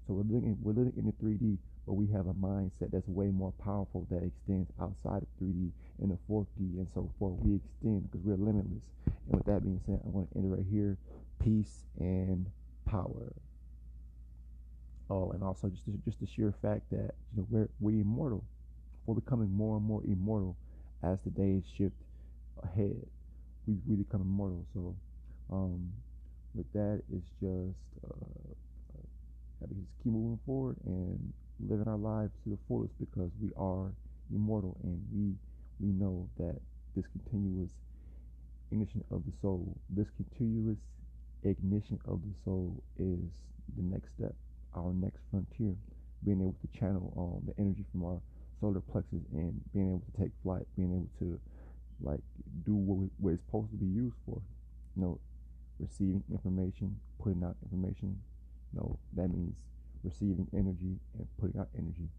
so 0.08 0.14
we're 0.14 0.30
living 0.30 0.58
we're 0.62 0.74
living 0.74 0.94
in 0.98 1.06
the 1.06 1.18
3D 1.24 1.58
but 1.86 1.94
we 1.94 2.08
have 2.08 2.28
a 2.28 2.34
mindset 2.34 2.92
that's 2.92 3.08
way 3.08 3.28
more 3.28 3.54
powerful 3.64 4.06
that 4.12 4.24
extends 4.24 4.70
outside 4.80 5.24
of 5.24 5.28
3D 5.42 5.72
and 6.02 6.12
the 6.12 6.18
4D 6.30 6.48
and 6.58 6.88
so 6.94 7.10
forth. 7.18 7.34
We 7.42 7.56
extend 7.56 8.10
because 8.12 8.26
we're 8.26 8.36
limitless. 8.36 8.84
And 9.06 9.38
with 9.38 9.46
that 9.46 9.64
being 9.64 9.82
said, 9.86 10.00
I'm 10.06 10.12
going 10.12 10.28
to 10.28 10.36
end 10.38 10.46
it 10.46 10.56
right 10.56 10.66
here. 10.70 10.98
Peace 11.40 11.84
and 12.00 12.46
power. 12.86 13.34
Oh, 15.10 15.32
and 15.32 15.44
also 15.44 15.68
just 15.70 15.84
just 16.06 16.20
the 16.22 16.28
sheer 16.28 16.54
fact 16.62 16.90
that 16.92 17.16
you 17.36 17.38
know 17.38 17.48
we're 17.50 17.70
we 17.80 18.00
immortal. 18.00 18.44
We're 19.06 19.16
becoming 19.16 19.52
more 19.52 19.78
and 19.78 19.86
more 19.86 20.02
immortal 20.06 20.56
as 21.04 21.18
the 21.26 21.32
days 21.32 21.64
shift 21.78 21.96
ahead. 22.64 22.96
We 23.68 23.76
we 23.88 23.96
become 23.96 24.22
immortal. 24.22 24.66
So, 24.74 24.96
um, 25.52 25.92
with 26.54 26.72
that, 26.74 27.02
it's 27.12 27.28
just 27.42 27.76
uh, 28.08 28.54
gotta 29.60 29.74
just 29.74 29.92
keep 30.04 30.14
moving 30.14 30.40
forward 30.46 30.78
and 30.86 31.34
living 31.68 31.88
our 31.88 31.98
lives 31.98 32.32
to 32.44 32.50
the 32.50 32.58
fullest 32.68 32.94
because 33.00 33.32
we 33.42 33.52
are 33.58 33.92
immortal 34.34 34.78
and 34.84 35.02
we 35.14 35.34
we 35.80 35.92
know 35.94 36.30
that 36.38 36.60
this 36.96 37.06
continuous 37.08 37.72
ignition 38.72 39.04
of 39.12 39.24
the 39.26 39.32
soul, 39.42 39.76
this 39.90 40.08
continuous 40.16 40.78
ignition 41.44 42.00
of 42.08 42.22
the 42.22 42.34
soul 42.46 42.82
is 43.00 43.20
the 43.76 43.84
next 43.84 44.10
step, 44.18 44.34
our 44.76 44.94
next 44.94 45.20
frontier. 45.30 45.76
Being 46.24 46.42
able 46.42 46.56
to 46.62 46.80
channel 46.80 47.12
um, 47.18 47.42
the 47.48 47.60
energy 47.60 47.84
from 47.92 48.06
our 48.06 48.22
solar 48.60 48.82
plexus 48.82 49.26
and 49.34 49.60
being 49.74 49.90
able 49.90 50.04
to 50.14 50.22
take 50.22 50.32
flight, 50.44 50.68
being 50.78 50.94
able 50.94 51.10
to 51.20 51.40
like 52.00 52.22
do 52.64 52.76
what, 52.76 53.10
what 53.18 53.34
it's 53.34 53.44
supposed 53.46 53.72
to 53.72 53.78
be 53.78 53.88
used 53.88 54.16
for. 54.26 54.40
You 54.96 55.02
know, 55.02 55.20
receiving 55.80 56.24
information, 56.32 57.00
putting 57.22 57.44
out 57.44 57.56
information. 57.64 58.20
You 58.74 58.80
know, 58.80 59.00
that 59.14 59.30
means 59.30 59.56
receiving 60.04 60.48
energy 60.54 60.98
and 61.18 61.28
putting 61.40 61.60
out 61.60 61.70
energy 61.78 62.10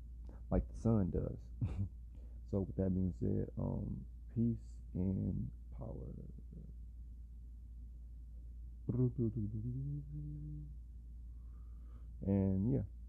like 0.51 0.62
the 0.68 0.83
sun 0.83 1.11
does. 1.11 1.68
so 2.51 2.61
with 2.61 2.76
that 2.76 2.95
being 2.95 3.14
said, 3.20 3.49
um, 3.59 3.89
peace 4.35 4.61
and 4.95 5.51
power. 5.78 5.97
And 12.26 12.72
yeah. 12.72 13.01